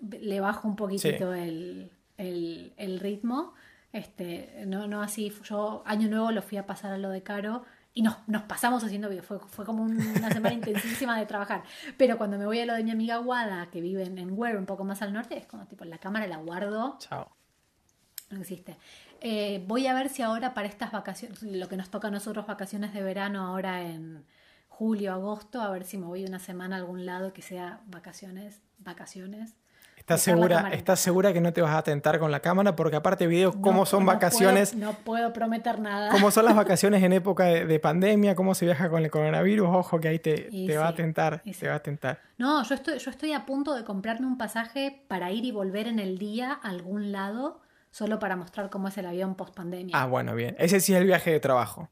le 0.00 0.40
bajo 0.40 0.68
un 0.68 0.76
poquitito 0.76 1.32
el, 1.32 1.90
el 2.18 3.00
ritmo 3.00 3.54
este, 3.92 4.64
no, 4.66 4.86
no 4.86 5.02
así, 5.02 5.32
yo 5.44 5.82
año 5.84 6.08
nuevo 6.08 6.30
lo 6.30 6.42
fui 6.42 6.58
a 6.58 6.66
pasar 6.66 6.92
a 6.92 6.98
lo 6.98 7.10
de 7.10 7.22
Caro 7.22 7.64
y 7.92 8.02
nos, 8.02 8.16
nos 8.28 8.42
pasamos 8.42 8.84
haciendo 8.84 9.08
videos, 9.08 9.26
fue, 9.26 9.40
fue 9.40 9.64
como 9.64 9.82
una 9.82 10.30
semana 10.30 10.52
intensísima 10.54 11.18
de 11.18 11.26
trabajar. 11.26 11.64
Pero 11.96 12.18
cuando 12.18 12.38
me 12.38 12.46
voy 12.46 12.60
a 12.60 12.66
lo 12.66 12.74
de 12.74 12.84
mi 12.84 12.92
amiga 12.92 13.16
Guada, 13.16 13.68
que 13.70 13.80
vive 13.80 14.04
en, 14.04 14.18
en 14.18 14.30
un 14.30 14.66
poco 14.66 14.84
más 14.84 15.02
al 15.02 15.12
norte, 15.12 15.36
es 15.36 15.46
como 15.46 15.66
tipo, 15.66 15.84
la 15.84 15.98
cámara 15.98 16.26
la 16.28 16.36
guardo. 16.36 16.96
Chao. 16.98 17.28
No 18.30 18.40
existe. 18.40 18.76
Eh, 19.20 19.64
voy 19.66 19.88
a 19.88 19.94
ver 19.94 20.08
si 20.08 20.22
ahora 20.22 20.54
para 20.54 20.68
estas 20.68 20.92
vacaciones, 20.92 21.42
lo 21.42 21.68
que 21.68 21.76
nos 21.76 21.90
toca 21.90 22.08
a 22.08 22.10
nosotros 22.12 22.46
vacaciones 22.46 22.94
de 22.94 23.02
verano 23.02 23.44
ahora 23.44 23.82
en 23.82 24.24
julio, 24.68 25.12
agosto, 25.12 25.60
a 25.60 25.70
ver 25.70 25.84
si 25.84 25.98
me 25.98 26.06
voy 26.06 26.24
una 26.24 26.38
semana 26.38 26.76
a 26.76 26.78
algún 26.78 27.04
lado 27.04 27.32
que 27.32 27.42
sea 27.42 27.80
vacaciones, 27.86 28.62
vacaciones 28.78 29.56
¿Estás 30.14 30.22
segura, 30.22 30.70
¿Estás 30.72 31.00
segura 31.00 31.32
que 31.32 31.40
no 31.40 31.52
te 31.52 31.62
vas 31.62 31.76
a 31.76 31.82
tentar 31.82 32.18
con 32.18 32.30
la 32.30 32.40
cámara? 32.40 32.74
Porque 32.74 32.96
aparte 32.96 33.26
videos, 33.26 33.54
cómo 33.60 33.86
son 33.86 34.04
vacaciones. 34.04 34.74
no 34.74 34.92
puedo 34.92 35.32
prometer 35.32 35.78
nada. 35.78 36.10
Cómo 36.10 36.30
son 36.30 36.44
las 36.44 36.56
vacaciones 36.56 37.02
en 37.02 37.12
época 37.12 37.44
de, 37.44 37.80
pandemia, 37.80 38.34
cómo 38.34 38.54
se 38.54 38.66
viaja 38.66 38.90
con 38.90 39.04
el 39.04 39.10
coronavirus, 39.10 39.68
ojo 39.68 40.00
que 40.00 40.08
ahí 40.08 40.18
te, 40.18 40.50
te 40.50 40.76
va 40.76 40.88
a 40.88 40.94
tentar, 40.94 41.42
te 41.42 41.68
va 41.68 41.76
a 41.76 41.82
tentar. 41.82 42.20
No, 42.38 42.62
yo 42.64 42.74
estoy, 42.74 42.98
yo 42.98 43.10
estoy 43.10 43.32
a 43.32 43.46
punto 43.46 43.74
de 43.74 43.84
comprarme 43.84 44.26
un 44.26 44.36
pasaje 44.36 45.04
para 45.08 45.30
ir 45.30 45.44
y 45.44 45.52
volver 45.52 45.86
en 45.86 45.98
el 45.98 46.18
día 46.18 46.58
a 46.62 46.68
algún 46.68 47.12
lado, 47.12 47.60
solo 47.90 48.18
para 48.18 48.36
mostrar 48.36 48.70
cómo 48.70 48.88
es 48.88 48.98
el 48.98 49.06
avión 49.06 49.34
post 49.34 49.54
pandemia. 49.54 49.96
Ah, 49.96 50.06
bueno, 50.06 50.34
bien. 50.34 50.56
Ese 50.58 50.80
sí 50.80 50.92
es 50.92 51.00
el 51.00 51.06
viaje 51.06 51.30
de 51.30 51.40
trabajo. 51.40 51.88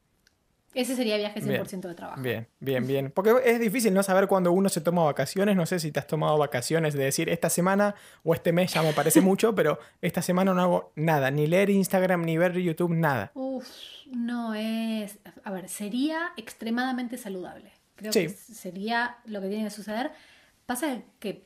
Ese 0.79 0.95
sería 0.95 1.17
viaje 1.17 1.41
100% 1.41 1.89
de 1.89 1.93
trabajo. 1.93 2.21
Bien, 2.21 2.47
bien, 2.61 2.87
bien. 2.87 3.11
Porque 3.11 3.35
es 3.43 3.59
difícil 3.59 3.93
no 3.93 4.01
saber 4.01 4.29
cuándo 4.29 4.53
uno 4.53 4.69
se 4.69 4.79
toma 4.79 5.03
vacaciones. 5.03 5.57
No 5.57 5.65
sé 5.65 5.77
si 5.77 5.91
te 5.91 5.99
has 5.99 6.07
tomado 6.07 6.37
vacaciones 6.37 6.93
de 6.93 7.03
decir 7.03 7.27
esta 7.27 7.49
semana 7.49 7.95
o 8.23 8.33
este 8.33 8.53
mes 8.53 8.73
ya 8.73 8.81
me 8.81 8.93
parece 8.93 9.19
mucho, 9.29 9.53
pero 9.53 9.77
esta 10.01 10.21
semana 10.21 10.53
no 10.53 10.61
hago 10.61 10.93
nada. 10.95 11.31
Ni 11.31 11.47
leer 11.47 11.69
Instagram, 11.69 12.23
ni 12.23 12.37
ver 12.37 12.57
YouTube, 12.57 12.91
nada. 12.91 13.31
Uf, 13.33 13.67
no 14.05 14.53
es. 14.55 15.19
A 15.43 15.51
ver, 15.51 15.67
sería 15.67 16.31
extremadamente 16.37 17.17
saludable. 17.17 17.73
Creo 17.97 18.13
que 18.13 18.29
sería 18.29 19.17
lo 19.25 19.41
que 19.41 19.49
tiene 19.49 19.65
que 19.65 19.71
suceder. 19.71 20.11
Pasa 20.65 21.01
que 21.19 21.43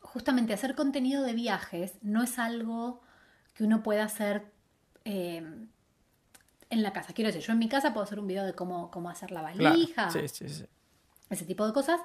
justamente 0.00 0.52
hacer 0.52 0.74
contenido 0.74 1.22
de 1.22 1.34
viajes 1.34 1.92
no 2.02 2.24
es 2.24 2.40
algo 2.40 3.02
que 3.54 3.62
uno 3.62 3.84
pueda 3.84 4.02
hacer. 4.02 4.46
Eh, 5.04 5.44
en 6.70 6.82
la 6.82 6.92
casa. 6.92 7.12
Quiero 7.12 7.28
decir, 7.28 7.42
yo 7.42 7.52
en 7.52 7.58
mi 7.58 7.68
casa 7.68 7.92
puedo 7.92 8.04
hacer 8.04 8.18
un 8.18 8.26
video 8.26 8.44
de 8.44 8.54
cómo, 8.54 8.90
cómo 8.90 9.10
hacer 9.10 9.30
la 9.30 9.42
valija. 9.42 10.10
sí, 10.10 10.26
sí, 10.28 10.48
sí. 10.48 10.64
Ese 11.30 11.44
tipo 11.44 11.66
de 11.66 11.72
cosas. 11.72 12.00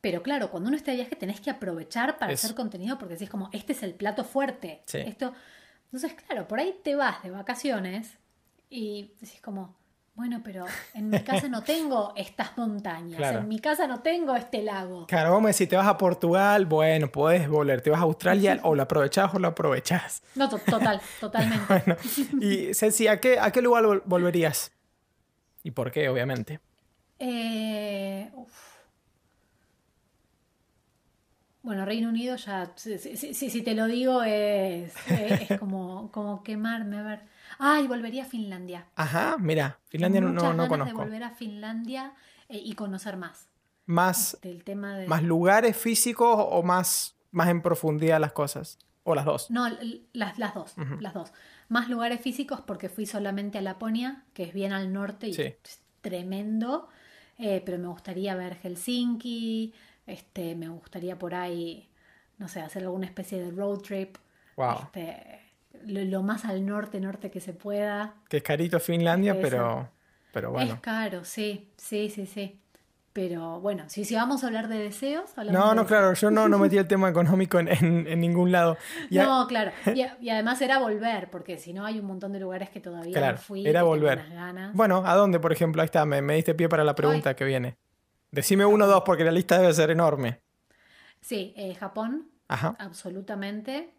Pero 0.00 0.22
claro, 0.22 0.50
cuando 0.50 0.68
uno 0.68 0.76
está 0.76 0.92
de 0.92 0.98
viaje 0.98 1.14
tenés 1.14 1.40
que 1.40 1.50
aprovechar 1.50 2.18
para 2.18 2.32
Eso. 2.32 2.46
hacer 2.46 2.56
contenido 2.56 2.98
porque 2.98 3.14
decís 3.14 3.28
como, 3.28 3.50
este 3.52 3.72
es 3.72 3.82
el 3.82 3.94
plato 3.94 4.24
fuerte. 4.24 4.82
Sí. 4.86 4.98
Esto... 4.98 5.34
Entonces, 5.92 6.14
claro, 6.24 6.46
por 6.46 6.60
ahí 6.60 6.78
te 6.84 6.94
vas 6.94 7.22
de 7.22 7.30
vacaciones 7.30 8.16
y 8.70 9.12
decís 9.20 9.40
como, 9.42 9.76
bueno, 10.20 10.40
pero 10.44 10.66
en 10.94 11.08
mi 11.10 11.18
casa 11.20 11.48
no 11.48 11.62
tengo 11.62 12.12
estas 12.14 12.56
montañas, 12.58 13.16
Claro. 13.16 13.38
en 13.40 13.48
mi 13.48 13.58
casa 13.58 13.86
no 13.86 14.00
tengo 14.00 14.36
este 14.36 14.62
lago. 14.62 15.06
Claro, 15.06 15.32
vos 15.32 15.42
me 15.42 15.50
decís, 15.50 15.68
te 15.68 15.76
vas 15.76 15.86
a 15.88 15.96
Portugal, 15.96 16.66
bueno, 16.66 17.10
podés 17.10 17.48
volver. 17.48 17.80
Te 17.80 17.88
vas 17.90 18.00
a 18.00 18.04
Australia, 18.04 18.60
o 18.62 18.74
lo 18.74 18.82
aprovechás 18.82 19.34
o 19.34 19.38
lo 19.38 19.48
aprovechás. 19.48 20.22
No, 20.34 20.48
to- 20.48 20.58
total, 20.58 21.00
totalmente. 21.20 21.64
Bueno, 21.68 21.96
y 22.40 22.74
Ceci, 22.74 23.08
¿a 23.08 23.18
qué, 23.18 23.40
¿a 23.40 23.50
qué 23.50 23.62
lugar 23.62 23.84
vol- 23.84 24.02
volverías? 24.04 24.72
¿Y 25.62 25.70
por 25.72 25.90
qué, 25.90 26.08
obviamente? 26.08 26.60
Eh, 27.18 28.30
uf. 28.34 28.52
Bueno, 31.62 31.84
Reino 31.84 32.08
Unido 32.08 32.36
ya, 32.36 32.72
si, 32.76 32.98
si- 32.98 33.16
si- 33.34 33.50
si 33.50 33.62
te 33.62 33.74
lo 33.74 33.86
digo, 33.86 34.22
es, 34.22 34.92
es 35.10 35.58
como, 35.58 36.10
como 36.12 36.42
quemarme. 36.42 36.98
A 36.98 37.02
ver. 37.02 37.20
Ay, 37.58 37.86
volvería 37.86 38.22
a 38.22 38.26
Finlandia. 38.26 38.86
Ajá, 38.96 39.36
mira, 39.38 39.78
Finlandia 39.88 40.20
no, 40.20 40.28
Muchas 40.28 40.42
no, 40.42 40.48
no 40.50 40.56
ganas 40.62 40.68
de 40.68 40.68
conozco. 40.92 41.02
volver 41.04 41.22
a 41.24 41.30
Finlandia 41.30 42.12
eh, 42.48 42.60
y 42.64 42.74
conocer 42.74 43.16
más 43.16 43.48
¿Más, 43.86 44.38
del 44.42 44.62
tema 44.64 44.96
de... 44.96 45.06
¿Más 45.08 45.22
lugares 45.22 45.76
físicos 45.76 46.28
o 46.38 46.62
más, 46.62 47.16
más 47.32 47.48
en 47.48 47.60
profundidad 47.62 48.20
las 48.20 48.32
cosas? 48.32 48.78
¿O 49.02 49.14
las 49.14 49.24
dos? 49.24 49.50
No, 49.50 49.68
las, 50.12 50.38
las 50.38 50.54
dos, 50.54 50.74
las 51.00 51.14
dos. 51.14 51.32
Más 51.68 51.88
lugares 51.88 52.20
físicos 52.20 52.60
porque 52.60 52.88
fui 52.88 53.06
solamente 53.06 53.58
a 53.58 53.62
Laponia, 53.62 54.24
que 54.34 54.44
es 54.44 54.52
bien 54.52 54.72
al 54.72 54.92
norte 54.92 55.28
y 55.28 55.34
Sí. 55.34 55.42
es 55.42 55.80
tremendo, 56.02 56.88
eh, 57.38 57.62
pero 57.64 57.78
me 57.78 57.88
gustaría 57.88 58.34
ver 58.36 58.56
Helsinki, 58.56 59.72
este, 60.06 60.54
me 60.54 60.68
gustaría 60.68 61.18
por 61.18 61.34
ahí, 61.34 61.88
no 62.38 62.46
sé, 62.48 62.60
hacer 62.60 62.82
alguna 62.82 63.06
especie 63.06 63.42
de 63.42 63.50
road 63.50 63.78
trip, 63.80 64.16
Wow. 64.56 64.80
este, 64.82 65.39
lo, 65.86 66.04
lo 66.04 66.22
más 66.22 66.44
al 66.44 66.64
norte, 66.66 67.00
norte 67.00 67.30
que 67.30 67.40
se 67.40 67.52
pueda. 67.52 68.14
Que 68.28 68.38
es 68.38 68.42
carito 68.42 68.78
Finlandia, 68.80 69.36
pero, 69.40 69.88
pero 70.32 70.50
bueno. 70.50 70.74
Es 70.74 70.80
caro, 70.80 71.24
sí, 71.24 71.68
sí, 71.76 72.08
sí, 72.10 72.26
sí. 72.26 72.56
Pero 73.12 73.60
bueno, 73.60 73.84
si, 73.88 74.04
si 74.04 74.14
vamos 74.14 74.44
a 74.44 74.46
hablar 74.46 74.68
de 74.68 74.78
deseos, 74.78 75.32
No, 75.36 75.42
de 75.44 75.44
no, 75.52 75.60
deseos. 75.82 75.86
claro, 75.88 76.14
yo 76.14 76.30
no, 76.30 76.48
no 76.48 76.58
metí 76.58 76.78
el 76.78 76.86
tema 76.86 77.08
económico 77.10 77.58
en, 77.58 77.66
en- 77.68 78.06
en 78.06 78.20
ningún 78.20 78.52
lado. 78.52 78.76
Y 79.10 79.18
a- 79.18 79.24
No, 79.24 79.46
claro. 79.48 79.72
Y, 79.94 80.02
a- 80.02 80.16
y 80.20 80.30
además 80.30 80.62
era 80.62 80.78
volver, 80.78 81.28
porque 81.28 81.58
si 81.58 81.72
no 81.72 81.84
hay 81.84 81.98
un 81.98 82.06
montón 82.06 82.32
de 82.32 82.38
lugares 82.40 82.70
que 82.70 82.80
todavía 82.80 83.18
claro, 83.18 83.36
no 83.36 83.42
fui. 83.42 83.66
era 83.66 83.82
volver. 83.82 84.24
ganas. 84.30 84.74
Bueno, 84.74 85.02
¿a 85.04 85.14
dónde, 85.16 85.40
por 85.40 85.52
ejemplo? 85.52 85.82
Ahí 85.82 85.86
está, 85.86 86.04
me, 86.06 86.22
me 86.22 86.36
diste 86.36 86.54
pie 86.54 86.68
para 86.68 86.84
la 86.84 86.94
pregunta 86.94 87.34
que 87.34 87.44
viene. 87.44 87.76
Decime 88.30 88.64
uno 88.64 88.84
o 88.84 88.88
dos, 88.88 89.02
porque 89.04 89.24
la 89.24 89.32
lista 89.32 89.58
debe 89.58 89.74
ser 89.74 89.90
enorme. 89.90 90.40
Sí, 91.20 91.52
eh, 91.56 91.74
Japón, 91.74 92.30
Ajá. 92.48 92.76
absolutamente. 92.78 93.92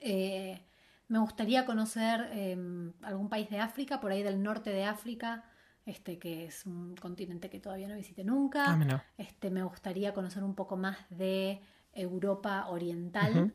Eh, 0.00 0.60
me 1.08 1.18
gustaría 1.18 1.64
conocer 1.64 2.28
eh, 2.32 2.56
algún 3.02 3.28
país 3.28 3.48
de 3.50 3.58
África, 3.60 4.00
por 4.00 4.12
ahí 4.12 4.22
del 4.22 4.42
norte 4.42 4.70
de 4.70 4.84
África, 4.84 5.44
este 5.86 6.18
que 6.18 6.44
es 6.46 6.66
un 6.66 6.94
continente 6.96 7.48
que 7.48 7.60
todavía 7.60 7.88
no 7.88 7.96
visité 7.96 8.24
nunca. 8.24 8.64
Ah. 8.68 9.04
Este, 9.16 9.50
me 9.50 9.62
gustaría 9.62 10.12
conocer 10.12 10.44
un 10.44 10.54
poco 10.54 10.76
más 10.76 10.98
de 11.08 11.60
Europa 11.94 12.66
Oriental, 12.68 13.54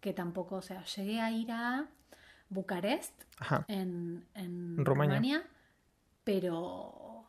que 0.00 0.12
tampoco, 0.12 0.56
o 0.56 0.62
sea, 0.62 0.84
llegué 0.84 1.20
a 1.20 1.30
ir 1.32 1.50
a 1.50 1.88
Bucarest, 2.48 3.12
Ajá. 3.38 3.64
en, 3.68 4.24
en 4.34 4.76
Rumania. 4.84 5.16
Rumania. 5.16 5.42
pero, 6.24 7.26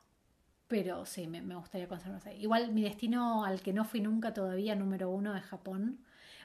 pero 0.67 1.05
sí, 1.05 1.28
me, 1.28 1.41
me 1.41 1.55
gustaría 1.55 1.88
conocerlos 1.88 2.26
ahí. 2.28 2.41
Igual 2.41 2.71
mi 2.74 2.84
destino 2.84 3.43
al 3.45 3.61
que 3.61 3.74
no 3.74 3.86
fui 3.86 4.01
nunca 4.01 4.34
todavía, 4.34 4.76
número 4.76 5.09
uno, 5.09 5.36
es 5.36 5.43
Japón. 5.43 5.99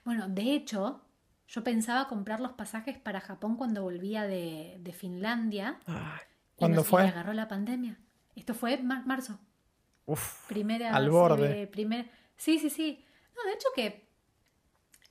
Bueno, 0.04 0.28
de 0.28 0.54
hecho, 0.54 1.02
yo 1.48 1.64
pensaba 1.64 2.08
comprar 2.08 2.40
los 2.40 2.52
pasajes 2.52 2.98
para 2.98 3.20
Japón 3.20 3.56
cuando 3.56 3.82
volvía 3.82 4.24
de, 4.24 4.76
de 4.80 4.92
Finlandia. 4.92 5.80
Y 5.86 5.92
¿Cuándo 6.56 6.82
y 6.82 6.84
fue? 6.84 7.02
me 7.04 7.08
agarró 7.08 7.32
la 7.32 7.48
pandemia. 7.48 7.98
Esto 8.36 8.54
fue 8.54 8.76
mar- 8.78 9.06
marzo. 9.06 9.38
Uf, 10.06 10.46
Primera, 10.48 10.94
al 10.94 11.04
sí, 11.04 11.10
borde. 11.10 11.48
de- 11.48 11.66
primer- 11.66 12.10
sí, 12.36 12.58
sí, 12.58 12.70
sí. 12.70 13.04
No, 13.36 13.42
de 13.44 13.52
hecho 13.54 13.68
que 13.74 14.08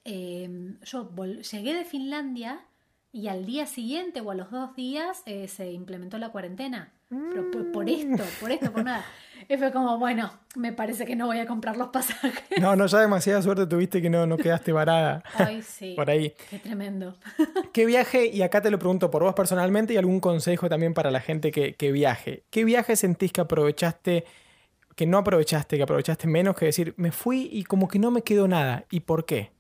eh, 0.06 0.78
yo 0.84 1.14
llegué 1.42 1.74
de 1.74 1.86
Finlandia 1.86 2.66
y 3.12 3.28
al 3.28 3.46
día 3.46 3.66
siguiente 3.66 4.22
o 4.22 4.32
a 4.32 4.36
los 4.36 4.52
dos 4.52 4.76
días 4.76 5.24
eh, 5.26 5.48
se 5.48 5.72
implementó 5.72 6.18
la 6.18 6.30
cuarentena. 6.30 6.94
Pero 7.10 7.50
por, 7.52 7.72
por 7.72 7.90
esto, 7.90 8.24
por 8.40 8.52
esto, 8.52 8.72
por 8.72 8.84
nada. 8.84 9.06
Y 9.48 9.56
fue 9.56 9.72
como, 9.72 9.98
bueno, 9.98 10.30
me 10.56 10.74
parece 10.74 11.06
que 11.06 11.16
no 11.16 11.28
voy 11.28 11.40
a 11.40 11.46
comprar 11.46 11.78
los 11.78 11.88
pasajes. 11.90 12.34
No, 12.60 12.76
no, 12.76 12.86
ya 12.88 13.00
demasiada 13.00 13.42
suerte 13.42 13.66
tuviste 13.66 14.02
que 14.02 14.10
no, 14.10 14.26
no 14.28 14.36
quedaste 14.36 14.74
varada 14.74 15.24
Ay, 15.36 15.62
sí. 15.62 15.94
por 15.96 16.10
ahí. 16.10 16.34
Qué 16.50 16.60
tremendo. 16.60 17.16
¿Qué 17.72 17.86
viaje, 17.86 18.26
y 18.28 18.42
acá 18.42 18.62
te 18.62 18.70
lo 18.72 18.78
pregunto 18.80 19.10
por 19.10 19.24
vos 19.24 19.34
personalmente 19.36 19.94
y 19.94 19.98
algún 19.98 20.20
consejo 20.20 20.68
también 20.68 20.94
para 20.94 21.12
la 21.12 21.22
gente 21.22 21.52
que, 21.52 21.76
que 21.76 21.92
viaje? 21.94 22.44
¿Qué 22.50 22.66
viaje 22.66 22.98
sentís 22.98 23.32
que 23.32 23.40
aprovechaste, 23.42 24.26
que 24.96 25.06
no 25.06 25.20
aprovechaste, 25.20 25.78
que 25.78 25.84
aprovechaste 25.84 26.28
menos 26.28 26.56
que 26.58 26.66
decir, 26.66 26.94
me 26.98 27.12
fui 27.14 27.48
y 27.50 27.64
como 27.64 27.88
que 27.88 28.00
no 28.00 28.12
me 28.12 28.24
quedó 28.24 28.50
nada? 28.50 28.84
¿Y 28.92 29.02
por 29.02 29.26
qué? 29.26 29.52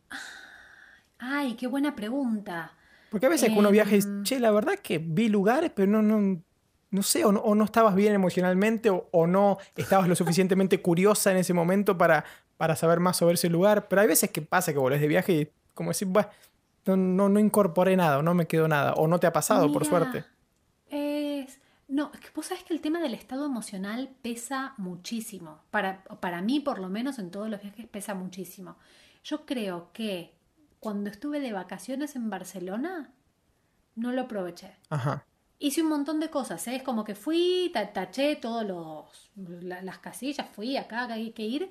Ay, 1.19 1.53
qué 1.55 1.67
buena 1.67 1.95
pregunta. 1.95 2.73
Porque 3.09 3.25
a 3.25 3.29
veces 3.29 3.49
que 3.51 3.57
uno 3.57 3.71
viaja 3.71 3.91
y 3.91 3.95
dice, 3.95 4.09
Em. 4.09 4.23
che, 4.23 4.39
la 4.39 4.51
verdad 4.51 4.73
que 4.83 4.97
vi 4.97 5.29
lugares, 5.29 5.71
pero 5.73 5.89
no, 5.89 6.01
no, 6.01 6.41
no 6.89 7.03
sé, 7.03 7.25
o 7.25 7.31
no, 7.31 7.39
o 7.41 7.55
no 7.55 7.65
estabas 7.65 7.95
bien 7.95 8.13
emocionalmente 8.13 8.89
o, 8.89 9.07
o 9.11 9.27
no 9.27 9.57
estabas 9.75 10.07
lo 10.07 10.15
suficientemente 10.15 10.81
curiosa 10.81 11.31
en 11.31 11.37
ese 11.37 11.53
momento 11.53 11.97
para, 11.97 12.23
para 12.57 12.75
saber 12.75 12.99
más 12.99 13.17
sobre 13.17 13.35
ese 13.35 13.49
lugar. 13.49 13.87
Pero 13.87 14.01
hay 14.01 14.07
veces 14.07 14.31
que 14.31 14.41
pasa 14.41 14.71
que 14.71 14.79
volvés 14.79 15.01
de 15.01 15.07
viaje 15.07 15.33
y 15.33 15.51
como 15.73 15.89
decir, 15.91 16.07
"Buah, 16.07 16.29
no, 16.87 16.95
no, 16.95 17.29
no 17.29 17.39
incorporé 17.39 17.95
nada 17.95 18.19
o 18.19 18.21
no 18.21 18.33
me 18.33 18.47
quedó 18.47 18.67
nada 18.67 18.93
o 18.93 19.07
no 19.07 19.19
te 19.19 19.27
ha 19.27 19.33
pasado, 19.33 19.71
por 19.71 19.85
suerte. 19.85 20.23
Es... 20.89 21.59
No, 21.87 22.11
es 22.13 22.19
que 22.19 22.29
vos 22.35 22.45
sabés 22.45 22.63
que 22.63 22.73
el 22.73 22.81
tema 22.81 22.99
del 22.99 23.13
estado 23.13 23.45
emocional 23.45 24.09
pesa 24.21 24.73
muchísimo. 24.77 25.61
Para, 25.71 26.03
para 26.19 26.41
mí, 26.41 26.59
por 26.59 26.79
lo 26.79 26.89
menos, 26.89 27.17
en 27.19 27.31
todos 27.31 27.49
los 27.49 27.61
viajes 27.61 27.87
pesa 27.87 28.13
muchísimo. 28.13 28.77
Yo 29.23 29.45
creo 29.45 29.91
que 29.93 30.33
cuando 30.79 31.09
estuve 31.09 31.39
de 31.39 31.53
vacaciones 31.53 32.15
en 32.15 32.29
Barcelona, 32.29 33.11
no 33.95 34.11
lo 34.11 34.21
aproveché. 34.23 34.75
Ajá. 34.89 35.25
Hice 35.59 35.81
un 35.81 35.89
montón 35.89 36.19
de 36.19 36.29
cosas, 36.29 36.67
¿eh? 36.67 36.75
Es 36.77 36.83
como 36.83 37.03
que 37.03 37.15
fui, 37.15 37.71
ta- 37.73 37.91
taché 37.91 38.35
todos 38.35 38.65
los 38.65 39.31
la- 39.63 39.81
las 39.81 39.97
casillas, 39.99 40.47
fui 40.49 40.77
acá, 40.77 41.03
acá 41.05 41.13
hay 41.15 41.31
que 41.31 41.43
ir, 41.43 41.69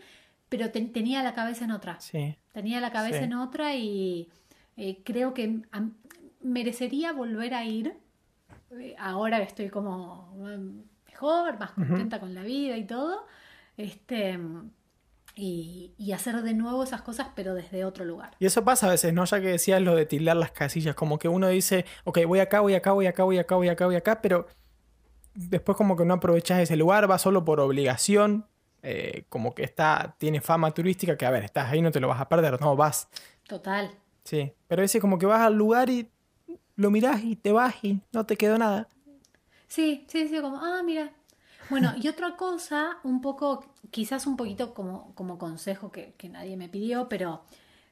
pero 0.48 0.70
te- 0.70 0.80
tenía 0.86 1.22
la 1.22 1.34
cabeza 1.34 1.64
en 1.64 1.70
otra. 1.70 2.00
Sí. 2.00 2.36
Tenía 2.52 2.80
la 2.80 2.90
cabeza 2.90 3.18
Sí. 3.18 3.24
en 3.24 3.34
otra 3.34 3.74
y 3.76 4.28
eh, 4.76 5.02
creo 5.04 5.32
que 5.34 5.62
merecería 6.40 7.12
volver 7.12 7.54
a 7.54 7.64
ir. 7.64 7.94
Eh, 8.72 8.94
Ahora 8.98 9.38
estoy 9.40 9.68
como 9.70 10.32
mm, 10.36 10.80
mejor, 11.08 11.58
más 11.58 11.70
contenta 11.72 12.18
con 12.20 12.34
la 12.34 12.42
vida 12.42 12.76
y 12.76 12.84
todo. 12.84 13.26
Este, 13.76 14.38
y, 15.38 15.92
y 15.98 16.12
hacer 16.12 16.42
de 16.42 16.54
nuevo 16.54 16.82
esas 16.82 17.02
cosas, 17.02 17.28
pero 17.36 17.54
desde 17.54 17.84
otro 17.84 18.06
lugar. 18.06 18.34
Y 18.40 18.46
eso 18.46 18.64
pasa 18.64 18.86
a 18.86 18.90
veces, 18.90 19.12
¿no? 19.12 19.24
Ya 19.26 19.38
que 19.40 19.48
decías 19.48 19.82
lo 19.82 19.94
de 19.94 20.06
tildar 20.06 20.36
las 20.36 20.50
casillas, 20.50 20.94
como 20.96 21.18
que 21.18 21.28
uno 21.28 21.48
dice, 21.48 21.84
ok, 22.04 22.20
voy 22.26 22.40
acá, 22.40 22.60
voy 22.60 22.74
acá, 22.74 22.92
voy 22.92 23.06
acá, 23.06 23.22
voy 23.22 23.38
acá, 23.38 23.54
voy 23.54 23.68
acá, 23.68 23.86
voy 23.86 23.96
acá, 23.96 24.22
pero 24.22 24.46
después 25.34 25.76
como 25.76 25.94
que 25.94 26.06
no 26.06 26.14
aprovechás 26.14 26.60
ese 26.60 26.74
lugar, 26.76 27.06
vas 27.06 27.20
solo 27.20 27.44
por 27.44 27.60
obligación, 27.60 28.46
eh, 28.82 29.24
como 29.28 29.54
que 29.54 29.62
está, 29.62 30.16
tiene 30.18 30.40
fama 30.40 30.72
turística, 30.72 31.18
que 31.18 31.26
a 31.26 31.30
ver, 31.30 31.44
estás 31.44 31.70
ahí, 31.70 31.82
no 31.82 31.90
te 31.90 32.00
lo 32.00 32.08
vas 32.08 32.20
a 32.20 32.28
perder, 32.30 32.58
no, 32.60 32.74
vas, 32.74 33.08
Total. 33.46 33.90
sí. 34.24 34.52
Pero 34.68 34.80
a 34.80 34.84
veces 34.84 35.02
como 35.02 35.18
que 35.18 35.26
vas 35.26 35.42
al 35.42 35.54
lugar 35.54 35.90
y 35.90 36.10
lo 36.76 36.90
mirás 36.90 37.22
y 37.22 37.36
te 37.36 37.52
vas 37.52 37.74
y 37.82 38.00
no 38.12 38.24
te 38.24 38.36
quedó 38.36 38.56
nada. 38.56 38.88
Sí, 39.68 40.06
sí, 40.08 40.28
sí, 40.28 40.40
como, 40.40 40.56
ah, 40.56 40.82
mira. 40.82 41.12
Bueno, 41.68 41.94
y 42.00 42.08
otra 42.08 42.36
cosa, 42.36 42.98
un 43.02 43.20
poco, 43.20 43.64
quizás 43.90 44.26
un 44.26 44.36
poquito 44.36 44.72
como, 44.74 45.12
como 45.14 45.38
consejo 45.38 45.90
que, 45.90 46.14
nadie 46.30 46.56
me 46.56 46.68
pidió, 46.68 47.08
pero 47.08 47.42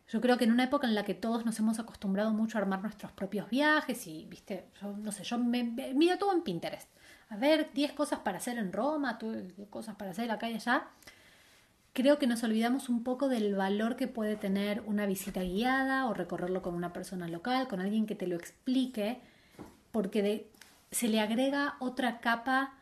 yo 0.09 0.21
creo 0.21 0.37
que 0.39 0.45
en 0.45 0.53
una 0.53 0.65
época 0.65 0.87
en 0.87 0.95
la 0.95 1.05
que 1.05 1.15
todos 1.15 1.45
nos 1.45 1.59
hemos 1.59 1.79
acostumbrado 1.79 2.33
mucho 2.33 2.57
a 2.59 2.61
armar 2.61 2.83
nuestros 2.83 3.11
propios 3.13 3.51
viajes 3.51 4.07
y, 4.07 4.27
viste, 4.27 4.67
yo 4.81 4.93
no 4.97 5.11
sé, 5.13 5.25
yo 5.25 5.39
me, 5.39 5.65
me- 5.65 5.93
miro 5.95 6.19
todo 6.19 6.33
en 6.33 6.43
Pinterest. 6.43 6.89
A 7.31 7.37
ver, 7.37 7.71
10 7.73 7.93
cosas 7.93 8.21
para 8.21 8.39
hacer 8.39 8.59
en 8.59 8.73
Roma, 8.73 9.19
tu- 9.19 9.51
cosas 9.71 9.97
para 9.97 10.13
hacer 10.13 10.31
acá 10.31 10.49
y 10.51 10.55
allá. 10.55 10.85
Creo 11.95 12.19
que 12.19 12.27
nos 12.27 12.43
olvidamos 12.43 12.89
un 12.89 13.05
poco 13.05 13.29
del 13.29 13.55
valor 13.55 13.97
que 13.97 14.09
puede 14.09 14.37
tener 14.37 14.83
una 14.87 15.07
visita 15.07 15.43
guiada 15.43 16.07
o 16.07 16.15
recorrerlo 16.15 16.61
con 16.61 16.75
una 16.75 16.93
persona 16.93 17.29
local, 17.29 17.69
con 17.69 17.81
alguien 17.81 18.07
que 18.07 18.17
te 18.17 18.27
lo 18.27 18.35
explique, 18.37 19.21
porque 19.93 20.23
de- 20.23 20.51
se 20.91 21.09
le 21.09 21.21
agrega 21.21 21.77
otra 21.81 22.21
capa 22.21 22.75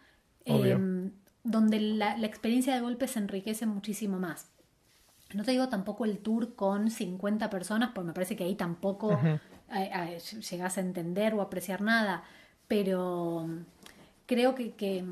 Em, 0.45 1.13
donde 1.45 1.81
la, 1.81 2.17
la 2.17 2.27
experiencia 2.27 2.75
de 2.75 2.81
golpe 2.81 3.09
se 3.09 3.19
enriquece 3.19 3.67
muchísimo 3.67 4.19
más. 4.19 4.53
No 5.35 5.45
te 5.45 5.53
digo 5.53 5.69
tampoco 5.69 6.05
el 6.05 6.19
tour 6.19 6.55
con 6.55 6.91
50 6.91 7.51
personas, 7.51 7.91
porque 7.95 8.09
me 8.09 8.13
parece 8.13 8.37
que 8.37 8.45
ahí 8.45 8.55
tampoco 8.55 9.19
eh, 9.75 10.19
llegas 10.51 10.77
a 10.77 10.81
entender 10.81 11.35
o 11.35 11.41
apreciar 11.41 11.81
nada, 11.81 12.23
pero 12.69 13.47
mm, 13.49 13.65
creo 14.27 14.55
que, 14.55 14.73
que, 14.73 15.05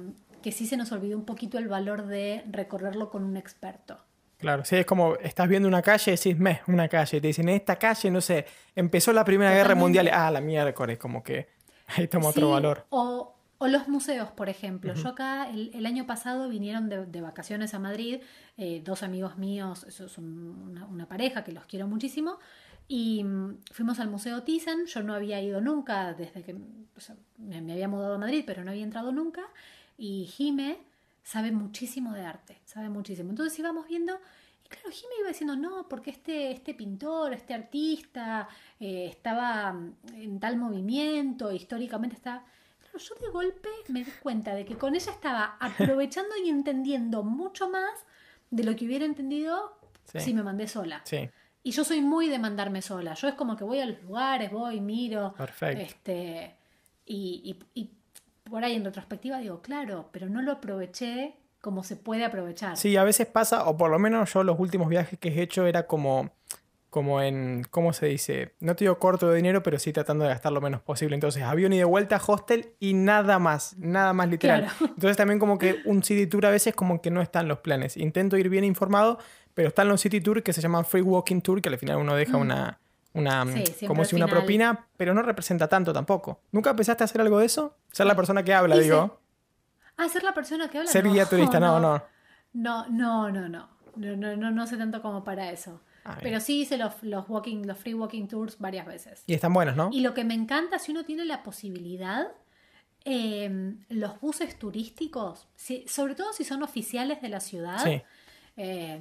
que 0.42 0.52
sí 0.52 0.66
se 0.66 0.76
nos 0.76 0.92
olvidó 0.92 1.16
un 1.16 1.24
poquito 1.24 1.58
el 1.58 1.68
valor 1.68 2.06
de 2.06 2.44
recorrerlo 2.50 3.10
con 3.10 3.24
un 3.24 3.36
experto. 3.36 3.98
Claro, 4.38 4.64
sí, 4.64 4.76
es 4.76 4.86
como 4.86 5.16
estás 5.16 5.48
viendo 5.48 5.68
una 5.68 5.82
calle 5.82 6.12
y 6.12 6.16
decís, 6.16 6.38
me, 6.38 6.62
una 6.66 6.88
calle. 6.88 7.18
Y 7.18 7.20
te 7.20 7.26
dicen, 7.26 7.48
en 7.48 7.56
esta 7.56 7.76
calle, 7.76 8.10
no 8.10 8.22
sé, 8.22 8.46
empezó 8.74 9.12
la 9.12 9.24
Primera 9.24 9.52
Guerra. 9.52 9.74
Mundial. 9.74 10.10
Ah, 10.12 10.30
la 10.30 10.40
miércoles, 10.40 10.98
como 10.98 11.22
que 11.22 11.48
ahí 11.88 12.08
toma 12.08 12.28
otro 12.28 12.50
valor. 12.50 12.86
O, 12.88 13.34
o 13.62 13.68
los 13.68 13.88
museos, 13.88 14.30
por 14.30 14.48
ejemplo. 14.48 14.94
Yo 14.94 15.10
acá 15.10 15.50
el, 15.50 15.70
el 15.74 15.84
año 15.84 16.06
pasado 16.06 16.48
vinieron 16.48 16.88
de, 16.88 17.04
de 17.04 17.20
vacaciones 17.20 17.74
a 17.74 17.78
Madrid 17.78 18.22
eh, 18.56 18.80
dos 18.82 19.02
amigos 19.02 19.36
míos, 19.36 19.84
eso 19.86 20.08
son 20.08 20.24
una, 20.70 20.86
una 20.86 21.06
pareja 21.06 21.44
que 21.44 21.52
los 21.52 21.66
quiero 21.66 21.86
muchísimo, 21.86 22.38
y 22.88 23.22
mm, 23.22 23.58
fuimos 23.70 24.00
al 24.00 24.08
Museo 24.08 24.44
Thyssen. 24.44 24.86
Yo 24.86 25.02
no 25.02 25.12
había 25.12 25.42
ido 25.42 25.60
nunca 25.60 26.14
desde 26.14 26.42
que 26.42 26.54
o 26.54 27.00
sea, 27.00 27.16
me, 27.36 27.60
me 27.60 27.74
había 27.74 27.86
mudado 27.86 28.14
a 28.14 28.18
Madrid, 28.18 28.44
pero 28.46 28.64
no 28.64 28.70
había 28.70 28.82
entrado 28.82 29.12
nunca. 29.12 29.42
Y 29.98 30.24
Jime 30.24 30.78
sabe 31.22 31.52
muchísimo 31.52 32.14
de 32.14 32.22
arte, 32.22 32.62
sabe 32.64 32.88
muchísimo. 32.88 33.28
Entonces 33.28 33.58
íbamos 33.58 33.86
viendo 33.86 34.18
y 34.64 34.68
claro, 34.68 34.90
Jimmy 34.90 35.12
iba 35.20 35.28
diciendo, 35.28 35.54
no, 35.54 35.86
porque 35.86 36.10
este, 36.12 36.50
este 36.50 36.72
pintor, 36.72 37.34
este 37.34 37.52
artista 37.52 38.48
eh, 38.80 39.04
estaba 39.10 39.74
mm, 39.74 39.94
en 40.14 40.40
tal 40.40 40.56
movimiento, 40.56 41.52
históricamente 41.52 42.16
está... 42.16 42.42
Claro, 42.90 42.98
yo 43.04 43.14
de 43.26 43.30
golpe 43.32 43.68
me 43.88 44.04
di 44.04 44.10
cuenta 44.22 44.54
de 44.54 44.64
que 44.64 44.76
con 44.76 44.94
ella 44.94 45.12
estaba 45.12 45.56
aprovechando 45.60 46.30
y 46.44 46.48
entendiendo 46.48 47.22
mucho 47.22 47.68
más 47.68 47.90
de 48.50 48.64
lo 48.64 48.74
que 48.76 48.84
hubiera 48.86 49.04
entendido 49.04 49.76
Sí. 50.04 50.18
si 50.20 50.34
me 50.34 50.42
mandé 50.42 50.66
sola. 50.66 51.02
Sí, 51.04 51.28
Y 51.62 51.70
yo 51.72 51.84
soy 51.84 52.00
muy 52.00 52.28
de 52.28 52.38
mandarme 52.38 52.80
sola. 52.82 53.14
Yo 53.14 53.28
es 53.28 53.34
como 53.34 53.54
que 53.56 53.64
voy 53.64 53.80
a 53.80 53.86
los 53.86 54.02
lugares, 54.02 54.50
voy, 54.50 54.80
miro. 54.80 55.34
Perfecto. 55.36 55.82
Este, 55.82 56.56
y, 57.06 57.58
y- 57.74 57.80
y 57.82 57.90
por 58.50 58.64
ahí 58.64 58.74
en 58.74 58.84
retrospectiva 58.84 59.38
digo, 59.38 59.60
claro, 59.62 60.08
pero 60.10 60.28
no 60.28 60.40
lo 60.42 60.52
aproveché 60.52 61.36
como 61.60 61.84
se 61.84 61.96
puede 61.96 62.24
aprovechar. 62.24 62.76
Sí, 62.78 62.96
a 62.96 63.04
veces 63.04 63.26
pasa, 63.26 63.66
o 63.68 63.76
por 63.76 63.90
lo 63.90 63.98
menos 63.98 64.32
yo 64.32 64.42
los 64.42 64.58
últimos 64.58 64.88
viajes 64.88 65.18
que 65.18 65.28
he 65.28 65.42
hecho 65.42 65.66
era 65.66 65.86
como, 65.86 66.30
como 66.90 67.22
en, 67.22 67.64
¿cómo 67.70 67.92
se 67.92 68.06
dice? 68.06 68.54
No 68.60 68.74
te 68.74 68.84
digo 68.84 68.98
corto 68.98 69.28
de 69.28 69.36
dinero, 69.36 69.62
pero 69.62 69.78
sí 69.78 69.92
tratando 69.92 70.24
de 70.24 70.30
gastar 70.30 70.52
lo 70.52 70.60
menos 70.60 70.80
posible. 70.82 71.14
Entonces, 71.14 71.42
avión 71.44 71.72
y 71.72 71.78
de 71.78 71.84
vuelta, 71.84 72.20
hostel 72.24 72.72
y 72.80 72.94
nada 72.94 73.38
más, 73.38 73.76
nada 73.78 74.12
más 74.12 74.28
literal. 74.28 74.62
Claro. 74.62 74.76
Entonces 74.94 75.16
también 75.16 75.38
como 75.38 75.56
que 75.58 75.80
un 75.84 76.02
city 76.02 76.26
tour 76.26 76.46
a 76.46 76.50
veces 76.50 76.74
como 76.74 77.00
que 77.00 77.10
no 77.10 77.22
está 77.22 77.40
en 77.40 77.48
los 77.48 77.58
planes. 77.60 77.96
Intento 77.96 78.36
ir 78.36 78.48
bien 78.48 78.64
informado, 78.64 79.18
pero 79.54 79.68
están 79.68 79.88
los 79.88 80.00
city 80.00 80.20
tour 80.20 80.42
que 80.42 80.52
se 80.52 80.60
llaman 80.60 80.84
free 80.84 81.02
walking 81.02 81.40
tour, 81.40 81.62
que 81.62 81.68
al 81.68 81.78
final 81.78 81.96
uno 81.98 82.14
deja 82.16 82.36
una, 82.36 82.80
una 83.12 83.44
Sí, 83.46 83.66
siempre 83.66 83.86
como 83.86 84.04
si 84.04 84.16
una 84.16 84.26
final. 84.26 84.40
propina, 84.40 84.86
pero 84.96 85.14
no 85.14 85.22
representa 85.22 85.68
tanto 85.68 85.92
tampoco. 85.92 86.40
¿Nunca 86.50 86.74
pensaste 86.74 87.04
hacer 87.04 87.20
algo 87.20 87.38
de 87.38 87.46
eso? 87.46 87.76
Ser 87.92 88.06
la 88.06 88.16
persona 88.16 88.42
que 88.42 88.52
habla, 88.52 88.76
digo. 88.76 89.20
Ah, 89.96 90.08
ser 90.08 90.24
la 90.24 90.34
persona 90.34 90.68
que 90.68 90.78
habla. 90.78 90.90
Ser 90.90 91.04
no, 91.04 91.12
guía 91.12 91.26
turista, 91.26 91.60
no, 91.60 91.78
no. 91.78 92.02
No, 92.52 92.88
no, 92.88 93.30
no, 93.30 93.48
no. 93.48 93.68
No, 93.96 94.16
no, 94.16 94.36
no, 94.36 94.50
no 94.50 94.66
sé 94.66 94.76
tanto 94.76 95.02
como 95.02 95.22
para 95.24 95.50
eso. 95.50 95.80
Ah. 96.04 96.18
Pero 96.22 96.40
sí 96.40 96.60
hice 96.62 96.76
los, 96.78 97.02
los 97.02 97.28
walking, 97.28 97.64
los 97.66 97.76
free 97.78 97.94
walking 97.94 98.26
tours 98.26 98.58
varias 98.58 98.86
veces. 98.86 99.22
Y 99.26 99.34
están 99.34 99.52
buenos, 99.52 99.76
¿no? 99.76 99.90
Y 99.92 100.00
lo 100.00 100.14
que 100.14 100.24
me 100.24 100.34
encanta, 100.34 100.78
si 100.78 100.92
uno 100.92 101.04
tiene 101.04 101.24
la 101.24 101.42
posibilidad, 101.42 102.28
eh, 103.04 103.74
los 103.88 104.20
buses 104.20 104.58
turísticos, 104.58 105.48
si- 105.54 105.86
sobre 105.88 106.14
todo 106.14 106.32
si 106.32 106.44
son 106.44 106.62
oficiales 106.62 107.20
de 107.22 107.28
la 107.28 107.40
ciudad. 107.40 107.78
Sí. 107.84 108.02
eh, 108.56 109.00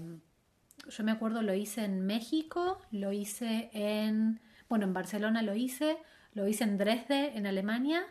yo 0.90 1.04
me 1.04 1.12
acuerdo, 1.12 1.42
lo 1.42 1.54
hice 1.54 1.84
en 1.84 2.06
México, 2.06 2.80
lo 2.92 3.12
hice 3.12 3.70
en, 3.74 4.40
bueno, 4.70 4.86
en 4.86 4.94
Barcelona 4.94 5.42
lo 5.42 5.54
hice, 5.54 5.98
lo 6.34 6.48
hice 6.48 6.64
en 6.64 6.78
Dresde, 6.78 7.38
en 7.38 7.46
Alemania, 7.46 8.04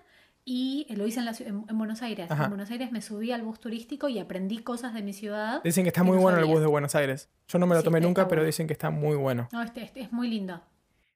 y 0.50 0.86
lo 0.94 1.06
hice 1.06 1.18
en, 1.18 1.26
la, 1.26 1.32
ciu- 1.32 1.46
en, 1.46 1.64
en 1.68 1.78
Buenos 1.78 2.00
Aires. 2.00 2.30
Ajá. 2.30 2.44
En 2.44 2.50
Buenos 2.50 2.70
Aires 2.70 2.90
me 2.90 3.02
subí 3.02 3.32
al 3.32 3.42
bus 3.42 3.60
turístico 3.60 4.08
y 4.08 4.18
aprendí 4.18 4.58
cosas 4.58 4.94
de 4.94 5.02
mi 5.02 5.12
ciudad. 5.12 5.62
Dicen 5.62 5.84
que 5.84 5.88
está 5.88 6.02
muy 6.02 6.16
no 6.16 6.22
bueno 6.22 6.38
el 6.38 6.46
bus 6.46 6.60
de 6.60 6.66
Buenos 6.66 6.94
Aires. 6.94 7.28
Yo 7.48 7.58
no 7.58 7.66
me 7.66 7.74
lo 7.74 7.82
Sí, 7.82 7.84
tomé 7.84 8.00
nunca, 8.00 8.26
pero 8.28 8.42
dicen 8.44 8.66
que 8.66 8.72
está 8.72 8.88
muy 8.90 9.16
bueno. 9.16 9.48
No, 9.52 9.62
este, 9.62 9.82
este 9.82 10.00
es 10.00 10.10
muy 10.12 10.28
lindo. 10.28 10.60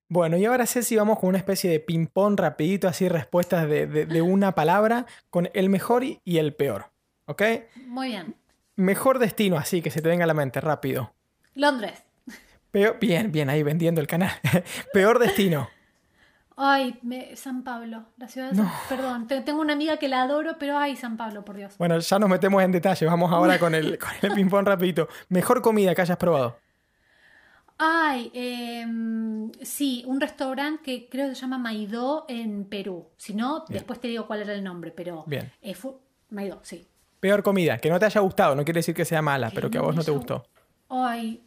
Bueno, 0.09 0.37
y 0.37 0.45
ahora 0.45 0.67
sé 0.67 0.83
si 0.83 0.97
vamos 0.97 1.19
con 1.19 1.31
una 1.31 1.39
especie 1.39 1.71
de 1.71 1.81
ping-pong 1.81 2.39
rapidito, 2.39 2.87
así 2.89 3.09
respuestas 3.09 3.67
de, 3.67 3.87
de- 3.87 4.05
de 4.05 4.21
una 4.21 4.55
palabra, 4.55 5.07
con 5.31 5.49
el 5.55 5.71
mejor 5.71 6.05
y 6.05 6.21
y 6.25 6.37
el 6.37 6.55
peor. 6.55 6.91
¿Ok? 7.25 7.43
Muy 7.87 8.09
bien. 8.09 8.35
Mejor 8.77 9.19
destino, 9.19 9.57
así 9.57 9.81
que 9.81 9.91
se 9.91 10.03
te 10.03 10.09
venga 10.11 10.25
a 10.25 10.27
la 10.27 10.35
mente, 10.35 10.61
rápido. 10.61 11.15
Londres. 11.55 12.03
Peor, 12.71 12.99
bien, 13.01 13.33
bien, 13.33 13.49
ahí 13.49 13.63
vendiendo 13.63 14.01
el 14.03 14.07
canal. 14.07 14.31
peor 14.93 15.19
destino. 15.19 15.69
Ay, 16.57 16.99
me- 17.03 17.35
San 17.37 17.65
Pablo, 17.65 18.05
la 18.19 18.29
ciudad 18.29 18.51
de 18.51 18.57
San 18.57 18.71
Perdón, 18.89 19.27
te- 19.27 19.41
tengo 19.41 19.61
una 19.61 19.73
amiga 19.73 19.97
que 19.97 20.09
la 20.09 20.23
adoro, 20.23 20.57
pero 20.59 20.77
ay, 20.79 20.97
San 20.97 21.17
Pablo, 21.17 21.45
por 21.45 21.57
Dios. 21.57 21.77
Bueno, 21.79 21.99
ya 21.99 22.19
nos 22.19 22.29
metemos 22.29 22.63
en 22.63 22.73
detalle. 22.73 23.07
Vamos 23.07 23.33
ahora 23.33 23.59
con 23.59 23.75
el, 23.75 23.99
con 23.99 24.11
el 24.23 24.33
ping-pong 24.35 24.67
rapidito. 24.67 25.09
Mejor 25.31 25.63
comida 25.63 25.95
que 25.95 26.03
hayas 26.03 26.19
probado. 26.19 26.57
Ay, 27.79 28.31
em, 28.35 29.51
sí, 29.63 30.05
un 30.07 30.21
restaurante 30.21 30.83
que 30.85 31.09
creo 31.09 31.29
que 31.31 31.35
se 31.35 31.41
llama 31.41 31.59
Maidó 31.59 32.27
en 32.29 32.65
Perú. 32.67 33.09
Si 33.17 33.35
no, 33.35 33.65
Bien. 33.69 33.79
después 33.79 33.99
te 34.01 34.09
digo 34.09 34.27
cuál 34.27 34.43
era 34.43 34.53
el 34.53 34.63
nombre, 34.63 34.93
pero 34.93 35.25
Bien. 35.27 35.51
eh, 35.63 35.75
fu- 35.75 35.99
Maidó, 36.31 36.61
sí. 36.63 36.87
Peor 37.19 37.43
comida, 37.43 37.79
que 37.79 37.89
no 37.91 37.99
te 37.99 38.05
haya 38.07 38.21
gustado. 38.21 38.55
No 38.55 38.65
quiere 38.65 38.79
decir 38.79 38.95
que 38.95 39.05
sea 39.05 39.23
mala, 39.23 39.51
pero 39.55 39.71
que 39.71 39.79
a 39.79 39.81
vos 39.81 39.95
no 39.97 40.03
te 40.05 40.11
haya 40.11 40.19
gustó. 40.19 40.45
Ay, 40.89 41.43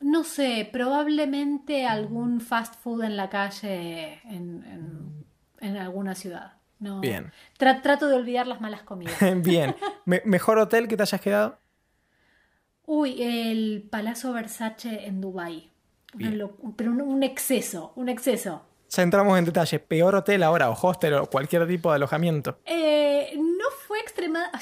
no 0.00 0.24
sé, 0.24 0.68
probablemente 0.72 1.86
algún 1.86 2.40
fast 2.40 2.74
food 2.82 3.04
en 3.04 3.16
la 3.16 3.28
calle 3.30 4.20
en, 4.24 4.64
en- 4.64 5.24
en 5.60 5.76
alguna 5.76 6.14
ciudad. 6.14 6.54
No. 6.78 7.00
Bien. 7.00 7.30
Tra- 7.58 7.82
trato 7.82 8.08
de 8.08 8.14
olvidar 8.16 8.46
las 8.46 8.60
malas 8.62 8.82
comidas. 8.82 9.14
bien. 9.42 9.76
Me- 10.06 10.22
mejor 10.24 10.58
hotel 10.58 10.88
que 10.88 10.96
te 10.96 11.02
hayas 11.02 11.20
quedado. 11.20 11.58
Uy, 12.86 13.22
el 13.22 13.86
Palazzo 13.90 14.32
Versace 14.32 15.06
en 15.06 15.20
Dubái. 15.20 15.70
Pero 16.18 16.90
un, 16.90 17.00
un 17.02 17.22
exceso, 17.22 17.92
un 17.94 18.08
exceso. 18.08 18.66
Ya 18.88 19.02
entramos 19.04 19.38
en 19.38 19.44
detalle. 19.44 19.78
Peor 19.78 20.16
hotel 20.16 20.42
ahora, 20.42 20.68
o 20.70 20.72
hostel, 20.88 21.14
o 21.14 21.26
cualquier 21.26 21.68
tipo 21.68 21.90
de 21.90 21.96
alojamiento. 21.96 22.58
Eh, 22.64 23.32
no 23.36 23.70
fue 23.86 24.00
extrema. 24.00 24.50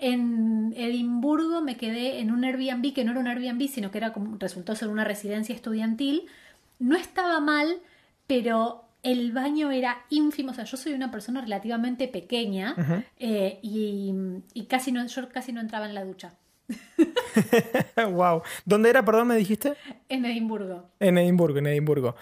En 0.00 0.72
Edimburgo 0.76 1.60
me 1.60 1.76
quedé 1.76 2.20
en 2.20 2.30
un 2.30 2.44
Airbnb 2.44 2.94
que 2.94 3.04
no 3.04 3.10
era 3.12 3.20
un 3.20 3.28
Airbnb, 3.28 3.68
sino 3.68 3.90
que 3.90 3.98
era 3.98 4.12
como, 4.12 4.36
resultó 4.38 4.74
ser 4.74 4.88
una 4.88 5.04
residencia 5.04 5.54
estudiantil. 5.54 6.26
No 6.78 6.96
estaba 6.96 7.38
mal, 7.40 7.80
pero 8.26 8.84
el 9.02 9.32
baño 9.32 9.70
era 9.70 9.98
ínfimo. 10.08 10.52
O 10.52 10.54
sea, 10.54 10.64
yo 10.64 10.76
soy 10.76 10.94
una 10.94 11.10
persona 11.10 11.42
relativamente 11.42 12.08
pequeña 12.08 12.74
eh, 13.18 13.58
y, 13.62 14.14
y 14.54 14.64
casi 14.64 14.90
no, 14.90 15.06
yo 15.06 15.28
casi 15.28 15.52
no 15.52 15.60
entraba 15.60 15.86
en 15.86 15.94
la 15.94 16.04
ducha. 16.04 16.32
wow. 18.10 18.42
¿Dónde 18.64 18.90
era, 18.90 19.04
perdón, 19.04 19.28
me 19.28 19.36
dijiste? 19.36 19.74
En 20.08 20.24
Edimburgo. 20.24 20.88
En 20.98 21.18
Edimburgo, 21.18 21.58
en 21.58 21.66
Edimburgo. 21.66 22.16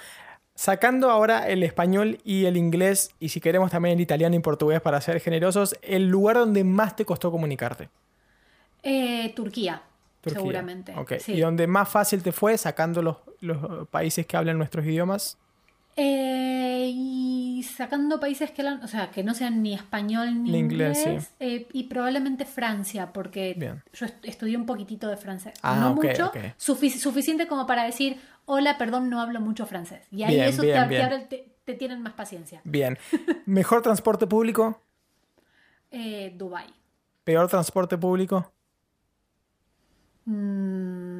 Sacando 0.59 1.09
ahora 1.13 1.49
el 1.49 1.63
español 1.63 2.19
y 2.25 2.47
el 2.47 2.57
inglés, 2.57 3.15
y 3.21 3.29
si 3.29 3.41
queremos 3.41 3.71
también 3.71 3.95
el 3.95 4.01
italiano 4.01 4.35
y 4.35 4.41
portugués 4.41 4.81
para 4.81 5.01
ser 5.01 5.21
generosos, 5.21 5.77
el 5.83 6.09
lugar 6.09 6.35
donde 6.35 6.65
más 6.65 6.97
te 6.97 7.05
costó 7.05 7.31
comunicarte. 7.31 7.91
Eh, 8.83 9.33
Turquía, 9.37 9.83
Turquía. 10.21 10.41
seguramente. 10.41 10.95
Sí. 11.21 11.35
¿Y 11.35 11.41
donde 11.43 11.69
más 11.69 11.89
fácil 11.89 12.25
te 12.25 12.33
fue 12.33 12.59
sacando 12.59 13.03
los, 13.03 13.19
los 13.39 13.87
países 13.87 14.27
que 14.27 14.37
hablan 14.37 14.59
nuestros 14.59 14.85
idiomas? 14.85 15.39
Eh, 16.01 16.93
y 16.95 17.65
sacando 17.65 18.21
países 18.21 18.53
que, 18.53 18.63
o 18.65 18.87
sea, 18.87 19.11
que 19.11 19.25
no 19.25 19.35
sean 19.35 19.65
ni 19.65 19.75
español 19.75 20.45
ni 20.45 20.53
Ni 20.53 20.59
inglés, 20.59 20.99
inglés, 21.05 21.25
sí. 21.25 21.35
eh, 21.41 21.67
y 21.73 21.85
probablemente 21.85 22.45
Francia, 22.45 23.13
porque 23.13 23.55
Bien. 23.59 23.83
yo 23.93 24.07
est- 24.07 24.25
estudié 24.25 24.57
un 24.57 24.65
poquito 24.65 25.09
de 25.09 25.17
francés. 25.17 25.55
Ah, 25.61 25.75
no 25.81 25.95
mucho, 25.95 26.31
sufic- 26.57 26.99
suficiente 26.99 27.49
como 27.49 27.67
para 27.67 27.83
decir, 27.83 28.17
hola, 28.45 28.79
perdón, 28.79 29.11
no 29.11 29.21
hablo 29.21 29.41
mucho 29.41 29.67
francés. 29.67 30.07
Y 30.13 30.23
ahí 30.23 30.37
Bien, 30.37 30.47
eso 30.49 30.63
bien, 30.63 30.89
te, 30.89 30.89
bien. 30.89 31.29
te- 31.29 31.57
te 31.65 31.75
tienen 31.75 32.01
más 32.01 32.13
paciencia. 32.13 32.61
Bien. 32.63 32.97
¿Mejor 33.45 33.83
transporte 33.83 34.27
público? 34.29 34.81
Eh, 35.91 36.33
Dubai. 36.37 36.67
¿Peor 37.25 37.49
transporte 37.49 37.97
público? 37.99 38.53
Mm. 40.27 41.18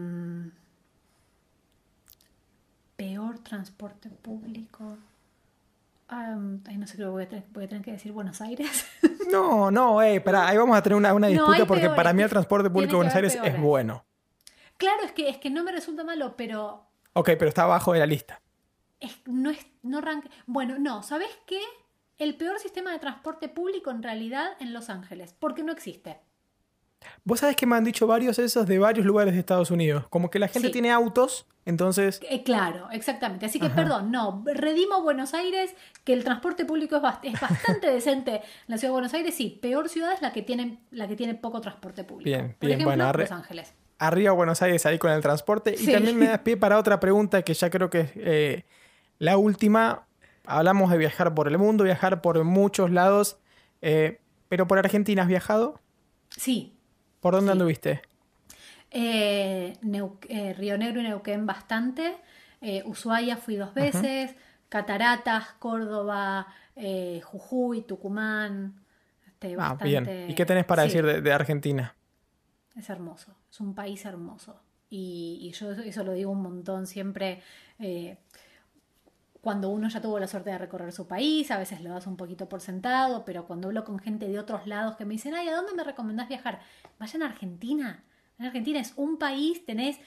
Transporte 3.43 4.09
público. 4.11 4.97
Ay, 6.09 6.79
no 6.79 6.87
sé, 6.87 6.95
creo 6.97 7.09
que 7.09 7.13
voy 7.13 7.23
a, 7.25 7.29
tener, 7.29 7.45
voy 7.53 7.65
a 7.65 7.69
tener 7.69 7.85
que 7.85 7.93
decir 7.93 8.13
Buenos 8.13 8.41
Aires. 8.41 8.87
No, 9.31 9.71
no, 9.71 10.01
eh, 10.03 10.23
ahí 10.37 10.57
vamos 10.57 10.75
a 10.75 10.83
tener 10.83 10.97
una, 10.97 11.13
una 11.13 11.27
disputa 11.27 11.67
porque 11.67 11.83
peores. 11.83 11.97
para 11.97 12.15
mí 12.15 12.23
el 12.23 12.31
transporte 12.31 12.71
público 12.71 12.93
de 12.93 12.97
Buenos 12.97 13.15
Aires 13.15 13.39
es 13.45 13.61
bueno. 13.61 14.07
claro, 14.79 15.03
es 15.05 15.13
que, 15.13 15.29
es 15.29 15.37
que 15.37 15.51
no 15.51 15.63
me 15.65 15.71
resulta 15.71 16.03
malo, 16.03 16.35
pero 16.35 16.87
Ok, 17.13 17.27
pero 17.39 17.49
está 17.49 17.65
abajo 17.65 17.93
de 17.93 17.99
la 17.99 18.07
lista. 18.07 18.41
es- 19.01 19.21
no 19.27 19.51
es, 19.51 19.59
no. 19.83 20.01
Bueno, 20.47 20.79
no, 20.79 21.03
¿sabes 21.03 21.29
qué? 21.47 21.61
El 22.17 22.37
peor 22.39 22.59
sistema 22.59 22.91
de 22.91 22.99
transporte 23.01 23.51
público 23.51 23.91
en 23.91 24.03
realidad 24.03 24.53
en 24.61 24.73
Los 24.73 24.89
Ángeles, 24.89 25.35
porque 25.39 25.63
no 25.63 25.73
existe. 25.73 26.21
Vos 27.25 27.41
sabés 27.41 27.57
que 27.57 27.67
me 27.67 27.77
han 27.77 27.85
dicho 27.85 28.07
varios 28.07 28.39
esos 28.39 28.67
de 28.67 28.79
varios 28.79 29.05
lugares 29.07 29.35
de 29.35 29.41
Estados 29.41 29.71
Unidos. 29.71 30.07
Como 30.09 30.31
que 30.31 30.39
la 30.39 30.49
gente 30.49 30.69
Sí. 30.69 30.73
tiene 30.73 30.91
autos, 30.91 31.47
entonces. 31.65 32.21
Eh, 32.29 32.43
claro, 32.43 32.89
exactamente. 32.91 33.47
Así 33.47 33.61
que, 33.61 33.69
perdón, 33.71 34.11
no, 34.11 34.43
redimo 34.47 35.03
Buenos 35.03 35.35
Aires, 35.35 35.75
que 36.05 36.13
el 36.13 36.25
transporte 36.25 36.65
público 36.65 36.97
es, 36.97 37.03
bast- 37.03 37.21
es 37.23 37.39
bastante 37.41 37.91
decente 37.93 38.37
en 38.37 38.41
la 38.67 38.79
ciudad 38.79 38.91
de 38.91 38.93
Buenos 38.95 39.15
Aires, 39.15 39.35
sí. 39.35 39.59
Peor 39.63 39.89
ciudad 39.89 40.13
es 40.13 40.23
la 40.23 40.33
que 40.33 40.43
tiene, 40.43 40.79
la 40.91 41.07
que 41.07 41.17
tiene 41.17 41.35
poco 41.35 41.61
transporte 41.61 42.03
público. 42.05 42.25
Bien, 42.31 42.57
Por 42.59 42.67
bien, 42.69 42.81
ejemplo, 42.81 42.97
bueno, 42.97 43.13
Los 43.19 43.31
Ángeles. 43.33 43.75
Arriba 43.99 44.33
Buenos 44.33 44.63
Aires 44.63 44.87
ahí 44.87 44.99
con 44.99 45.11
el 45.11 45.21
transporte. 45.21 45.75
Y 45.79 45.87
también 45.93 46.17
me 46.19 46.27
das 46.29 46.39
pie 46.45 46.57
para 46.57 46.79
otra 46.79 46.99
pregunta 47.01 47.43
que 47.43 47.53
ya 47.55 47.69
creo 47.71 47.91
que 47.91 48.01
es 48.01 48.11
eh, 48.17 48.65
la 49.19 49.37
última. 49.37 50.07
Hablamos 50.47 50.91
de 50.91 50.97
viajar 50.99 51.35
por 51.35 51.47
el 51.49 51.59
mundo, 51.59 51.85
viajar 51.85 52.23
por 52.23 52.43
muchos 52.45 52.91
lados. 52.91 53.39
eh, 53.83 54.21
pero 54.49 54.67
por 54.67 54.79
Argentina 54.79 55.23
has 55.23 55.29
viajado. 55.29 55.79
Sí. 56.31 56.73
¿Por 57.21 57.35
dónde 57.35 57.49
Sí. 57.49 57.53
anduviste? 57.53 58.03
Eh, 58.91 59.75
eh, 60.29 60.55
Río 60.55 60.79
Negro 60.79 61.01
y 61.01 61.05
Neuquén 61.05 61.47
bastante. 61.47 62.17
Eh, 62.61 62.83
Ushuaia 62.87 63.37
fui 63.37 63.57
dos 63.57 63.75
veces. 63.75 64.35
Cataratas, 64.69 65.53
Córdoba, 65.59 66.47
Jujuy, 67.25 67.83
Tucumán. 67.83 68.75
Este, 69.27 69.55
Ah, 69.55 69.57
bastante- 69.75 69.85
bien. 69.85 70.31
¿Y 70.31 70.35
qué 70.35 70.45
tenés 70.47 70.65
para 70.65 70.83
sí. 70.83 70.89
decir 70.89 71.07
de, 71.07 71.21
de 71.21 71.33
Argentina? 71.33 71.95
Es 72.77 72.91
hermoso, 72.91 73.35
es 73.51 73.61
un 73.61 73.75
país 73.75 74.05
hermoso. 74.05 74.61
Y, 74.91 75.39
y 75.43 75.53
yo 75.53 75.73
eso 75.73 76.05
lo 76.05 76.13
digo 76.13 76.31
un 76.31 76.43
montón 76.43 76.87
siempre. 76.87 77.43
Cuando 79.41 79.71
uno 79.71 79.89
ya 79.89 80.01
tuvo 80.01 80.19
la 80.19 80.27
suerte 80.27 80.51
de 80.51 80.59
recorrer 80.59 80.93
su 80.93 81.07
país, 81.07 81.51
a 81.51 81.59
veces 81.59 81.81
lo 81.81 81.91
das 81.91 82.07
un 82.07 82.17
poquito 82.17 82.49
por 82.49 82.61
sentado, 82.61 83.25
pero 83.25 83.47
cuando 83.47 83.69
hablo 83.69 83.85
con 83.85 83.99
gente 83.99 84.29
de 84.29 84.39
otros 84.39 84.67
lados 84.67 84.97
que 84.97 85.05
me 85.05 85.15
dicen, 85.15 85.35
ay, 85.35 85.49
¿a 85.49 85.55
dónde 85.55 85.75
me 85.75 85.85
recomendás 85.85 86.29
viajar? 86.29 86.61
Vayan 86.99 87.23
a 87.23 87.27
Argentina. 87.27 88.05
En 88.39 88.47
Argentina 88.47 88.81
es 88.81 88.93
un 88.97 89.19
país, 89.19 89.65
tenés 89.65 89.99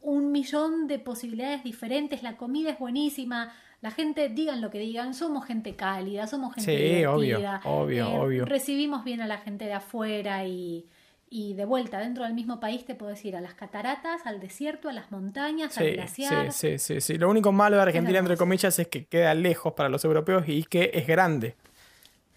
un 0.00 0.32
millón 0.32 0.86
de 0.86 0.98
posibilidades 0.98 1.62
diferentes, 1.62 2.22
la 2.22 2.36
comida 2.36 2.70
es 2.70 2.78
buenísima, 2.78 3.52
la 3.80 3.90
gente, 3.90 4.28
digan 4.28 4.60
lo 4.60 4.70
que 4.70 4.78
digan, 4.78 5.14
somos 5.14 5.44
gente 5.44 5.74
cálida, 5.74 6.26
somos 6.26 6.54
gente 6.54 6.98
Sí, 6.98 7.04
obvio, 7.04 7.38
obvio, 7.64 8.06
eh, 8.06 8.18
obvio. 8.18 8.44
recibimos 8.44 9.04
bien 9.04 9.20
a 9.20 9.26
la 9.26 9.38
gente 9.38 9.64
de 9.64 9.72
afuera 9.72 10.46
y, 10.46 10.88
y 11.34 11.54
de 11.54 11.64
vuelta 11.64 11.98
dentro 11.98 12.24
del 12.24 12.34
mismo 12.34 12.60
país 12.60 12.84
te 12.84 12.94
puedes 12.94 13.24
ir 13.24 13.36
a 13.36 13.40
las 13.40 13.54
cataratas, 13.54 14.26
al 14.26 14.38
desierto, 14.38 14.90
a 14.90 14.92
las 14.92 15.10
montañas, 15.10 15.78
al 15.78 15.86
Sí, 15.86 15.92
glaciar. 15.92 16.52
sí, 16.52 16.78
sí, 16.78 17.00
sí. 17.00 17.14
Lo 17.16 17.30
único 17.30 17.52
malo 17.52 17.76
de 17.76 17.82
Argentina, 17.82 18.18
entre 18.18 18.36
comillas, 18.36 18.78
es 18.78 18.86
que 18.88 19.06
queda 19.06 19.32
lejos 19.34 19.72
para 19.72 19.88
los 19.88 20.04
europeos 20.04 20.44
y 20.46 20.64
que 20.64 20.90
es 20.92 21.06
grande. 21.06 21.56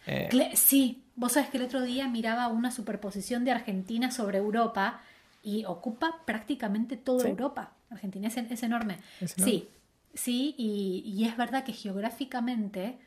Eh, 0.07 0.29
Sí, 0.53 1.03
vos 1.15 1.33
sabés 1.33 1.49
que 1.49 1.57
el 1.57 1.63
otro 1.65 1.81
día 1.81 2.07
miraba 2.07 2.47
una 2.47 2.71
superposición 2.71 3.43
de 3.43 3.51
Argentina 3.51 4.11
sobre 4.11 4.37
Europa 4.37 5.01
y 5.43 5.65
ocupa 5.65 6.21
prácticamente 6.25 6.95
toda 6.95 7.23
Sí. 7.23 7.29
Europa. 7.29 7.73
Argentina 7.89 8.27
es, 8.29 8.37
es 8.37 8.63
enorme. 8.63 8.99
Es 9.19 9.37
enorme. 9.37 9.51
Sí, 9.53 9.69
sí, 10.13 10.55
y, 10.57 11.03
y 11.05 11.25
es 11.27 11.35
verdad 11.37 11.63
que 11.65 11.73
geográficamente 11.73 12.97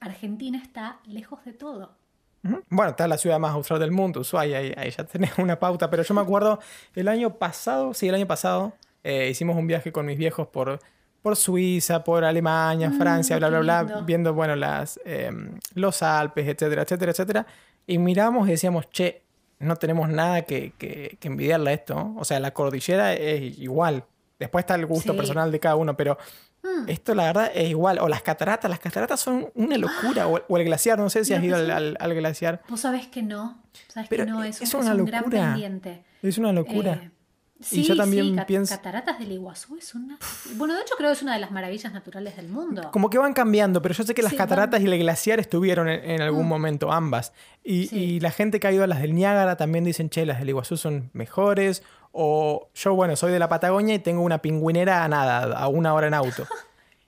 Argentina 0.00 0.58
está 0.62 0.98
lejos 1.06 1.44
de 1.44 1.52
todo. 1.52 1.96
Bueno, 2.70 2.90
está 2.90 3.08
la 3.08 3.18
ciudad 3.18 3.38
más 3.38 3.52
austral 3.52 3.80
del 3.80 3.90
mundo, 3.90 4.20
Ushuaia, 4.20 4.58
ahí, 4.58 4.72
ahí 4.76 4.90
ya 4.90 5.04
tenés 5.04 5.36
una 5.38 5.58
pauta, 5.58 5.90
pero 5.90 6.02
yo 6.02 6.14
me 6.14 6.20
acuerdo 6.20 6.60
el 6.94 7.08
año 7.08 7.34
pasado, 7.34 7.94
sí, 7.94 8.08
el 8.08 8.14
año 8.14 8.26
pasado, 8.26 8.72
eh, 9.04 9.28
hicimos 9.30 9.56
un 9.56 9.66
viaje 9.66 9.90
con 9.92 10.06
mis 10.06 10.16
viejos 10.18 10.46
por, 10.48 10.78
por 11.22 11.36
Suiza, 11.36 12.04
por 12.04 12.24
Alemania, 12.24 12.90
Mm, 12.90 12.98
Francia, 12.98 13.36
bla, 13.38 13.48
bla, 13.48 13.60
bla, 13.60 13.82
lindo. 13.82 14.04
viendo, 14.04 14.34
bueno, 14.34 14.54
las, 14.56 15.00
eh, 15.04 15.30
los 15.74 16.02
Alpes, 16.02 16.46
etcétera, 16.46 16.82
etcétera, 16.82 17.10
etcétera, 17.12 17.46
y 17.86 17.98
miramos 17.98 18.46
y 18.48 18.52
decíamos, 18.52 18.88
che, 18.90 19.22
no 19.58 19.74
tenemos 19.76 20.08
nada 20.08 20.42
que, 20.42 20.72
que, 20.78 21.16
que 21.20 21.28
envidiarle 21.28 21.70
a 21.70 21.72
esto, 21.74 22.14
o 22.16 22.24
sea, 22.24 22.38
la 22.38 22.52
cordillera 22.52 23.14
es 23.14 23.58
igual, 23.58 24.04
después 24.38 24.62
está 24.62 24.76
el 24.76 24.86
gusto 24.86 25.12
Sí. 25.12 25.18
personal 25.18 25.50
de 25.50 25.58
cada 25.60 25.74
uno, 25.76 25.96
pero... 25.96 26.16
Mm. 26.84 26.88
Esto 26.88 27.14
la 27.14 27.24
verdad 27.24 27.50
es 27.54 27.70
igual. 27.70 27.98
O 28.00 28.08
las 28.08 28.22
cataratas, 28.22 28.70
las 28.70 28.78
cataratas 28.80 29.20
son 29.20 29.48
una 29.54 29.76
locura. 29.78 30.26
O, 30.28 30.40
o 30.48 30.56
el 30.58 30.64
glaciar, 30.64 30.98
no 30.98 31.10
sé 31.10 31.24
si 31.24 31.34
has 31.34 31.42
ido 31.42 31.56
al, 31.56 31.62
son- 31.66 31.70
al- 31.72 31.96
al 32.00 32.14
glaciar. 32.14 32.62
Vos 32.68 32.80
sabés 32.80 33.06
que 33.08 33.22
no, 33.22 33.62
sabés 33.88 34.08
Pero 34.08 34.24
que 34.24 34.30
no, 34.30 34.44
es, 34.44 34.60
es 34.62 34.74
un- 34.74 34.80
una 34.82 34.92
es 34.92 34.98
un 34.98 35.04
gran 35.06 35.22
locura. 35.22 35.42
pendiente. 35.52 36.04
Es 36.22 36.38
una 36.38 36.52
locura. 36.52 36.92
Eh, 37.02 37.10
Y 37.72 37.82
yo 37.82 37.96
también 37.96 38.36
cat- 38.36 38.46
pienso- 38.46 38.76
Cataratas 38.76 39.18
del 39.18 39.32
Iguazú 39.32 39.76
es 39.78 39.92
una... 39.92 40.16
Bueno, 40.54 40.74
de 40.74 40.82
hecho 40.82 40.94
creo 40.96 41.10
que 41.10 41.14
es 41.16 41.22
una 41.22 41.34
de 41.34 41.40
las 41.40 41.50
maravillas 41.50 41.92
naturales 41.92 42.36
del 42.36 42.48
mundo. 42.48 42.88
Como 42.92 43.10
que 43.10 43.18
van 43.18 43.32
cambiando, 43.34 43.82
pero 43.82 43.94
yo 43.96 44.04
sé 44.04 44.14
que 44.14 44.22
las 44.22 44.30
Sí, 44.30 44.36
cataratas 44.38 44.80
van- 44.80 44.88
y 44.88 44.92
el 44.94 44.98
glaciar 45.00 45.40
estuvieron 45.40 45.88
en, 45.88 46.08
en 46.08 46.22
algún 46.22 46.46
Mm. 46.46 46.48
momento, 46.48 46.92
ambas. 46.92 47.32
Y, 47.64 47.88
Sí. 47.88 47.96
y 47.98 48.20
la 48.20 48.30
gente 48.30 48.60
que 48.60 48.68
ha 48.68 48.72
ido 48.72 48.84
a 48.84 48.86
las 48.86 49.00
del 49.00 49.12
Niágara 49.12 49.56
también 49.56 49.82
dicen, 49.84 50.08
che, 50.08 50.24
las 50.24 50.38
del 50.38 50.50
Iguazú 50.50 50.76
son 50.76 51.10
mejores. 51.14 51.82
O 52.20 52.68
yo, 52.74 52.94
bueno, 52.94 53.14
soy 53.14 53.30
de 53.30 53.38
la 53.38 53.48
Patagonia 53.48 53.94
y 53.94 54.00
tengo 54.00 54.22
una 54.22 54.38
pingüinera 54.42 55.04
a 55.04 55.08
nada, 55.08 55.56
a 55.56 55.68
una 55.68 55.94
hora 55.94 56.08
en 56.08 56.14
auto. 56.14 56.44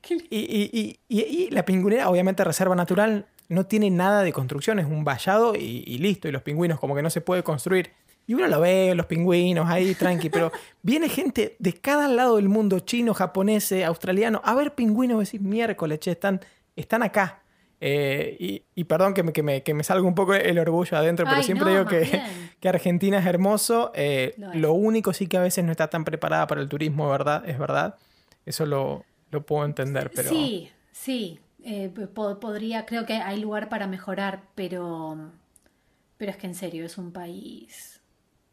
Y, 0.09 0.17
y- 0.31 0.99
y- 1.09 1.51
la 1.51 1.65
pingüinera, 1.65 2.09
obviamente 2.09 2.43
reserva 2.43 2.75
natural, 2.75 3.27
no 3.49 3.67
tiene 3.67 3.91
nada 3.91 4.23
de 4.23 4.33
construcción, 4.33 4.79
es 4.79 4.87
un 4.87 5.05
vallado 5.05 5.55
y, 5.55 5.99
listo. 5.99 6.27
Y 6.27 6.33
los 6.33 6.43
pingüinos 6.43 6.81
como 6.81 6.95
que 6.95 7.03
no 7.03 7.11
se 7.11 7.21
puede 7.21 7.43
construir. 7.43 7.93
Y 8.27 8.35
uno 8.35 8.47
lo 8.49 8.61
ve, 8.61 8.95
los 8.95 9.07
pingüinos 9.07 9.69
ahí, 9.69 9.95
tranqui, 9.95 10.31
pero 10.31 10.53
viene 10.83 11.09
gente 11.09 11.55
de 11.59 11.75
cada 11.75 12.09
lado 12.09 12.37
del 12.37 12.49
mundo, 12.49 12.81
chino, 12.81 13.13
japonés, 13.13 13.73
australiano, 13.85 14.41
a 14.45 14.55
ver 14.55 14.75
pingüinos 14.75 15.19
decís, 15.21 15.41
miércoles, 15.41 16.01
che, 16.01 16.13
están, 16.13 16.41
están 16.77 17.03
acá. 17.03 17.43
Eh, 17.83 18.37
y, 18.39 18.63
y 18.75 18.85
perdón 18.85 19.15
que 19.15 19.23
me, 19.23 19.33
que, 19.33 19.43
me, 19.43 19.63
que 19.63 19.73
me 19.73 19.83
salga 19.85 20.07
un 20.07 20.15
poco 20.15 20.35
el 20.35 20.59
orgullo 20.59 20.99
adentro, 20.99 21.25
pero 21.25 21.39
Ay, 21.39 21.43
siempre 21.45 21.67
no, 21.73 21.85
digo 21.85 21.87
que, 22.61 22.69
Argentina 22.69 23.19
es 23.19 23.27
hermoso. 23.27 23.91
Eh, 23.95 24.35
Lo 24.37 24.53
es. 24.53 24.57
lo 24.61 24.73
único 24.75 25.13
sí 25.15 25.27
que 25.27 25.39
a 25.39 25.43
veces 25.43 25.65
no 25.65 25.71
está 25.73 25.89
tan 25.89 26.05
preparada 26.05 26.47
para 26.47 26.61
el 26.61 26.69
turismo, 26.69 27.09
¿verdad? 27.09 27.49
Es 27.49 27.59
verdad. 27.59 27.97
Eso 28.45 28.67
lo, 28.67 29.05
lo 29.31 29.47
puedo 29.47 29.65
entender, 29.65 30.11
pero... 30.15 30.31
Sí, 30.31 30.71
sí. 30.93 31.41
eh, 31.65 31.91
po- 32.15 32.39
podría, 32.39 32.85
creo 32.85 33.07
que 33.07 33.15
hay 33.15 33.41
lugar 33.41 33.69
para 33.71 33.87
mejorar, 33.87 34.43
pero, 34.55 35.31
pero 36.19 36.31
es 36.33 36.37
que 36.37 36.47
en 36.49 36.55
serio, 36.55 36.85
es 36.85 36.99
un 36.99 37.13
país, 37.13 38.01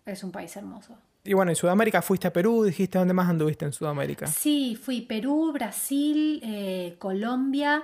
es 0.06 0.24
un 0.24 0.32
país 0.32 0.56
hermoso. 0.56 0.98
Y 1.26 1.34
bueno, 1.34 1.52
en 1.52 1.56
Sudamérica 1.58 2.02
fuiste 2.02 2.28
a 2.28 2.32
Perú, 2.34 2.64
dijiste 2.64 2.98
dónde 2.98 3.14
más 3.14 3.28
anduviste 3.30 3.66
en 3.66 3.74
Sudamérica. 3.74 4.28
Sí, 4.28 4.78
fui 4.82 5.02
Perú, 5.02 5.52
Brasil, 5.52 6.96
Colombia, 7.00 7.84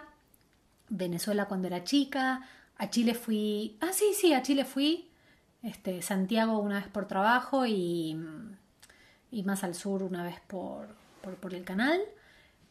Venezuela 0.90 1.46
cuando 1.48 1.68
era 1.68 1.84
chica, 1.84 2.42
a 2.78 2.90
Chile 2.90 3.14
fui, 3.14 3.78
ah 3.82 3.92
sí, 3.94 4.14
sí, 4.14 4.34
a 4.34 4.42
Chile 4.42 4.66
fui, 4.66 5.10
este, 5.64 6.02
Santiago 6.02 6.60
una 6.60 6.80
vez 6.80 6.88
por 6.90 7.08
trabajo 7.08 7.66
y, 7.66 8.18
y 9.32 9.44
más 9.44 9.64
al 9.64 9.76
sur 9.76 10.04
una 10.04 10.24
vez 10.24 10.40
por, 10.48 10.88
por, 11.22 11.36
por 11.36 11.54
el 11.54 11.64
canal. 11.66 12.02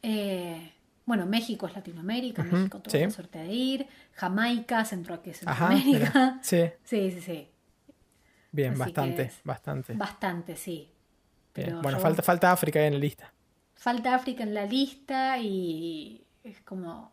Eh, 0.03 0.73
bueno, 1.07 1.27
México 1.27 1.67
es 1.67 1.75
Latinoamérica, 1.75 2.45
México 2.45 2.79
tuve 2.81 2.99
sí. 2.99 3.05
la 3.05 3.11
suerte 3.11 3.39
de 3.41 3.53
ir, 3.53 3.87
Jamaica, 4.15 4.85
Centro, 4.85 5.15
Ajá, 5.15 5.35
Centroamérica. 5.35 6.39
Sí, 6.43 6.71
Sí, 6.85 7.11
sí, 7.11 7.21
sí, 7.21 7.49
bien, 8.51 8.73
Así 8.73 8.79
bastante, 8.79 9.23
es 9.23 9.41
bastante. 9.45 9.95
bastante, 9.95 10.57
sí. 10.57 10.91
Pero 11.53 11.81
Bueno, 11.83 11.99
yo- 11.99 12.03
falta, 12.03 12.23
falta 12.23 12.53
África 12.53 12.79
ahí 12.81 12.87
en 12.87 12.95
la 12.95 12.99
lista. 12.99 13.33
Falta 13.75 14.15
África 14.15 14.43
en 14.45 14.55
la 14.55 14.65
lista 14.67 15.39
y 15.39 16.25
es 16.45 16.61
como, 16.61 17.13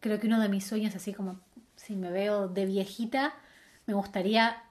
creo 0.00 0.18
que 0.20 0.26
uno 0.26 0.40
de 0.40 0.48
mis 0.48 0.66
sueños, 0.66 0.94
así 0.94 1.12
como 1.12 1.38
si 1.76 1.94
me 1.96 2.10
veo 2.10 2.48
de 2.48 2.66
viejita, 2.66 3.34
me 3.86 3.94
gustaría 3.94 4.62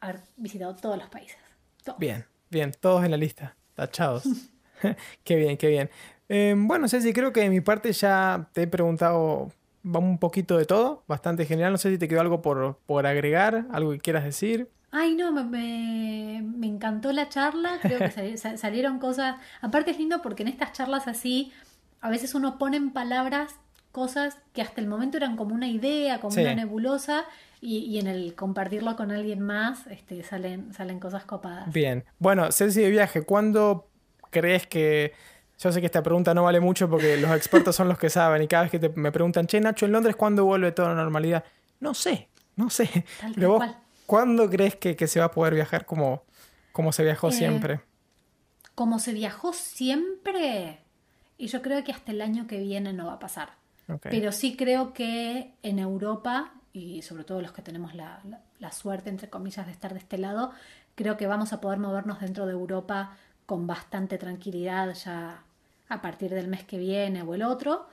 haber 0.00 0.20
visitado 0.36 0.74
todos 0.76 0.96
los 0.98 1.08
países. 1.08 1.36
Todos. 1.84 1.98
Bien, 1.98 2.24
bien, 2.50 2.72
todos 2.80 3.04
en 3.04 3.10
la 3.10 3.16
lista, 3.16 3.56
tachados. 3.74 4.24
qué 5.24 5.36
bien, 5.36 5.56
qué 5.56 5.68
bien. 5.68 5.90
Eh, 6.28 6.54
bueno, 6.56 6.88
Ceci, 6.88 7.12
creo 7.12 7.32
que 7.32 7.40
de 7.40 7.50
mi 7.50 7.60
parte 7.60 7.92
ya 7.92 8.48
te 8.52 8.62
he 8.62 8.66
preguntado 8.66 9.50
un 9.84 10.18
poquito 10.18 10.56
de 10.56 10.64
todo, 10.64 11.02
bastante 11.08 11.44
general. 11.44 11.72
No 11.72 11.78
sé 11.78 11.90
si 11.90 11.98
te 11.98 12.08
quedó 12.08 12.20
algo 12.20 12.40
por, 12.42 12.78
por 12.86 13.06
agregar, 13.06 13.66
algo 13.72 13.90
que 13.92 13.98
quieras 13.98 14.24
decir. 14.24 14.70
Ay, 14.92 15.14
no, 15.14 15.32
me, 15.32 15.42
me- 15.44 16.42
me 16.42 16.66
encantó 16.66 17.12
la 17.12 17.28
charla, 17.28 17.78
creo 17.80 17.98
que 17.98 18.10
sali- 18.10 18.36
sa- 18.36 18.56
salieron 18.56 18.98
cosas, 18.98 19.36
aparte 19.60 19.90
es 19.90 19.98
lindo 19.98 20.20
porque 20.22 20.42
en 20.42 20.48
estas 20.48 20.72
charlas 20.72 21.08
así, 21.08 21.50
a 22.00 22.10
veces 22.10 22.34
uno 22.34 22.58
pone 22.58 22.76
en 22.76 22.90
palabras 22.92 23.54
cosas 23.92 24.36
que 24.54 24.62
hasta 24.62 24.80
el 24.80 24.86
momento 24.88 25.16
eran 25.18 25.36
como 25.36 25.54
una 25.54 25.68
idea, 25.68 26.20
como 26.20 26.32
Sí. 26.32 26.40
una 26.40 26.54
nebulosa, 26.54 27.24
y, 27.60 27.78
y 27.78 27.98
en 28.00 28.06
el 28.08 28.34
compartirlo 28.34 28.96
con 28.96 29.12
alguien 29.12 29.40
más, 29.40 29.86
este, 29.86 30.22
salen, 30.24 30.72
salen 30.74 30.98
cosas 30.98 31.24
copadas. 31.24 31.72
Bien. 31.72 32.04
Bueno, 32.18 32.50
Ceci 32.50 32.80
de 32.80 32.90
viaje, 32.90 33.22
¿cuándo 33.22 33.88
crees 34.30 34.66
que... 34.66 35.12
Yo 35.58 35.70
sé 35.70 35.78
que 35.78 35.86
esta 35.86 36.02
pregunta 36.02 36.34
no 36.34 36.42
vale 36.42 36.58
mucho 36.58 36.90
porque 36.90 37.16
los 37.18 37.30
expertos 37.36 37.76
son 37.76 37.86
los 37.86 37.96
que 37.98 38.10
saben 38.10 38.42
y 38.42 38.48
cada 38.48 38.62
vez 38.64 38.72
que 38.72 38.80
te- 38.80 38.88
me 38.88 39.12
preguntan, 39.12 39.46
che, 39.46 39.60
Nacho, 39.60 39.86
¿en 39.86 39.92
Londres 39.92 40.16
cuándo 40.16 40.44
vuelve 40.44 40.72
toda 40.72 40.88
la 40.88 40.94
normalidad? 40.96 41.44
No 41.78 41.94
sé, 41.94 42.28
no 42.56 42.68
sé. 42.68 43.04
Tal 43.20 43.32
Pero 43.34 43.48
vos, 43.50 43.56
cual. 43.58 43.76
¿cuándo 44.06 44.50
crees 44.50 44.74
que, 44.74 44.96
que 44.96 45.06
se 45.06 45.20
va 45.20 45.26
a 45.26 45.30
poder 45.30 45.54
viajar 45.54 45.86
como, 45.86 46.24
como 46.72 46.90
se 46.90 47.04
viajó 47.04 47.28
Eh, 47.28 47.32
siempre? 47.32 47.80
Como 48.74 48.98
se 48.98 49.12
viajó 49.12 49.52
siempre, 49.52 50.80
y 51.38 51.46
yo 51.46 51.62
creo 51.62 51.84
que 51.84 51.92
hasta 51.92 52.10
el 52.10 52.22
año 52.22 52.46
que 52.48 52.58
viene 52.58 52.92
no 52.92 53.06
va 53.06 53.12
a 53.14 53.18
pasar. 53.20 53.50
Pero 54.02 54.32
sí 54.32 54.56
creo 54.56 54.92
que 54.92 55.54
en 55.62 55.78
Europa 55.78 56.52
y 56.72 57.02
sobre 57.02 57.24
todo 57.24 57.40
los 57.40 57.52
que 57.52 57.62
tenemos 57.62 57.94
la, 57.94 58.22
suerte, 58.72 59.10
entre 59.10 59.28
comillas, 59.28 59.66
de 59.66 59.72
estar 59.72 59.92
de 59.92 59.98
este 59.98 60.18
lado, 60.18 60.52
creo 60.94 61.16
que 61.16 61.26
vamos 61.26 61.52
a 61.52 61.60
poder 61.60 61.78
movernos 61.78 62.20
dentro 62.20 62.46
de 62.46 62.52
Europa 62.52 63.16
con 63.46 63.66
bastante 63.66 64.18
tranquilidad 64.18 64.94
ya 64.94 65.42
a 65.88 66.00
partir 66.00 66.30
del 66.30 66.48
mes 66.48 66.64
que 66.64 66.78
viene 66.78 67.22
o 67.22 67.34
el 67.34 67.42
otro. 67.42 67.86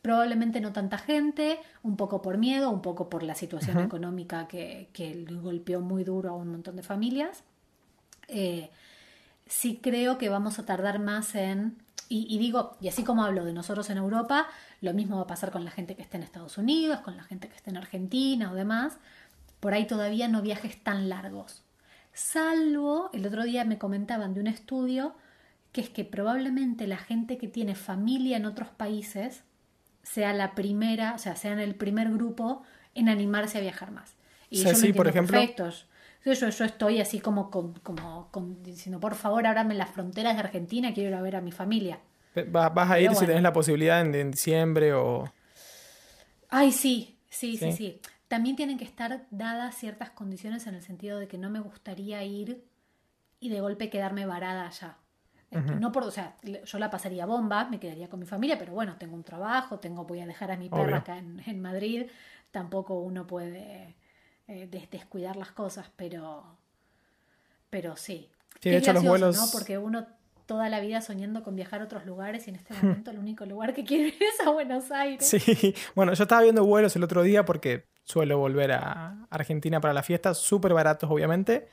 Probablemente 0.00 0.60
no 0.60 0.72
tanta 0.72 0.98
gente, 0.98 1.58
un 1.82 1.96
poco 1.96 2.22
por 2.22 2.38
miedo, 2.38 2.70
un 2.70 2.82
poco 2.82 3.08
por 3.08 3.22
la 3.22 3.34
situación 3.34 3.78
económica 3.80 4.48
que, 4.48 4.88
que, 4.92 5.24
golpeó 5.42 5.80
muy 5.80 6.02
duro 6.02 6.30
a 6.30 6.32
un 6.32 6.48
montón 6.48 6.76
de 6.76 6.82
familias. 6.82 7.44
Eh, 8.28 8.70
sí 9.46 9.78
creo 9.82 10.16
que 10.16 10.28
vamos 10.30 10.58
a 10.58 10.64
tardar 10.64 10.98
más 10.98 11.34
en 11.34 11.76
y, 12.14 12.38
digo, 12.38 12.76
y 12.80 12.88
así 12.88 13.04
como 13.04 13.24
hablo 13.24 13.44
de 13.44 13.52
nosotros 13.52 13.88
en 13.88 13.96
Europa, 13.96 14.46
lo 14.80 14.92
mismo 14.92 15.16
va 15.16 15.22
a 15.22 15.26
pasar 15.26 15.50
con 15.50 15.64
la 15.64 15.70
gente 15.70 15.96
que 15.96 16.02
esté 16.02 16.18
en 16.18 16.22
Estados 16.22 16.58
Unidos, 16.58 17.00
con 17.00 17.16
la 17.16 17.22
gente 17.22 17.48
que 17.48 17.56
esté 17.56 17.70
en 17.70 17.78
Argentina 17.78 18.52
o 18.52 18.54
demás. 18.54 18.98
Por 19.60 19.72
ahí 19.72 19.86
todavía 19.86 20.28
no 20.28 20.42
viajes 20.42 20.82
tan 20.82 21.08
largos. 21.08 21.62
Salvo, 22.12 23.08
el 23.12 23.26
otro 23.26 23.44
día 23.44 23.64
me 23.64 23.78
comentaban 23.78 24.34
de 24.34 24.40
un 24.40 24.46
estudio 24.46 25.14
que 25.72 25.80
es 25.80 25.88
que 25.88 26.04
probablemente 26.04 26.86
la 26.86 26.98
gente 26.98 27.38
que 27.38 27.48
tiene 27.48 27.74
familia 27.74 28.36
en 28.36 28.44
otros 28.44 28.68
países 28.68 29.44
sea 30.02 30.34
la 30.34 30.54
primera, 30.54 31.14
o 31.14 31.18
sea, 31.18 31.36
sean 31.36 31.58
el 31.58 31.74
primer 31.74 32.10
grupo 32.10 32.62
en 32.94 33.08
animarse 33.08 33.58
a 33.58 33.62
viajar 33.62 33.90
más. 33.90 34.14
Y 34.50 34.62
yo 34.62 34.74
sí, 34.74 34.92
por 34.92 35.08
ejemplo. 35.08 35.40
Yo, 36.24 36.32
yo, 36.32 36.64
estoy 36.64 37.00
así 37.00 37.18
como, 37.20 37.50
como, 37.50 38.56
diciendo, 38.62 39.00
por 39.00 39.16
favor, 39.16 39.46
ábrame 39.46 39.74
las 39.74 39.90
fronteras 39.90 40.34
de 40.34 40.40
Argentina, 40.40 40.94
quiero 40.94 41.10
ir 41.10 41.16
a 41.16 41.22
ver 41.22 41.36
a 41.36 41.40
mi 41.40 41.50
familia. 41.50 41.98
¿Vas 42.48 42.90
a 42.90 43.00
ir 43.00 43.14
si 43.14 43.26
tenés 43.26 43.42
la 43.42 43.52
posibilidad 43.52 44.00
en, 44.00 44.30
diciembre 44.30 44.94
o...? 44.94 45.30
Ay, 46.48 46.70
sí, 46.70 47.18
sí, 47.28 47.56
sí, 47.56 47.72
sí, 47.72 48.00
También 48.28 48.56
tienen 48.56 48.78
que 48.78 48.84
estar 48.84 49.26
dadas 49.30 49.74
ciertas 49.74 50.10
condiciones 50.10 50.66
en 50.66 50.74
el 50.74 50.82
sentido 50.82 51.18
de 51.18 51.26
que 51.26 51.38
no 51.38 51.50
me 51.50 51.60
gustaría 51.60 52.22
ir 52.22 52.64
y 53.40 53.48
de 53.48 53.60
golpe 53.60 53.90
quedarme 53.90 54.24
varada 54.24 54.66
allá. 54.66 54.96
No 55.78 55.92
por, 55.92 56.04
o 56.04 56.10
sea, 56.10 56.36
yo 56.64 56.78
la 56.78 56.88
pasaría 56.88 57.26
bomba, 57.26 57.66
me 57.66 57.78
quedaría 57.78 58.08
con 58.08 58.20
mi 58.20 58.24
familia, 58.24 58.56
pero 58.58 58.72
bueno, 58.72 58.96
tengo 58.96 59.14
un 59.14 59.22
trabajo, 59.22 59.78
tengo, 59.80 60.04
voy 60.04 60.20
a 60.20 60.26
dejar 60.26 60.50
a 60.50 60.56
mi 60.56 60.70
perra 60.70 60.98
acá 60.98 61.18
en, 61.18 61.42
en 61.44 61.60
Madrid, 61.60 62.06
tampoco 62.50 62.94
uno 62.94 63.26
puede 63.26 63.96
eh, 64.48 64.68
descuidar 64.90 65.36
las 65.36 65.52
cosas, 65.52 65.90
pero, 65.96 66.44
pero 67.70 67.96
sí. 67.96 68.28
Sí, 68.60 68.70
de 68.70 68.78
hecho 68.78 68.92
los 68.92 69.04
vuelos... 69.04 69.36
¿no? 69.36 69.46
Porque 69.52 69.78
uno 69.78 70.06
toda 70.46 70.68
la 70.68 70.80
vida 70.80 71.00
soñando 71.00 71.42
con 71.42 71.56
viajar 71.56 71.80
a 71.80 71.84
otros 71.84 72.04
lugares 72.04 72.46
y 72.46 72.50
en 72.50 72.56
este 72.56 72.74
momento 72.74 73.10
el 73.10 73.18
único 73.18 73.46
lugar 73.46 73.72
que 73.74 73.84
quiere 73.84 74.08
es 74.20 74.46
a 74.46 74.50
Buenos 74.50 74.90
Aires. 74.90 75.26
Sí, 75.26 75.74
bueno, 75.94 76.12
yo 76.12 76.24
estaba 76.24 76.42
viendo 76.42 76.64
vuelos 76.64 76.94
el 76.96 77.04
otro 77.04 77.22
día 77.22 77.44
porque 77.44 77.86
suelo 78.04 78.38
volver 78.38 78.72
a 78.72 79.26
Argentina 79.30 79.80
para 79.80 79.94
la 79.94 80.02
fiesta, 80.02 80.34
súper 80.34 80.74
baratos 80.74 81.10
obviamente, 81.10 81.68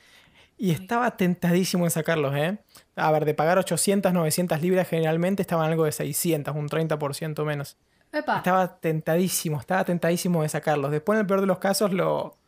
y 0.58 0.72
estaba 0.72 1.18
tentadísimo 1.18 1.86
en 1.86 1.92
sacarlos, 1.92 2.36
¿eh? 2.36 2.60
A 2.96 3.12
ver, 3.12 3.26
de 3.26 3.34
pagar 3.34 3.58
800, 3.58 4.14
900 4.14 4.62
libras 4.62 4.88
generalmente 4.88 5.42
estaban 5.42 5.70
algo 5.70 5.86
de 5.86 5.92
600, 5.92 6.56
un 6.56 6.68
30% 6.68 7.46
menos. 7.46 7.78
Estaba 8.12 8.80
tentadísimo, 8.80 9.60
estaba 9.60 9.86
tentadísimo 9.86 10.42
de 10.42 10.50
sacarlos. 10.50 10.92
Después 10.92 11.18
en 11.18 11.22
el 11.22 11.28
peor 11.28 11.42
de 11.42 11.48
los 11.48 11.60
casos 11.60 11.94
lo, 11.94 12.39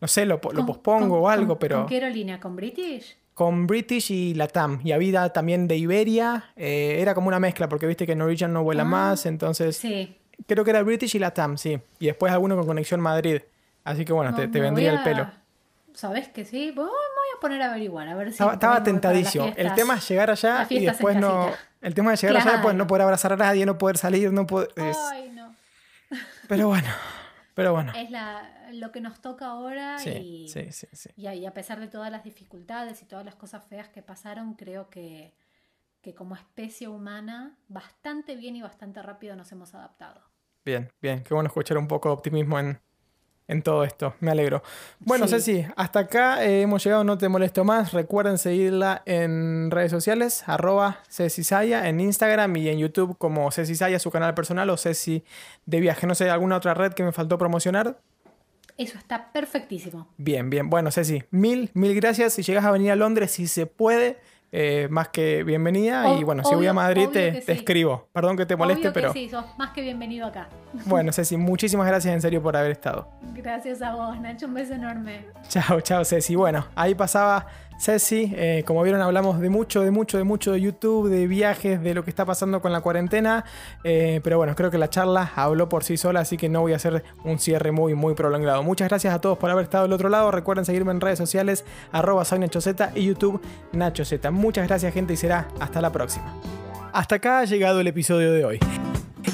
no 0.00 0.08
sé, 0.08 0.26
lo, 0.26 0.40
pospongo 0.40 1.20
o 1.20 1.28
algo, 1.28 1.58
pero... 1.58 1.78
¿Con 1.78 1.86
qué 1.86 1.94
aerolínea? 1.96 2.40
¿Con 2.40 2.56
British? 2.56 3.16
Con 3.32 3.66
British 3.66 4.10
y 4.10 4.34
Latam. 4.34 4.80
Y 4.84 4.92
había 4.92 5.30
también 5.30 5.66
de 5.66 5.76
Iberia. 5.76 6.52
Eh, 6.56 6.98
era 7.00 7.14
como 7.14 7.28
una 7.28 7.40
mezcla, 7.40 7.68
porque 7.68 7.86
viste 7.86 8.06
que 8.06 8.14
Norwegian 8.14 8.52
no 8.52 8.62
vuela 8.62 8.82
ah, 8.82 8.86
más, 8.86 9.26
entonces... 9.26 9.76
Sí. 9.76 10.16
Creo 10.46 10.64
que 10.64 10.70
era 10.70 10.82
British 10.82 11.14
y 11.14 11.18
Latam, 11.18 11.56
sí. 11.56 11.78
Y 11.98 12.06
después 12.06 12.32
alguno 12.32 12.56
con 12.56 12.66
conexión 12.66 13.00
Madrid. 13.00 13.40
Así 13.84 14.04
que 14.04 14.12
bueno, 14.12 14.34
te, 14.34 14.46
vendría 14.46 14.92
el 14.92 15.02
pelo. 15.02 15.30
¿Sabes 15.94 16.28
que 16.28 16.44
sí? 16.44 16.72
Voy 16.74 16.86
a 16.86 17.40
poner 17.40 17.62
a 17.62 17.70
averiguar, 17.70 18.08
a 18.08 18.14
ver 18.14 18.32
si... 18.32 18.42
Estaba, 18.42 18.82
tentadísimo. 18.82 19.52
El 19.56 19.74
tema 19.74 19.96
es 19.96 20.08
llegar 20.08 20.30
allá 20.30 20.66
y 20.68 20.84
después 20.84 21.16
no... 21.16 21.50
El 21.80 21.94
tema 21.94 22.14
es 22.14 22.20
llegar 22.20 22.38
allá 22.38 22.50
y 22.50 22.52
después 22.54 22.74
no 22.74 22.86
poder 22.86 23.02
abrazar 23.02 23.34
a 23.34 23.36
nadie, 23.36 23.64
no 23.64 23.78
poder 23.78 23.98
salir, 23.98 24.32
no 24.32 24.46
poder... 24.46 24.70
Ay, 24.76 25.30
no. 25.34 25.54
Pero 26.48 26.68
bueno, 26.68 26.88
pero 27.54 27.72
bueno. 27.72 27.92
Es 27.94 28.10
la, 28.10 28.68
lo 28.72 28.92
que 28.92 29.00
nos 29.00 29.20
toca 29.20 29.46
ahora 29.46 29.96
y, 30.04 30.48
sí, 30.48 30.72
sí, 30.72 30.86
sí. 30.92 31.10
Y, 31.16 31.46
a 31.46 31.54
pesar 31.54 31.80
de 31.80 31.88
todas 31.88 32.10
las 32.10 32.24
dificultades 32.24 33.02
y 33.02 33.06
todas 33.06 33.24
las 33.24 33.36
cosas 33.36 33.64
feas 33.64 33.88
que 33.88 34.02
pasaron, 34.02 34.54
creo 34.54 34.90
que, 34.90 35.34
que 36.00 36.14
como 36.14 36.34
especie 36.34 36.88
humana 36.88 37.56
bastante 37.68 38.36
bien 38.36 38.56
y 38.56 38.62
bastante 38.62 39.02
rápido 39.02 39.36
nos 39.36 39.50
hemos 39.52 39.74
adaptado. 39.74 40.20
Bien, 40.64 40.90
bien, 41.00 41.22
qué 41.22 41.34
bueno 41.34 41.46
escuchar 41.46 41.78
un 41.78 41.88
poco 41.88 42.08
de 42.08 42.14
optimismo 42.14 42.58
en, 42.58 42.80
en 43.48 43.62
todo 43.62 43.84
esto. 43.84 44.14
Me 44.20 44.30
alegro. 44.30 44.62
Bueno, 45.00 45.28
Ceci, 45.28 45.66
hasta 45.76 46.00
acá 46.00 46.44
eh, 46.44 46.62
hemos 46.62 46.82
llegado, 46.82 47.04
no 47.04 47.18
te 47.18 47.28
molesto 47.28 47.64
más. 47.64 47.92
Recuerden 47.92 48.38
seguirla 48.38 49.02
en 49.06 49.70
redes 49.70 49.90
sociales, 49.90 50.44
arroba 50.46 51.00
Saya, 51.08 51.88
en 51.88 52.00
Instagram 52.00 52.56
y 52.56 52.68
en 52.68 52.78
YouTube 52.78 53.16
como 53.18 53.50
Ceci 53.50 53.74
Saya, 53.74 53.98
su 53.98 54.10
canal 54.10 54.34
personal, 54.34 54.70
o 54.70 54.76
Ceci 54.76 55.24
de 55.66 55.80
viaje. 55.80 56.06
No 56.06 56.14
sé, 56.14 56.30
¿alguna 56.30 56.56
otra 56.56 56.74
red 56.74 56.92
que 56.92 57.02
me 57.02 57.12
faltó 57.12 57.38
promocionar? 57.38 57.98
Eso 58.76 58.98
está 58.98 59.30
perfectísimo. 59.30 60.08
Bien, 60.16 60.50
bien. 60.50 60.68
Bueno, 60.68 60.90
Ceci, 60.90 61.22
mil, 61.30 61.70
mil 61.74 61.94
gracias. 61.94 62.32
Si 62.32 62.42
llegas 62.42 62.64
a 62.64 62.70
venir 62.70 62.90
a 62.90 62.96
Londres, 62.96 63.30
si 63.30 63.46
se 63.46 63.66
puede, 63.66 64.18
eh, 64.56 64.86
más 64.88 65.08
que 65.08 65.42
bienvenida. 65.42 66.14
y 66.16 66.22
bueno, 66.22 66.44
si 66.44 66.54
voy 66.54 66.68
a 66.68 66.72
Madrid 66.72 67.08
te, 67.12 67.42
escribo. 67.52 68.08
Perdón 68.12 68.36
que 68.36 68.46
te 68.46 68.54
moleste, 68.54 68.92
pero. 68.92 69.12
Sí, 69.12 69.28
sos 69.28 69.44
más 69.58 69.72
que 69.72 69.82
bienvenido 69.82 70.28
acá. 70.28 70.48
Bueno, 70.86 71.12
Ceci, 71.12 71.36
muchísimas 71.36 71.86
gracias 71.86 72.14
en 72.14 72.20
serio 72.20 72.40
por 72.40 72.56
haber 72.56 72.70
estado. 72.70 73.08
Gracias 73.32 73.82
a 73.82 73.94
vos, 73.94 74.20
Nacho. 74.20 74.46
Un 74.46 74.54
beso 74.54 74.74
enorme. 74.74 75.26
Chao, 75.48 75.80
chao, 75.80 76.04
Ceci. 76.04 76.36
Bueno, 76.36 76.66
ahí 76.76 76.94
pasaba 76.94 77.46
Ceci. 77.78 78.32
Eh, 78.36 78.62
como 78.66 78.82
vieron, 78.82 79.00
hablamos 79.02 79.40
de 79.40 79.50
mucho, 79.50 79.82
de 79.82 79.90
mucho, 79.90 80.18
de 80.18 80.24
mucho 80.24 80.52
de 80.52 80.60
YouTube, 80.60 81.08
de 81.08 81.26
viajes, 81.26 81.82
de 81.82 81.94
lo 81.94 82.04
que 82.04 82.10
está 82.10 82.24
pasando 82.24 82.60
con 82.60 82.72
la 82.72 82.80
cuarentena. 82.80 83.44
Eh, 83.82 84.20
pero 84.22 84.38
bueno, 84.38 84.54
creo 84.54 84.70
que 84.70 84.78
la 84.78 84.90
charla 84.90 85.32
habló 85.34 85.68
por 85.68 85.84
sí 85.84 85.96
sola, 85.96 86.20
así 86.20 86.36
que 86.36 86.48
no 86.48 86.60
voy 86.60 86.72
a 86.72 86.76
hacer 86.76 87.04
un 87.24 87.38
cierre 87.38 87.72
muy, 87.72 87.94
muy 87.94 88.14
prolongado. 88.14 88.62
Muchas 88.62 88.88
gracias 88.88 89.14
a 89.14 89.20
todos 89.20 89.38
por 89.38 89.50
haber 89.50 89.64
estado 89.64 89.84
del 89.84 89.92
otro 89.92 90.08
lado. 90.08 90.30
Recuerden 90.30 90.64
seguirme 90.64 90.92
en 90.92 91.00
redes 91.00 91.18
sociales, 91.18 91.64
arroba 91.92 92.24
soy 92.24 92.38
Nacho 92.38 92.60
y 92.94 93.04
YouTube 93.04 93.40
Nacho 93.72 94.04
Muchas 94.30 94.66
gracias, 94.68 94.92
gente, 94.92 95.14
y 95.14 95.16
será 95.16 95.48
hasta 95.60 95.80
la 95.80 95.90
próxima. 95.90 96.34
Hasta 96.92 97.16
acá 97.16 97.40
ha 97.40 97.44
llegado 97.44 97.80
el 97.80 97.86
episodio 97.88 98.32
de 98.32 98.44
hoy. 98.44 98.60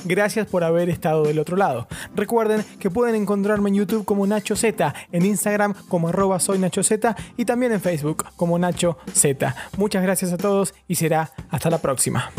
Gracias 0.05 0.47
por 0.47 0.64
haber 0.64 0.88
estado 0.88 1.24
del 1.24 1.38
otro 1.38 1.57
lado. 1.57 1.86
Recuerden 2.14 2.64
que 2.78 2.91
pueden 2.91 3.14
encontrarme 3.14 3.70
en 3.70 3.76
YouTube 3.76 4.05
como 4.05 4.26
Nacho 4.26 4.57
Z, 4.57 4.95
en 5.12 5.24
Instagram 5.24 5.74
como 5.88 6.09
arroba 6.09 6.41
soy 6.41 6.59
Nacho 6.59 6.82
Z 6.82 7.16
y 7.36 7.45
también 7.45 7.72
en 7.72 7.80
Facebook 7.80 8.26
como 8.36 8.59
Nacho 8.59 8.99
Z. 9.12 9.55
Muchas 9.76 10.03
gracias 10.03 10.32
a 10.32 10.38
todos 10.38 10.74
y 10.88 10.97
será 10.97 11.30
hasta 11.51 11.70
la 11.70 11.78
próxima. 11.78 12.30